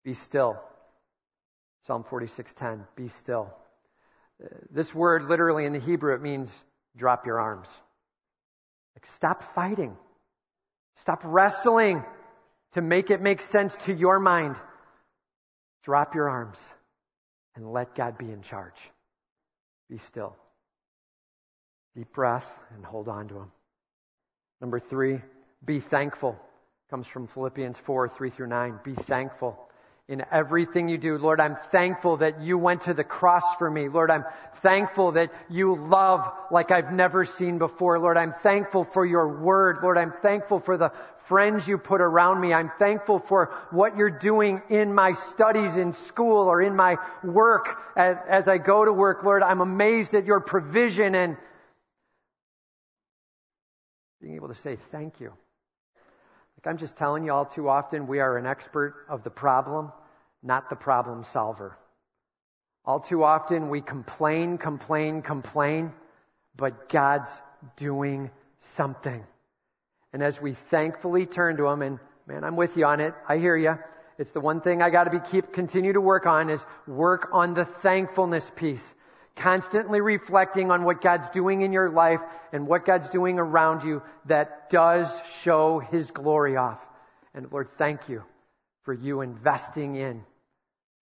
be 0.04 0.14
still. 0.14 0.60
Psalm 1.82 2.04
46:10, 2.04 2.86
be 2.94 3.08
still. 3.08 3.52
Uh, 4.42 4.48
this 4.70 4.94
word 4.94 5.24
literally 5.24 5.64
in 5.64 5.72
the 5.72 5.78
Hebrew 5.78 6.14
it 6.14 6.22
means 6.22 6.52
drop 6.96 7.26
your 7.26 7.40
arms. 7.40 7.70
Like 8.94 9.06
stop 9.06 9.42
fighting. 9.54 9.96
Stop 10.96 11.22
wrestling 11.24 12.04
to 12.72 12.82
make 12.82 13.10
it 13.10 13.20
make 13.20 13.40
sense 13.40 13.76
to 13.84 13.94
your 13.94 14.20
mind. 14.20 14.56
Drop 15.84 16.14
your 16.14 16.28
arms 16.28 16.58
and 17.56 17.72
let 17.72 17.94
God 17.94 18.18
be 18.18 18.30
in 18.30 18.42
charge. 18.42 18.78
Be 19.90 19.98
still. 19.98 20.36
Deep 21.96 22.12
breath 22.12 22.58
and 22.74 22.84
hold 22.84 23.08
on 23.08 23.28
to 23.28 23.38
him. 23.38 23.52
Number 24.60 24.78
3, 24.78 25.20
be 25.64 25.80
thankful. 25.80 26.38
comes 26.90 27.06
from 27.06 27.26
Philippians 27.26 27.78
4 27.78 28.08
3 28.08 28.30
through 28.30 28.48
9. 28.48 28.80
Be 28.84 28.94
thankful 28.94 29.58
in 30.08 30.24
everything 30.32 30.88
you 30.88 30.98
do. 30.98 31.16
Lord, 31.16 31.40
I'm 31.40 31.54
thankful 31.54 32.18
that 32.18 32.42
you 32.42 32.58
went 32.58 32.82
to 32.82 32.94
the 32.94 33.04
cross 33.04 33.44
for 33.56 33.70
me. 33.70 33.88
Lord, 33.88 34.10
I'm 34.10 34.24
thankful 34.56 35.12
that 35.12 35.32
you 35.48 35.76
love 35.76 36.30
like 36.50 36.70
I've 36.70 36.92
never 36.92 37.24
seen 37.24 37.58
before. 37.58 37.98
Lord, 37.98 38.16
I'm 38.16 38.32
thankful 38.32 38.84
for 38.84 39.06
your 39.06 39.28
word. 39.28 39.78
Lord, 39.82 39.96
I'm 39.96 40.10
thankful 40.10 40.58
for 40.58 40.76
the 40.76 40.90
friends 41.26 41.68
you 41.68 41.78
put 41.78 42.00
around 42.00 42.40
me. 42.40 42.52
I'm 42.52 42.70
thankful 42.78 43.20
for 43.20 43.54
what 43.70 43.96
you're 43.96 44.10
doing 44.10 44.60
in 44.68 44.92
my 44.92 45.12
studies 45.12 45.76
in 45.76 45.92
school 45.92 46.48
or 46.48 46.60
in 46.60 46.74
my 46.74 46.96
work 47.22 47.78
as 47.96 48.48
I 48.48 48.58
go 48.58 48.84
to 48.84 48.92
work. 48.92 49.22
Lord, 49.22 49.42
I'm 49.42 49.60
amazed 49.60 50.14
at 50.14 50.26
your 50.26 50.40
provision 50.40 51.14
and 51.14 51.36
being 54.20 54.34
able 54.34 54.48
to 54.48 54.54
say 54.54 54.76
thank 54.90 55.20
you. 55.20 55.32
I'm 56.66 56.78
just 56.78 56.96
telling 56.96 57.24
you 57.24 57.32
all 57.32 57.44
too 57.44 57.68
often, 57.68 58.06
we 58.06 58.20
are 58.20 58.36
an 58.36 58.46
expert 58.46 58.94
of 59.08 59.24
the 59.24 59.30
problem, 59.30 59.92
not 60.42 60.70
the 60.70 60.76
problem 60.76 61.24
solver. 61.24 61.76
All 62.84 63.00
too 63.00 63.24
often, 63.24 63.68
we 63.68 63.80
complain, 63.80 64.58
complain, 64.58 65.22
complain, 65.22 65.92
but 66.56 66.88
God's 66.88 67.30
doing 67.76 68.30
something. 68.58 69.24
And 70.12 70.22
as 70.22 70.40
we 70.40 70.52
thankfully 70.54 71.26
turn 71.26 71.56
to 71.56 71.66
Him, 71.66 71.82
and 71.82 71.98
man, 72.26 72.44
I'm 72.44 72.56
with 72.56 72.76
you 72.76 72.84
on 72.84 73.00
it. 73.00 73.14
I 73.28 73.38
hear 73.38 73.56
you. 73.56 73.78
It's 74.18 74.32
the 74.32 74.40
one 74.40 74.60
thing 74.60 74.82
I 74.82 74.90
got 74.90 75.04
to 75.04 75.10
be 75.10 75.20
keep 75.20 75.52
continue 75.52 75.94
to 75.94 76.00
work 76.00 76.26
on 76.26 76.50
is 76.50 76.64
work 76.86 77.30
on 77.32 77.54
the 77.54 77.64
thankfulness 77.64 78.50
piece 78.54 78.94
constantly 79.36 80.00
reflecting 80.00 80.70
on 80.70 80.84
what 80.84 81.00
God's 81.00 81.30
doing 81.30 81.62
in 81.62 81.72
your 81.72 81.90
life 81.90 82.20
and 82.52 82.66
what 82.66 82.84
God's 82.84 83.08
doing 83.08 83.38
around 83.38 83.84
you 83.84 84.02
that 84.26 84.70
does 84.70 85.08
show 85.42 85.78
His 85.78 86.10
glory 86.10 86.56
off. 86.56 86.80
And 87.34 87.50
Lord, 87.50 87.68
thank 87.68 88.08
you 88.08 88.22
for 88.84 88.92
you 88.92 89.20
investing 89.20 89.94
in. 89.94 90.24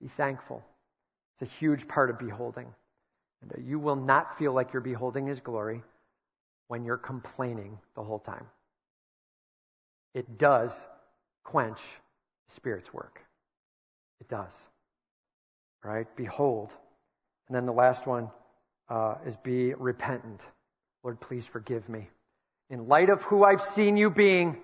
Be 0.01 0.09
thankful. 0.09 0.63
It's 1.35 1.51
a 1.51 1.55
huge 1.57 1.89
part 1.89 2.11
of 2.11 2.19
beholding. 2.19 2.73
And 3.43 3.67
you 3.67 3.79
will 3.79 3.97
not 3.97 4.39
feel 4.39 4.53
like 4.53 4.73
you're 4.73 4.83
beholding 4.83 5.27
His 5.27 5.41
glory 5.41 5.83
when 6.69 6.85
you're 6.85 6.99
complaining 6.99 7.79
the 7.97 8.03
whole 8.03 8.19
time. 8.19 8.47
It 10.15 10.39
does 10.39 10.75
quench 11.45 11.81
the 12.49 12.55
Spirit's 12.55 12.93
work. 12.93 13.21
It 14.21 14.29
does. 14.29 14.55
Right? 15.83 16.07
Behold 16.17 16.73
and 17.51 17.57
then 17.57 17.67
the 17.67 17.73
last 17.73 18.07
one 18.07 18.31
uh, 18.89 19.17
is 19.27 19.35
be 19.35 19.75
repentant. 19.75 20.41
Lord, 21.03 21.19
please 21.21 21.45
forgive 21.45 21.89
me. 21.89 22.09
In 22.69 22.87
light 22.87 23.11
of 23.11 23.23
who 23.23 23.43
I've 23.43 23.61
seen 23.61 23.97
you 23.97 24.09
being, 24.09 24.57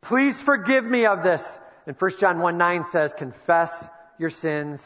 please 0.00 0.40
forgive 0.40 0.84
me 0.84 1.06
of 1.06 1.24
this. 1.24 1.44
And 1.88 1.96
1 2.00 2.10
John 2.20 2.38
1 2.38 2.56
9 2.56 2.84
says, 2.84 3.12
confess 3.12 3.84
your 4.16 4.30
sins 4.30 4.80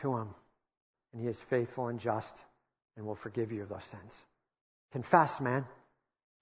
to 0.00 0.16
him. 0.16 0.28
And 1.12 1.20
he 1.20 1.26
is 1.26 1.40
faithful 1.50 1.88
and 1.88 1.98
just 1.98 2.32
and 2.96 3.04
will 3.04 3.16
forgive 3.16 3.50
you 3.50 3.62
of 3.62 3.68
those 3.68 3.82
sins. 3.82 4.16
Confess, 4.92 5.40
man. 5.40 5.64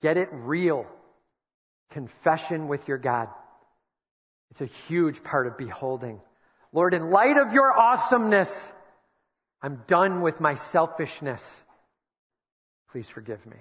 Get 0.03 0.19
it 0.19 0.29
real. 0.31 0.85
Confession 1.93 2.69
with 2.69 2.87
your 2.87 2.99
God. 2.99 3.29
It's 4.51 4.61
a 4.61 4.67
huge 4.89 5.25
part 5.25 5.47
of 5.47 5.57
beholding. 5.57 6.21
Lord, 6.71 6.93
in 6.93 7.11
light 7.11 7.39
of 7.39 7.55
your 7.55 7.73
awesomeness, 7.73 8.55
I'm 9.63 9.83
done 9.87 10.23
with 10.23 10.41
my 10.41 10.55
selfishness. 10.55 11.43
Please 12.93 13.09
forgive 13.09 13.45
me. 13.47 13.57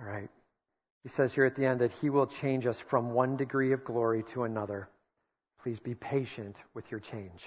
All 0.00 0.06
right. 0.06 0.30
He 1.02 1.08
says 1.08 1.32
here 1.32 1.44
at 1.44 1.54
the 1.54 1.66
end 1.66 1.80
that 1.80 1.92
he 2.00 2.10
will 2.10 2.26
change 2.26 2.66
us 2.66 2.78
from 2.78 3.12
one 3.12 3.36
degree 3.36 3.72
of 3.72 3.84
glory 3.84 4.22
to 4.32 4.44
another. 4.44 4.88
Please 5.62 5.80
be 5.80 5.94
patient 5.94 6.56
with 6.74 6.90
your 6.90 7.00
change. 7.00 7.46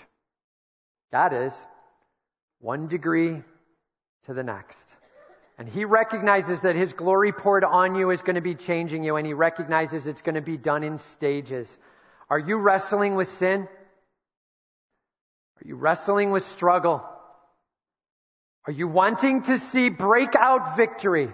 That 1.11 1.33
is 1.33 1.53
one 2.59 2.87
degree 2.87 3.41
to 4.25 4.33
the 4.33 4.43
next. 4.43 4.95
And 5.57 5.69
he 5.69 5.85
recognizes 5.85 6.61
that 6.61 6.75
his 6.75 6.91
glory 6.93 7.31
poured 7.31 7.63
on 7.63 7.95
you 7.95 8.09
is 8.09 8.21
going 8.21 8.35
to 8.35 8.41
be 8.41 8.55
changing 8.55 9.03
you, 9.03 9.15
and 9.15 9.25
he 9.25 9.33
recognizes 9.33 10.05
it's 10.05 10.21
going 10.21 10.35
to 10.35 10.41
be 10.41 10.57
done 10.57 10.83
in 10.83 10.97
stages. 10.97 11.69
Are 12.29 12.39
you 12.39 12.57
wrestling 12.57 13.15
with 13.15 13.29
sin? 13.37 13.69
Are 15.57 15.67
you 15.67 15.75
wrestling 15.75 16.31
with 16.31 16.45
struggle? 16.47 17.03
Are 18.67 18.73
you 18.73 18.87
wanting 18.87 19.43
to 19.43 19.59
see 19.59 19.89
breakout 19.89 20.75
victory? 20.75 21.31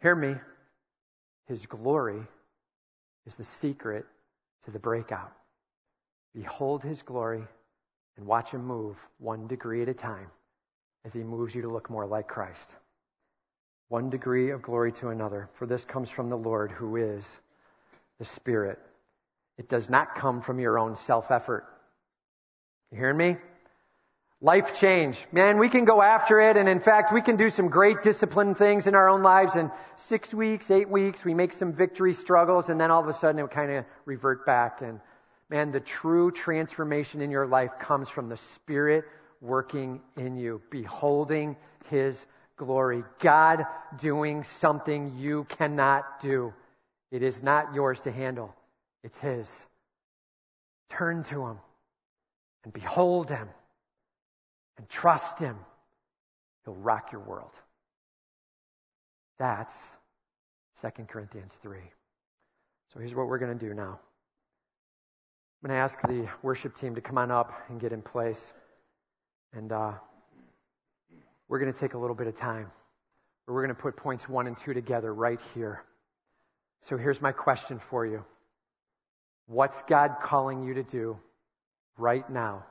Hear 0.00 0.14
me. 0.14 0.34
His 1.46 1.66
glory 1.66 2.22
is 3.26 3.34
the 3.34 3.44
secret 3.44 4.06
to 4.64 4.70
the 4.70 4.78
breakout. 4.78 5.32
Behold 6.34 6.82
his 6.82 7.02
glory 7.02 7.44
and 8.16 8.26
watch 8.26 8.50
him 8.50 8.64
move 8.64 8.96
one 9.18 9.46
degree 9.46 9.82
at 9.82 9.88
a 9.88 9.94
time 9.94 10.30
as 11.04 11.12
he 11.12 11.22
moves 11.22 11.54
you 11.54 11.62
to 11.62 11.68
look 11.68 11.90
more 11.90 12.06
like 12.06 12.28
Christ. 12.28 12.74
One 13.88 14.10
degree 14.10 14.50
of 14.50 14.62
glory 14.62 14.92
to 14.92 15.08
another, 15.08 15.50
for 15.54 15.66
this 15.66 15.84
comes 15.84 16.10
from 16.10 16.30
the 16.30 16.36
Lord 16.36 16.70
who 16.72 16.96
is 16.96 17.28
the 18.18 18.24
Spirit. 18.24 18.78
It 19.58 19.68
does 19.68 19.90
not 19.90 20.14
come 20.14 20.40
from 20.40 20.58
your 20.58 20.78
own 20.78 20.96
self 20.96 21.30
effort. 21.30 21.64
You 22.90 22.98
hearing 22.98 23.16
me? 23.16 23.36
Life 24.40 24.78
change. 24.78 25.24
Man, 25.32 25.58
we 25.58 25.70
can 25.70 25.86
go 25.86 26.02
after 26.02 26.38
it, 26.38 26.58
and 26.58 26.68
in 26.68 26.78
fact, 26.78 27.14
we 27.14 27.22
can 27.22 27.36
do 27.36 27.48
some 27.48 27.68
great 27.68 28.02
discipline 28.02 28.54
things 28.54 28.86
in 28.86 28.94
our 28.94 29.08
own 29.08 29.22
lives. 29.22 29.56
In 29.56 29.70
six 30.08 30.34
weeks, 30.34 30.70
eight 30.70 30.90
weeks, 30.90 31.24
we 31.24 31.32
make 31.32 31.54
some 31.54 31.72
victory 31.72 32.12
struggles, 32.12 32.68
and 32.68 32.78
then 32.78 32.90
all 32.90 33.00
of 33.00 33.08
a 33.08 33.14
sudden 33.14 33.42
it 33.42 33.50
kind 33.50 33.72
of 33.72 33.86
revert 34.04 34.44
back. 34.44 34.82
And 34.82 35.00
man, 35.48 35.72
the 35.72 35.80
true 35.80 36.30
transformation 36.30 37.22
in 37.22 37.30
your 37.30 37.46
life 37.46 37.78
comes 37.78 38.10
from 38.10 38.28
the 38.28 38.36
Spirit 38.36 39.06
working 39.40 40.02
in 40.16 40.36
you, 40.36 40.60
beholding 40.70 41.56
His 41.88 42.22
glory. 42.56 43.02
God 43.20 43.64
doing 43.98 44.44
something 44.44 45.16
you 45.16 45.44
cannot 45.44 46.20
do. 46.20 46.52
It 47.10 47.22
is 47.22 47.42
not 47.42 47.74
yours 47.74 47.98
to 48.00 48.12
handle, 48.12 48.54
it's 49.02 49.16
His. 49.16 49.48
Turn 50.90 51.22
to 51.24 51.46
Him 51.46 51.58
and 52.64 52.72
behold 52.72 53.30
him 53.30 53.48
and 54.76 54.88
trust 54.88 55.38
him, 55.38 55.56
he'll 56.64 56.74
rock 56.74 57.12
your 57.12 57.20
world. 57.20 57.52
That's 59.38 59.74
2 60.80 60.88
Corinthians 61.04 61.52
3. 61.62 61.78
So 62.92 62.98
here's 62.98 63.14
what 63.14 63.26
we're 63.26 63.38
going 63.38 63.56
to 63.56 63.66
do 63.66 63.74
now. 63.74 64.00
I'm 65.62 65.68
going 65.68 65.76
to 65.76 65.82
ask 65.82 66.00
the 66.02 66.28
worship 66.42 66.74
team 66.74 66.94
to 66.94 67.00
come 67.00 67.18
on 67.18 67.30
up 67.30 67.52
and 67.68 67.80
get 67.80 67.92
in 67.92 68.02
place. 68.02 68.52
And 69.52 69.72
uh, 69.72 69.92
we're 71.48 71.58
going 71.58 71.72
to 71.72 71.78
take 71.78 71.94
a 71.94 71.98
little 71.98 72.16
bit 72.16 72.26
of 72.26 72.36
time. 72.36 72.70
We're 73.46 73.62
going 73.62 73.74
to 73.74 73.82
put 73.82 73.96
points 73.96 74.28
one 74.28 74.46
and 74.46 74.56
two 74.56 74.74
together 74.74 75.12
right 75.12 75.40
here. 75.54 75.84
So 76.82 76.96
here's 76.96 77.20
my 77.20 77.32
question 77.32 77.78
for 77.78 78.06
you 78.06 78.24
What's 79.46 79.82
God 79.82 80.16
calling 80.22 80.62
you 80.62 80.74
to 80.74 80.82
do 80.82 81.18
right 81.96 82.28
now 82.28 82.64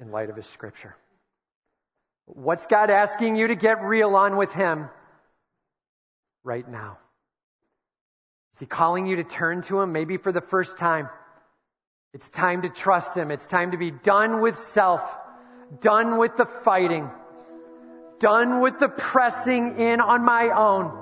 in 0.00 0.10
light 0.10 0.30
of 0.30 0.36
His 0.36 0.46
Scripture? 0.46 0.94
What's 2.26 2.66
God 2.66 2.90
asking 2.90 3.36
you 3.36 3.48
to 3.48 3.54
get 3.54 3.84
real 3.84 4.16
on 4.16 4.36
with 4.36 4.52
Him 4.52 4.88
right 6.42 6.68
now? 6.68 6.98
Is 8.54 8.60
He 8.60 8.66
calling 8.66 9.06
you 9.06 9.16
to 9.16 9.24
turn 9.24 9.62
to 9.62 9.80
Him 9.80 9.92
maybe 9.92 10.16
for 10.16 10.32
the 10.32 10.40
first 10.40 10.78
time? 10.78 11.08
It's 12.12 12.28
time 12.28 12.62
to 12.62 12.68
trust 12.68 13.16
Him. 13.16 13.30
It's 13.30 13.46
time 13.46 13.72
to 13.72 13.76
be 13.76 13.90
done 13.90 14.40
with 14.40 14.58
self, 14.58 15.02
done 15.80 16.16
with 16.16 16.36
the 16.36 16.46
fighting, 16.46 17.10
done 18.20 18.60
with 18.60 18.78
the 18.78 18.88
pressing 18.88 19.78
in 19.78 20.00
on 20.00 20.24
my 20.24 20.48
own. 20.48 21.00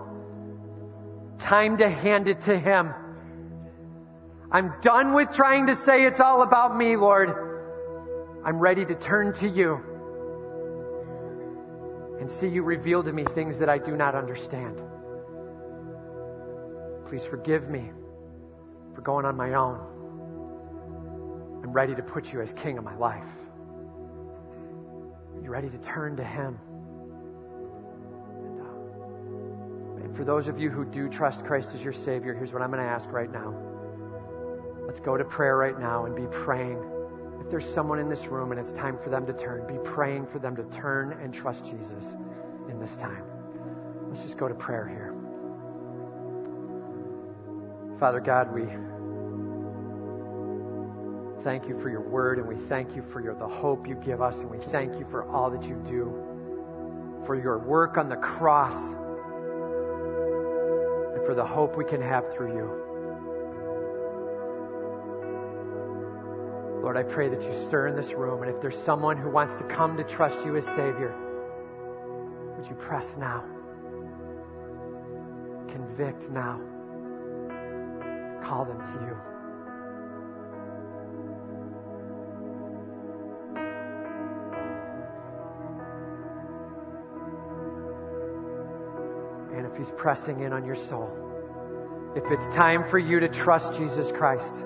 Time 1.38 1.76
to 1.76 1.88
hand 1.88 2.28
it 2.28 2.42
to 2.42 2.58
Him. 2.58 2.94
I'm 4.50 4.74
done 4.80 5.12
with 5.12 5.32
trying 5.32 5.68
to 5.68 5.74
say 5.74 6.04
it's 6.04 6.20
all 6.20 6.42
about 6.42 6.76
me, 6.76 6.96
Lord. 6.96 7.51
I'm 8.44 8.58
ready 8.58 8.84
to 8.84 8.94
turn 8.96 9.34
to 9.34 9.48
you 9.48 9.80
and 12.18 12.28
see 12.28 12.48
you 12.48 12.64
reveal 12.64 13.02
to 13.04 13.12
me 13.12 13.22
things 13.22 13.58
that 13.60 13.68
I 13.68 13.78
do 13.78 13.96
not 13.96 14.16
understand. 14.16 14.82
Please 17.06 17.24
forgive 17.24 17.68
me 17.68 17.92
for 18.94 19.00
going 19.00 19.26
on 19.26 19.36
my 19.36 19.54
own. 19.54 19.78
I'm 21.62 21.72
ready 21.72 21.94
to 21.94 22.02
put 22.02 22.32
you 22.32 22.40
as 22.40 22.52
king 22.52 22.78
of 22.78 22.84
my 22.84 22.96
life. 22.96 23.30
Are 25.36 25.40
you 25.40 25.48
ready 25.48 25.70
to 25.70 25.78
turn 25.78 26.16
to 26.16 26.24
Him? 26.24 26.58
And, 28.38 28.60
uh, 28.60 30.04
and 30.04 30.16
for 30.16 30.24
those 30.24 30.48
of 30.48 30.58
you 30.58 30.68
who 30.68 30.84
do 30.84 31.08
trust 31.08 31.44
Christ 31.44 31.70
as 31.74 31.82
your 31.84 31.92
Savior, 31.92 32.34
here's 32.34 32.52
what 32.52 32.60
I'm 32.60 32.72
going 32.72 32.82
to 32.82 32.90
ask 32.90 33.08
right 33.12 33.30
now. 33.30 33.54
Let's 34.84 34.98
go 34.98 35.16
to 35.16 35.24
prayer 35.24 35.56
right 35.56 35.78
now 35.78 36.06
and 36.06 36.16
be 36.16 36.26
praying 36.26 36.82
there's 37.52 37.68
someone 37.74 37.98
in 37.98 38.08
this 38.08 38.28
room 38.28 38.50
and 38.50 38.58
it's 38.58 38.72
time 38.72 38.96
for 38.96 39.10
them 39.10 39.26
to 39.26 39.32
turn, 39.34 39.66
be 39.66 39.78
praying 39.84 40.26
for 40.26 40.38
them 40.38 40.56
to 40.56 40.64
turn 40.64 41.12
and 41.22 41.34
trust 41.34 41.66
Jesus 41.66 42.16
in 42.70 42.80
this 42.80 42.96
time. 42.96 43.22
Let's 44.08 44.22
just 44.22 44.38
go 44.38 44.48
to 44.48 44.54
prayer 44.54 44.88
here. 44.88 45.14
Father 48.00 48.20
God, 48.20 48.50
we 48.54 48.62
thank 51.44 51.68
you 51.68 51.78
for 51.78 51.90
your 51.90 52.00
word 52.00 52.38
and 52.38 52.48
we 52.48 52.56
thank 52.56 52.96
you 52.96 53.02
for 53.02 53.20
your, 53.20 53.34
the 53.34 53.46
hope 53.46 53.86
you 53.86 53.96
give 53.96 54.22
us 54.22 54.38
and 54.38 54.50
we 54.50 54.56
thank 54.56 54.98
you 54.98 55.04
for 55.04 55.30
all 55.30 55.50
that 55.50 55.68
you 55.68 55.76
do, 55.84 57.20
for 57.26 57.34
your 57.34 57.58
work 57.58 57.98
on 57.98 58.08
the 58.08 58.16
cross 58.16 58.76
and 61.14 61.26
for 61.26 61.34
the 61.34 61.44
hope 61.44 61.76
we 61.76 61.84
can 61.84 62.00
have 62.00 62.32
through 62.32 62.56
you. 62.56 62.91
Lord, 66.92 67.06
I 67.06 67.10
pray 67.10 67.30
that 67.30 67.42
you 67.42 67.54
stir 67.54 67.86
in 67.86 67.96
this 67.96 68.12
room, 68.12 68.42
and 68.42 68.54
if 68.54 68.60
there's 68.60 68.76
someone 68.76 69.16
who 69.16 69.30
wants 69.30 69.56
to 69.56 69.64
come 69.64 69.96
to 69.96 70.04
trust 70.04 70.44
you 70.44 70.56
as 70.56 70.66
Savior, 70.66 71.16
would 72.54 72.66
you 72.66 72.74
press 72.74 73.16
now? 73.16 73.42
Convict 75.68 76.28
now. 76.28 76.60
Call 78.42 78.66
them 78.66 78.82
to 78.84 78.92
you. 79.06 79.16
And 89.56 89.64
if 89.64 89.78
he's 89.78 89.90
pressing 89.92 90.40
in 90.40 90.52
on 90.52 90.66
your 90.66 90.74
soul, 90.74 91.10
if 92.14 92.30
it's 92.30 92.54
time 92.54 92.84
for 92.84 92.98
you 92.98 93.18
to 93.20 93.28
trust 93.28 93.72
Jesus 93.78 94.12
Christ, 94.12 94.62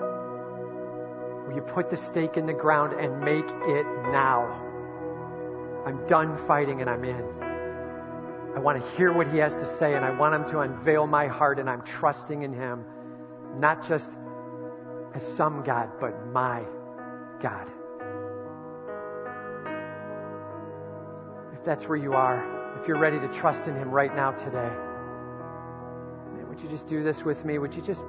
you 1.57 1.63
put 1.63 1.89
the 1.89 1.97
stake 1.97 2.37
in 2.37 2.45
the 2.45 2.53
ground 2.53 2.93
and 2.93 3.19
make 3.19 3.47
it 3.47 3.85
now? 4.11 4.45
I'm 5.85 6.05
done 6.05 6.37
fighting 6.37 6.81
and 6.81 6.89
I'm 6.89 7.03
in. 7.03 7.23
I 8.55 8.59
want 8.59 8.79
to 8.81 8.89
hear 8.91 9.11
what 9.11 9.27
he 9.27 9.39
has 9.39 9.55
to 9.55 9.65
say 9.65 9.95
and 9.95 10.05
I 10.05 10.11
want 10.11 10.35
him 10.35 10.45
to 10.51 10.59
unveil 10.59 11.07
my 11.07 11.27
heart 11.27 11.57
and 11.57 11.67
I'm 11.67 11.81
trusting 11.81 12.43
in 12.43 12.53
him, 12.53 12.85
not 13.55 13.87
just 13.87 14.15
as 15.15 15.25
some 15.35 15.63
God, 15.63 15.91
but 15.99 16.27
my 16.27 16.63
God. 17.39 17.71
If 21.53 21.63
that's 21.63 21.87
where 21.87 21.97
you 21.97 22.13
are, 22.13 22.79
if 22.79 22.87
you're 22.87 22.99
ready 22.99 23.19
to 23.19 23.27
trust 23.29 23.67
in 23.67 23.75
him 23.75 23.89
right 23.89 24.15
now 24.15 24.31
today, 24.31 24.71
would 26.47 26.61
you 26.61 26.69
just 26.69 26.87
do 26.87 27.03
this 27.03 27.23
with 27.23 27.45
me? 27.45 27.59
Would 27.59 27.75
you 27.75 27.81
just 27.81 28.01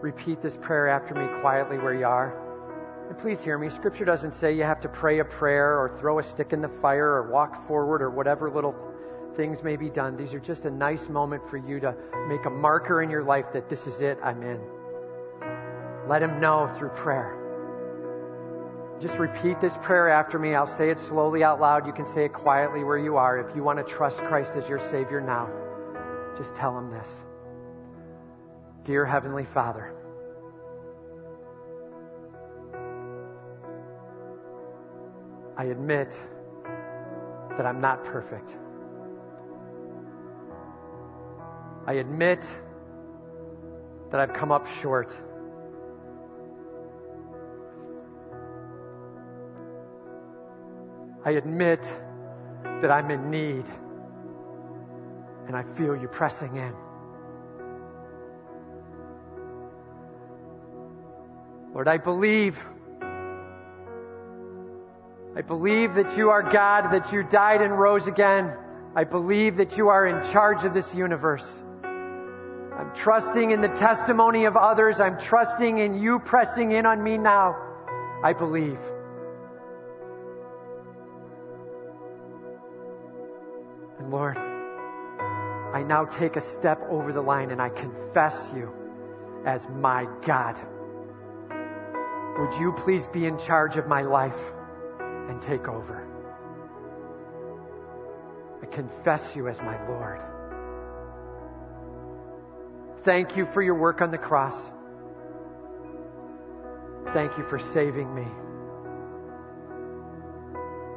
repeat 0.00 0.40
this 0.40 0.56
prayer 0.56 0.88
after 0.88 1.14
me 1.14 1.40
quietly 1.40 1.78
where 1.78 1.94
you 1.94 2.06
are? 2.06 2.45
And 3.08 3.16
please 3.18 3.42
hear 3.42 3.56
me. 3.58 3.68
Scripture 3.68 4.04
doesn't 4.04 4.32
say 4.32 4.54
you 4.54 4.64
have 4.64 4.80
to 4.80 4.88
pray 4.88 5.20
a 5.20 5.24
prayer 5.24 5.78
or 5.78 5.88
throw 5.88 6.18
a 6.18 6.22
stick 6.22 6.52
in 6.52 6.60
the 6.60 6.68
fire 6.68 7.08
or 7.08 7.30
walk 7.30 7.66
forward 7.66 8.02
or 8.02 8.10
whatever 8.10 8.50
little 8.50 8.74
things 9.34 9.62
may 9.62 9.76
be 9.76 9.88
done. 9.88 10.16
These 10.16 10.34
are 10.34 10.40
just 10.40 10.64
a 10.64 10.70
nice 10.70 11.08
moment 11.08 11.48
for 11.48 11.56
you 11.56 11.78
to 11.80 11.94
make 12.28 12.46
a 12.46 12.50
marker 12.50 13.02
in 13.02 13.10
your 13.10 13.22
life 13.22 13.52
that 13.52 13.68
this 13.68 13.86
is 13.86 14.00
it, 14.00 14.18
I'm 14.22 14.42
in. 14.42 14.60
Let 16.08 16.22
Him 16.22 16.40
know 16.40 16.66
through 16.66 16.90
prayer. 16.90 17.42
Just 19.00 19.18
repeat 19.18 19.60
this 19.60 19.76
prayer 19.82 20.08
after 20.08 20.38
me. 20.38 20.54
I'll 20.54 20.66
say 20.66 20.90
it 20.90 20.98
slowly 20.98 21.44
out 21.44 21.60
loud. 21.60 21.86
You 21.86 21.92
can 21.92 22.06
say 22.06 22.24
it 22.24 22.32
quietly 22.32 22.82
where 22.82 22.96
you 22.96 23.16
are. 23.16 23.38
If 23.38 23.54
you 23.54 23.62
want 23.62 23.78
to 23.78 23.84
trust 23.84 24.18
Christ 24.18 24.56
as 24.56 24.68
your 24.68 24.78
Savior 24.78 25.20
now, 25.20 25.50
just 26.36 26.54
tell 26.56 26.76
Him 26.76 26.90
this 26.90 27.10
Dear 28.84 29.04
Heavenly 29.04 29.44
Father, 29.44 29.92
I 35.58 35.64
admit 35.64 36.20
that 37.56 37.64
I'm 37.64 37.80
not 37.80 38.04
perfect. 38.04 38.54
I 41.86 41.94
admit 41.94 42.46
that 44.10 44.20
I've 44.20 44.34
come 44.34 44.52
up 44.52 44.66
short. 44.66 45.16
I 51.24 51.30
admit 51.30 51.82
that 52.62 52.90
I'm 52.90 53.10
in 53.10 53.30
need 53.30 53.64
and 55.46 55.56
I 55.56 55.62
feel 55.62 55.96
you 55.96 56.08
pressing 56.08 56.56
in. 56.56 56.74
Lord, 61.72 61.88
I 61.88 61.98
believe 61.98 62.64
I 65.36 65.42
believe 65.42 65.96
that 65.96 66.16
you 66.16 66.30
are 66.30 66.42
God, 66.42 66.92
that 66.92 67.12
you 67.12 67.22
died 67.22 67.60
and 67.60 67.78
rose 67.78 68.06
again. 68.06 68.56
I 68.94 69.04
believe 69.04 69.56
that 69.56 69.76
you 69.76 69.90
are 69.90 70.06
in 70.06 70.24
charge 70.32 70.64
of 70.64 70.72
this 70.72 70.94
universe. 70.94 71.44
I'm 71.84 72.94
trusting 72.94 73.50
in 73.50 73.60
the 73.60 73.68
testimony 73.68 74.46
of 74.46 74.56
others. 74.56 74.98
I'm 74.98 75.18
trusting 75.18 75.76
in 75.76 76.00
you 76.00 76.20
pressing 76.20 76.72
in 76.72 76.86
on 76.86 77.04
me 77.04 77.18
now. 77.18 77.54
I 78.24 78.32
believe. 78.32 78.78
And 83.98 84.10
Lord, 84.10 84.38
I 84.38 85.84
now 85.86 86.06
take 86.06 86.36
a 86.36 86.40
step 86.40 86.82
over 86.88 87.12
the 87.12 87.20
line 87.20 87.50
and 87.50 87.60
I 87.60 87.68
confess 87.68 88.42
you 88.54 88.72
as 89.44 89.68
my 89.68 90.08
God. 90.22 90.58
Would 92.38 92.54
you 92.54 92.72
please 92.72 93.06
be 93.06 93.26
in 93.26 93.36
charge 93.38 93.76
of 93.76 93.86
my 93.86 94.00
life? 94.00 94.52
And 95.28 95.40
take 95.40 95.68
over. 95.68 96.06
I 98.62 98.66
confess 98.66 99.36
you 99.36 99.48
as 99.48 99.60
my 99.60 99.82
Lord. 99.86 100.22
Thank 103.02 103.36
you 103.36 103.44
for 103.44 103.62
your 103.62 103.74
work 103.74 104.02
on 104.02 104.10
the 104.10 104.18
cross. 104.18 104.70
Thank 107.12 107.38
you 107.38 107.44
for 107.44 107.58
saving 107.58 108.12
me. 108.14 108.26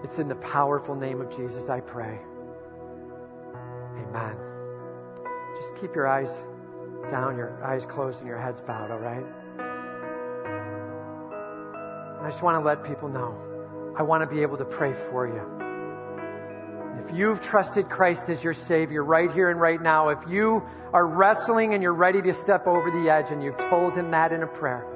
It's 0.03 0.17
in 0.17 0.27
the 0.27 0.35
powerful 0.35 0.95
name 0.95 1.21
of 1.21 1.35
Jesus 1.35 1.69
I 1.69 1.81
pray. 1.81 2.19
Amen. 3.97 4.35
Just 5.57 5.75
keep 5.75 5.93
your 5.93 6.07
eyes 6.07 6.33
down, 7.09 7.37
your 7.37 7.63
eyes 7.63 7.85
closed, 7.85 8.19
and 8.19 8.27
your 8.27 8.39
heads 8.39 8.61
bowed, 8.61 8.91
all 8.91 8.97
right? 8.97 9.25
I 12.21 12.29
just 12.29 12.41
want 12.41 12.55
to 12.55 12.65
let 12.65 12.83
people 12.83 13.07
know 13.07 13.48
I 13.99 14.03
want 14.03 14.27
to 14.27 14.33
be 14.33 14.43
able 14.43 14.55
to 14.57 14.65
pray 14.65 14.93
for 14.93 15.27
you. 15.27 15.43
If 17.03 17.13
you've 17.13 17.41
trusted 17.41 17.89
Christ 17.89 18.29
as 18.29 18.41
your 18.41 18.53
Savior 18.53 19.03
right 19.03 19.29
here 19.29 19.49
and 19.49 19.59
right 19.59 19.81
now, 19.81 20.07
if 20.09 20.19
you 20.29 20.63
are 20.93 21.05
wrestling 21.05 21.73
and 21.73 21.83
you're 21.83 21.93
ready 21.93 22.21
to 22.21 22.33
step 22.33 22.65
over 22.65 22.91
the 22.91 23.09
edge 23.09 23.29
and 23.29 23.43
you've 23.43 23.57
told 23.57 23.95
Him 23.95 24.11
that 24.11 24.31
in 24.31 24.41
a 24.41 24.47
prayer, 24.47 24.87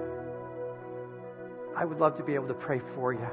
I 1.76 1.84
would 1.84 1.99
love 1.99 2.16
to 2.16 2.24
be 2.24 2.36
able 2.36 2.47
to 2.47 2.54
pray 2.54 2.80
for 2.80 3.12
you. 3.12 3.28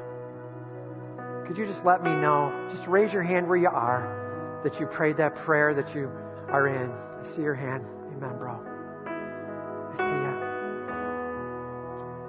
Could 1.47 1.57
you 1.57 1.67
just 1.67 1.85
let 1.85 2.03
me 2.03 2.11
know? 2.11 2.67
Just 2.69 2.89
raise 2.89 3.13
your 3.13 3.23
hand 3.23 3.49
where 3.49 3.59
you 3.59 3.69
are 3.69 4.61
that 4.65 4.81
you 4.81 4.87
prayed 4.87 5.19
that 5.19 5.37
prayer 5.37 5.73
that 5.75 5.95
you 5.95 6.11
are 6.49 6.67
in. 6.67 6.91
I 6.91 7.25
see 7.25 7.43
your 7.43 7.55
hand. 7.55 7.85
Amen, 8.17 8.39
bro. 8.39 8.59
I 9.93 9.97
see 9.97 10.03
you. 10.03 10.35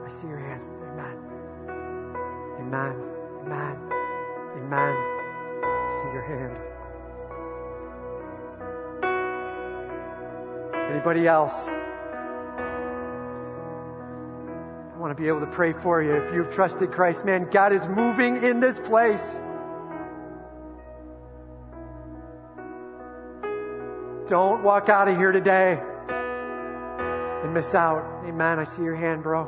I 0.06 0.10
see 0.10 0.28
your 0.28 0.38
hand. 0.38 0.62
Amen. 0.92 1.18
Amen. 2.60 3.11
Amen. 3.52 3.78
Amen. 4.56 4.95
I 5.64 5.89
see 6.02 6.10
your 6.14 6.24
hand. 6.24 6.58
Anybody 10.91 11.28
else? 11.28 11.54
I 14.93 14.97
want 14.97 15.12
to 15.16 15.22
be 15.22 15.28
able 15.28 15.41
to 15.41 15.47
pray 15.47 15.74
for 15.74 16.02
you 16.02 16.16
if 16.16 16.34
you've 16.34 16.49
trusted 16.49 16.91
Christ. 16.91 17.26
Man, 17.26 17.49
God 17.49 17.74
is 17.74 17.88
moving 17.88 18.43
in 18.43 18.62
this 18.62 18.80
place. 18.80 19.26
Don't 24.28 24.64
walk 24.64 24.88
out 24.88 25.10
of 25.10 25.18
here 25.18 25.34
today 25.34 25.78
and 27.43 27.54
miss 27.54 27.76
out. 27.76 28.24
Amen. 28.26 28.60
I 28.60 28.64
see 28.64 28.84
your 28.84 28.95
hand, 28.95 29.24
bro. 29.24 29.45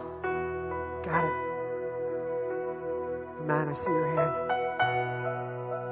Got 1.05 1.25
it. 1.25 1.42
Amen. 3.43 3.67
I 3.67 3.73
see 3.73 3.91
your 3.91 4.07
hand. 4.15 4.51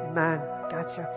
Amen. 0.10 0.42
Gotcha. 0.70 1.10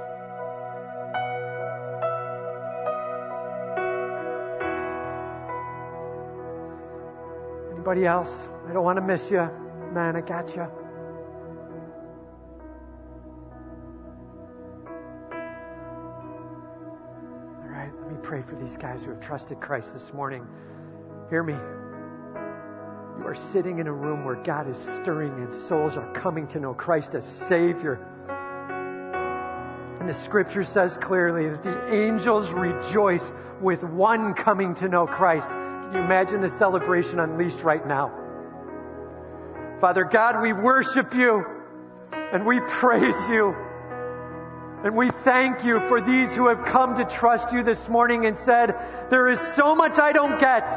Anybody 7.73 8.05
else? 8.07 8.49
I 8.69 8.73
don't 8.73 8.83
want 8.83 8.97
to 8.97 9.03
miss 9.03 9.31
you. 9.31 9.49
Man, 9.93 10.17
I 10.17 10.23
got 10.23 10.57
you. 10.57 10.63
All 10.63 10.69
right, 17.69 17.93
let 18.01 18.11
me 18.11 18.17
pray 18.23 18.43
for 18.43 18.57
these 18.57 18.77
guys 18.77 19.05
who 19.05 19.11
have 19.11 19.21
trusted 19.21 19.61
Christ 19.61 19.93
this 19.93 20.13
morning. 20.13 20.45
Hear 21.31 21.45
me. 21.45 21.55
Are 23.25 23.35
sitting 23.35 23.79
in 23.79 23.87
a 23.87 23.93
room 23.93 24.27
where 24.27 24.37
God 24.37 24.69
is 24.69 24.77
stirring 24.77 25.33
and 25.43 25.55
souls 25.55 25.97
are 25.97 26.13
coming 26.13 26.47
to 26.49 26.61
know 26.61 26.75
Christ 26.75 27.15
as 27.15 27.25
Savior. 27.25 27.99
And 29.99 30.07
the 30.07 30.13
scripture 30.13 30.63
says 30.63 30.95
clearly 31.01 31.49
that 31.49 31.63
the 31.63 31.95
angels 31.95 32.53
rejoice 32.53 33.25
with 33.63 33.83
one 33.83 34.35
coming 34.35 34.75
to 34.75 34.89
know 34.89 35.07
Christ. 35.07 35.51
Can 35.51 35.93
you 35.95 36.01
imagine 36.01 36.43
the 36.43 36.51
celebration 36.51 37.19
unleashed 37.19 37.63
right 37.63 37.87
now? 37.87 38.13
Father 39.81 40.05
God, 40.05 40.43
we 40.43 40.53
worship 40.53 41.15
you 41.15 41.47
and 42.13 42.45
we 42.45 42.61
praise 42.61 43.29
you. 43.31 43.55
And 44.85 44.95
we 44.95 45.09
thank 45.09 45.65
you 45.65 45.81
for 45.89 46.03
these 46.03 46.31
who 46.31 46.49
have 46.49 46.67
come 46.67 46.97
to 46.97 47.07
trust 47.07 47.53
you 47.53 47.63
this 47.63 47.89
morning 47.89 48.27
and 48.27 48.37
said, 48.37 48.77
there 49.09 49.29
is 49.29 49.41
so 49.57 49.75
much 49.75 49.99
I 49.99 50.13
don't 50.13 50.39
get, 50.39 50.69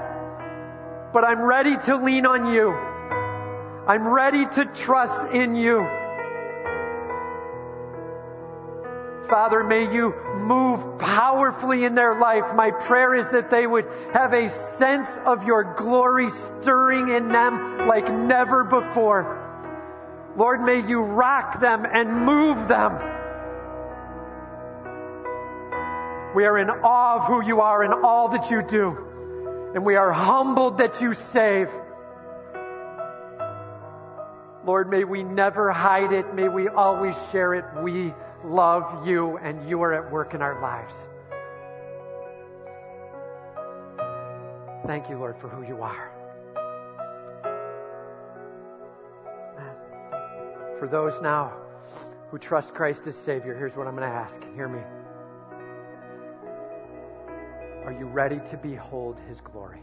but 1.17 1.25
I'm 1.25 1.41
ready 1.41 1.75
to 1.75 1.97
lean 1.97 2.27
on 2.27 2.53
you. 2.53 2.69
I'm 2.71 4.07
ready 4.07 4.45
to 4.45 4.65
trust 4.65 5.31
in 5.31 5.55
you. 5.55 5.79
Father, 9.27 9.63
may 9.63 9.91
you 9.91 10.13
move 10.35 10.99
powerfully 10.99 11.85
in 11.85 11.95
their 11.95 12.19
life. 12.19 12.53
My 12.53 12.69
prayer 12.69 13.15
is 13.15 13.27
that 13.29 13.49
they 13.49 13.65
would 13.65 13.87
have 14.13 14.33
a 14.33 14.47
sense 14.47 15.09
of 15.25 15.43
your 15.43 15.73
glory 15.73 16.29
stirring 16.29 17.09
in 17.09 17.29
them 17.29 17.87
like 17.87 18.13
never 18.13 18.63
before. 18.63 19.25
Lord, 20.35 20.61
may 20.61 20.87
you 20.87 21.01
rock 21.01 21.59
them 21.59 21.83
and 21.91 22.27
move 22.27 22.67
them. 22.67 22.93
We 26.35 26.45
are 26.45 26.59
in 26.59 26.69
awe 26.69 27.15
of 27.15 27.25
who 27.25 27.43
you 27.43 27.61
are 27.61 27.81
and 27.81 28.05
all 28.05 28.29
that 28.29 28.51
you 28.51 28.61
do. 28.61 29.06
And 29.73 29.85
we 29.85 29.95
are 29.95 30.11
humbled 30.11 30.79
that 30.79 31.01
you 31.01 31.13
save. 31.13 31.69
Lord, 34.65 34.89
may 34.89 35.03
we 35.03 35.23
never 35.23 35.71
hide 35.71 36.11
it. 36.11 36.33
May 36.33 36.49
we 36.49 36.67
always 36.67 37.15
share 37.31 37.53
it. 37.53 37.65
We 37.81 38.13
love 38.43 39.07
you 39.07 39.37
and 39.37 39.69
you 39.69 39.81
are 39.83 39.93
at 39.93 40.11
work 40.11 40.33
in 40.33 40.41
our 40.41 40.61
lives. 40.61 40.93
Thank 44.85 45.09
you, 45.09 45.17
Lord, 45.17 45.37
for 45.37 45.47
who 45.49 45.63
you 45.67 45.81
are. 45.81 46.11
For 50.79 50.87
those 50.87 51.19
now 51.21 51.53
who 52.29 52.37
trust 52.37 52.73
Christ 52.73 53.07
as 53.07 53.15
Savior, 53.15 53.55
here's 53.55 53.75
what 53.75 53.87
I'm 53.87 53.95
going 53.95 54.07
to 54.07 54.15
ask. 54.15 54.39
Hear 54.53 54.67
me. 54.67 54.81
Are 57.87 57.93
you 57.93 58.05
ready 58.05 58.41
to 58.49 58.57
behold 58.57 59.17
His 59.29 59.39
glory? 59.39 59.79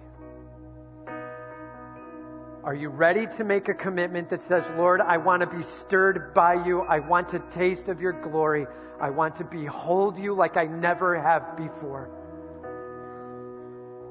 Are 2.62 2.74
you 2.74 2.90
ready 2.90 3.26
to 3.38 3.44
make 3.44 3.70
a 3.70 3.72
commitment 3.72 4.28
that 4.28 4.42
says, 4.42 4.68
Lord, 4.76 5.00
I 5.00 5.16
want 5.16 5.40
to 5.40 5.46
be 5.46 5.62
stirred 5.62 6.34
by 6.34 6.66
you. 6.66 6.82
I 6.82 6.98
want 6.98 7.30
to 7.30 7.38
taste 7.38 7.88
of 7.88 8.02
your 8.02 8.12
glory. 8.12 8.66
I 9.00 9.08
want 9.08 9.36
to 9.36 9.44
behold 9.44 10.18
you 10.18 10.34
like 10.34 10.58
I 10.58 10.64
never 10.64 11.18
have 11.18 11.56
before. 11.56 12.10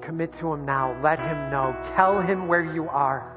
Commit 0.02 0.34
to 0.34 0.52
him 0.52 0.66
now. 0.66 1.00
Let 1.04 1.20
him 1.20 1.52
know. 1.52 1.78
Tell 1.84 2.20
him 2.20 2.48
where 2.48 2.66
you 2.66 2.90
are. 2.90 3.33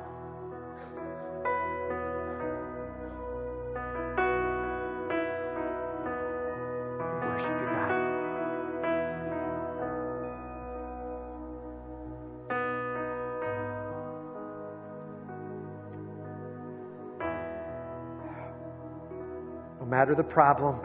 The 20.14 20.24
problem, 20.24 20.80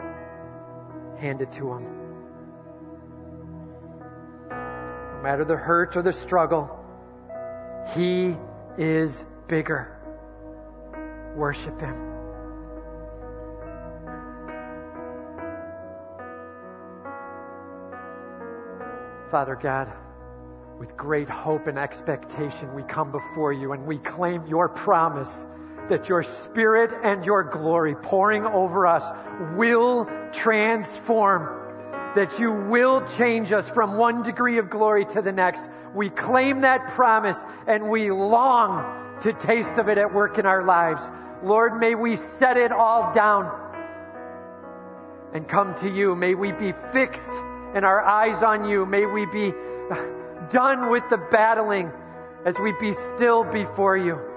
hand 1.18 1.42
it 1.42 1.52
to 1.52 1.74
Him. 1.74 1.86
No 4.50 5.20
matter 5.22 5.44
the 5.44 5.56
hurt 5.56 5.96
or 5.96 6.02
the 6.02 6.12
struggle, 6.12 6.84
He 7.94 8.36
is 8.76 9.24
bigger. 9.46 9.98
Worship 11.36 11.80
Him. 11.80 12.12
Father 19.30 19.56
God, 19.56 19.90
with 20.78 20.94
great 20.96 21.28
hope 21.28 21.66
and 21.66 21.78
expectation, 21.78 22.74
we 22.74 22.82
come 22.82 23.12
before 23.12 23.52
you 23.52 23.72
and 23.72 23.86
we 23.86 23.96
claim 23.98 24.46
your 24.46 24.68
promise 24.68 25.32
that 25.88 26.08
your 26.08 26.22
spirit 26.22 26.92
and 27.02 27.24
your 27.24 27.42
glory 27.42 27.94
pouring 27.94 28.46
over 28.46 28.86
us 28.86 29.04
will 29.56 30.08
transform, 30.32 31.60
that 32.14 32.38
you 32.38 32.52
will 32.52 33.06
change 33.06 33.52
us 33.52 33.68
from 33.68 33.96
one 33.96 34.22
degree 34.22 34.58
of 34.58 34.70
glory 34.70 35.04
to 35.04 35.22
the 35.22 35.32
next. 35.32 35.68
We 35.94 36.10
claim 36.10 36.62
that 36.62 36.88
promise 36.88 37.42
and 37.66 37.88
we 37.90 38.10
long 38.10 39.18
to 39.22 39.32
taste 39.32 39.78
of 39.78 39.88
it 39.88 39.98
at 39.98 40.14
work 40.14 40.38
in 40.38 40.46
our 40.46 40.64
lives. 40.64 41.02
Lord, 41.42 41.76
may 41.76 41.94
we 41.94 42.16
set 42.16 42.56
it 42.56 42.72
all 42.72 43.12
down 43.12 43.50
and 45.32 45.48
come 45.48 45.74
to 45.76 45.90
you. 45.90 46.14
May 46.14 46.34
we 46.34 46.52
be 46.52 46.72
fixed 46.92 47.30
and 47.74 47.84
our 47.84 48.04
eyes 48.04 48.42
on 48.42 48.68
you. 48.68 48.86
May 48.86 49.06
we 49.06 49.26
be 49.26 49.52
done 50.50 50.90
with 50.90 51.08
the 51.08 51.18
battling 51.18 51.90
as 52.44 52.58
we 52.58 52.72
be 52.78 52.92
still 52.92 53.44
before 53.44 53.96
you. 53.96 54.31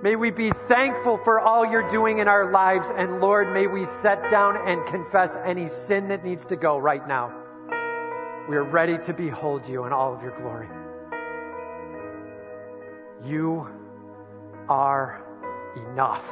May 0.00 0.14
we 0.14 0.30
be 0.30 0.50
thankful 0.50 1.18
for 1.18 1.40
all 1.40 1.66
you're 1.66 1.88
doing 1.88 2.20
in 2.20 2.28
our 2.28 2.52
lives. 2.52 2.88
And 2.94 3.20
Lord, 3.20 3.52
may 3.52 3.66
we 3.66 3.84
set 3.84 4.30
down 4.30 4.56
and 4.56 4.86
confess 4.86 5.36
any 5.44 5.68
sin 5.68 6.08
that 6.08 6.24
needs 6.24 6.44
to 6.46 6.56
go 6.56 6.78
right 6.78 7.06
now. 7.08 7.34
We 8.48 8.56
are 8.56 8.62
ready 8.62 8.96
to 8.98 9.12
behold 9.12 9.68
you 9.68 9.86
in 9.86 9.92
all 9.92 10.14
of 10.14 10.22
your 10.22 10.36
glory. 10.38 10.68
You 13.24 13.68
are 14.68 15.24
enough. 15.90 16.30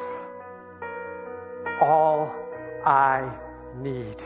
All 1.81 2.37
I 2.85 3.37
need. 3.79 4.23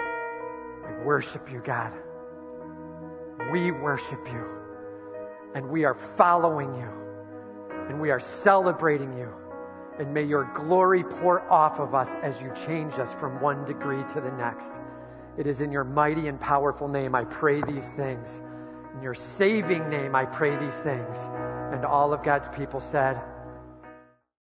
I 0.00 1.04
worship 1.04 1.52
you, 1.52 1.60
God. 1.60 1.92
We 3.52 3.70
worship 3.70 4.26
you. 4.26 4.44
And 5.54 5.70
we 5.70 5.84
are 5.84 5.94
following 5.94 6.74
you 6.74 7.07
and 7.88 8.00
we 8.00 8.10
are 8.10 8.20
celebrating 8.20 9.16
you. 9.16 9.32
And 9.98 10.14
may 10.14 10.22
your 10.22 10.44
glory 10.54 11.02
pour 11.02 11.40
off 11.50 11.80
of 11.80 11.94
us 11.94 12.10
as 12.22 12.40
you 12.40 12.52
change 12.66 12.94
us 12.94 13.12
from 13.14 13.40
one 13.40 13.64
degree 13.64 14.04
to 14.12 14.20
the 14.20 14.30
next. 14.32 14.72
It 15.36 15.46
is 15.46 15.60
in 15.60 15.72
your 15.72 15.84
mighty 15.84 16.28
and 16.28 16.38
powerful 16.38 16.88
name 16.88 17.14
I 17.14 17.24
pray 17.24 17.62
these 17.62 17.90
things. 17.92 18.30
In 18.94 19.02
your 19.02 19.14
saving 19.14 19.88
name 19.88 20.14
I 20.14 20.24
pray 20.24 20.56
these 20.56 20.74
things. 20.74 21.16
And 21.72 21.84
all 21.84 22.12
of 22.12 22.22
God's 22.22 22.48
people 22.48 22.80
said, 22.80 23.20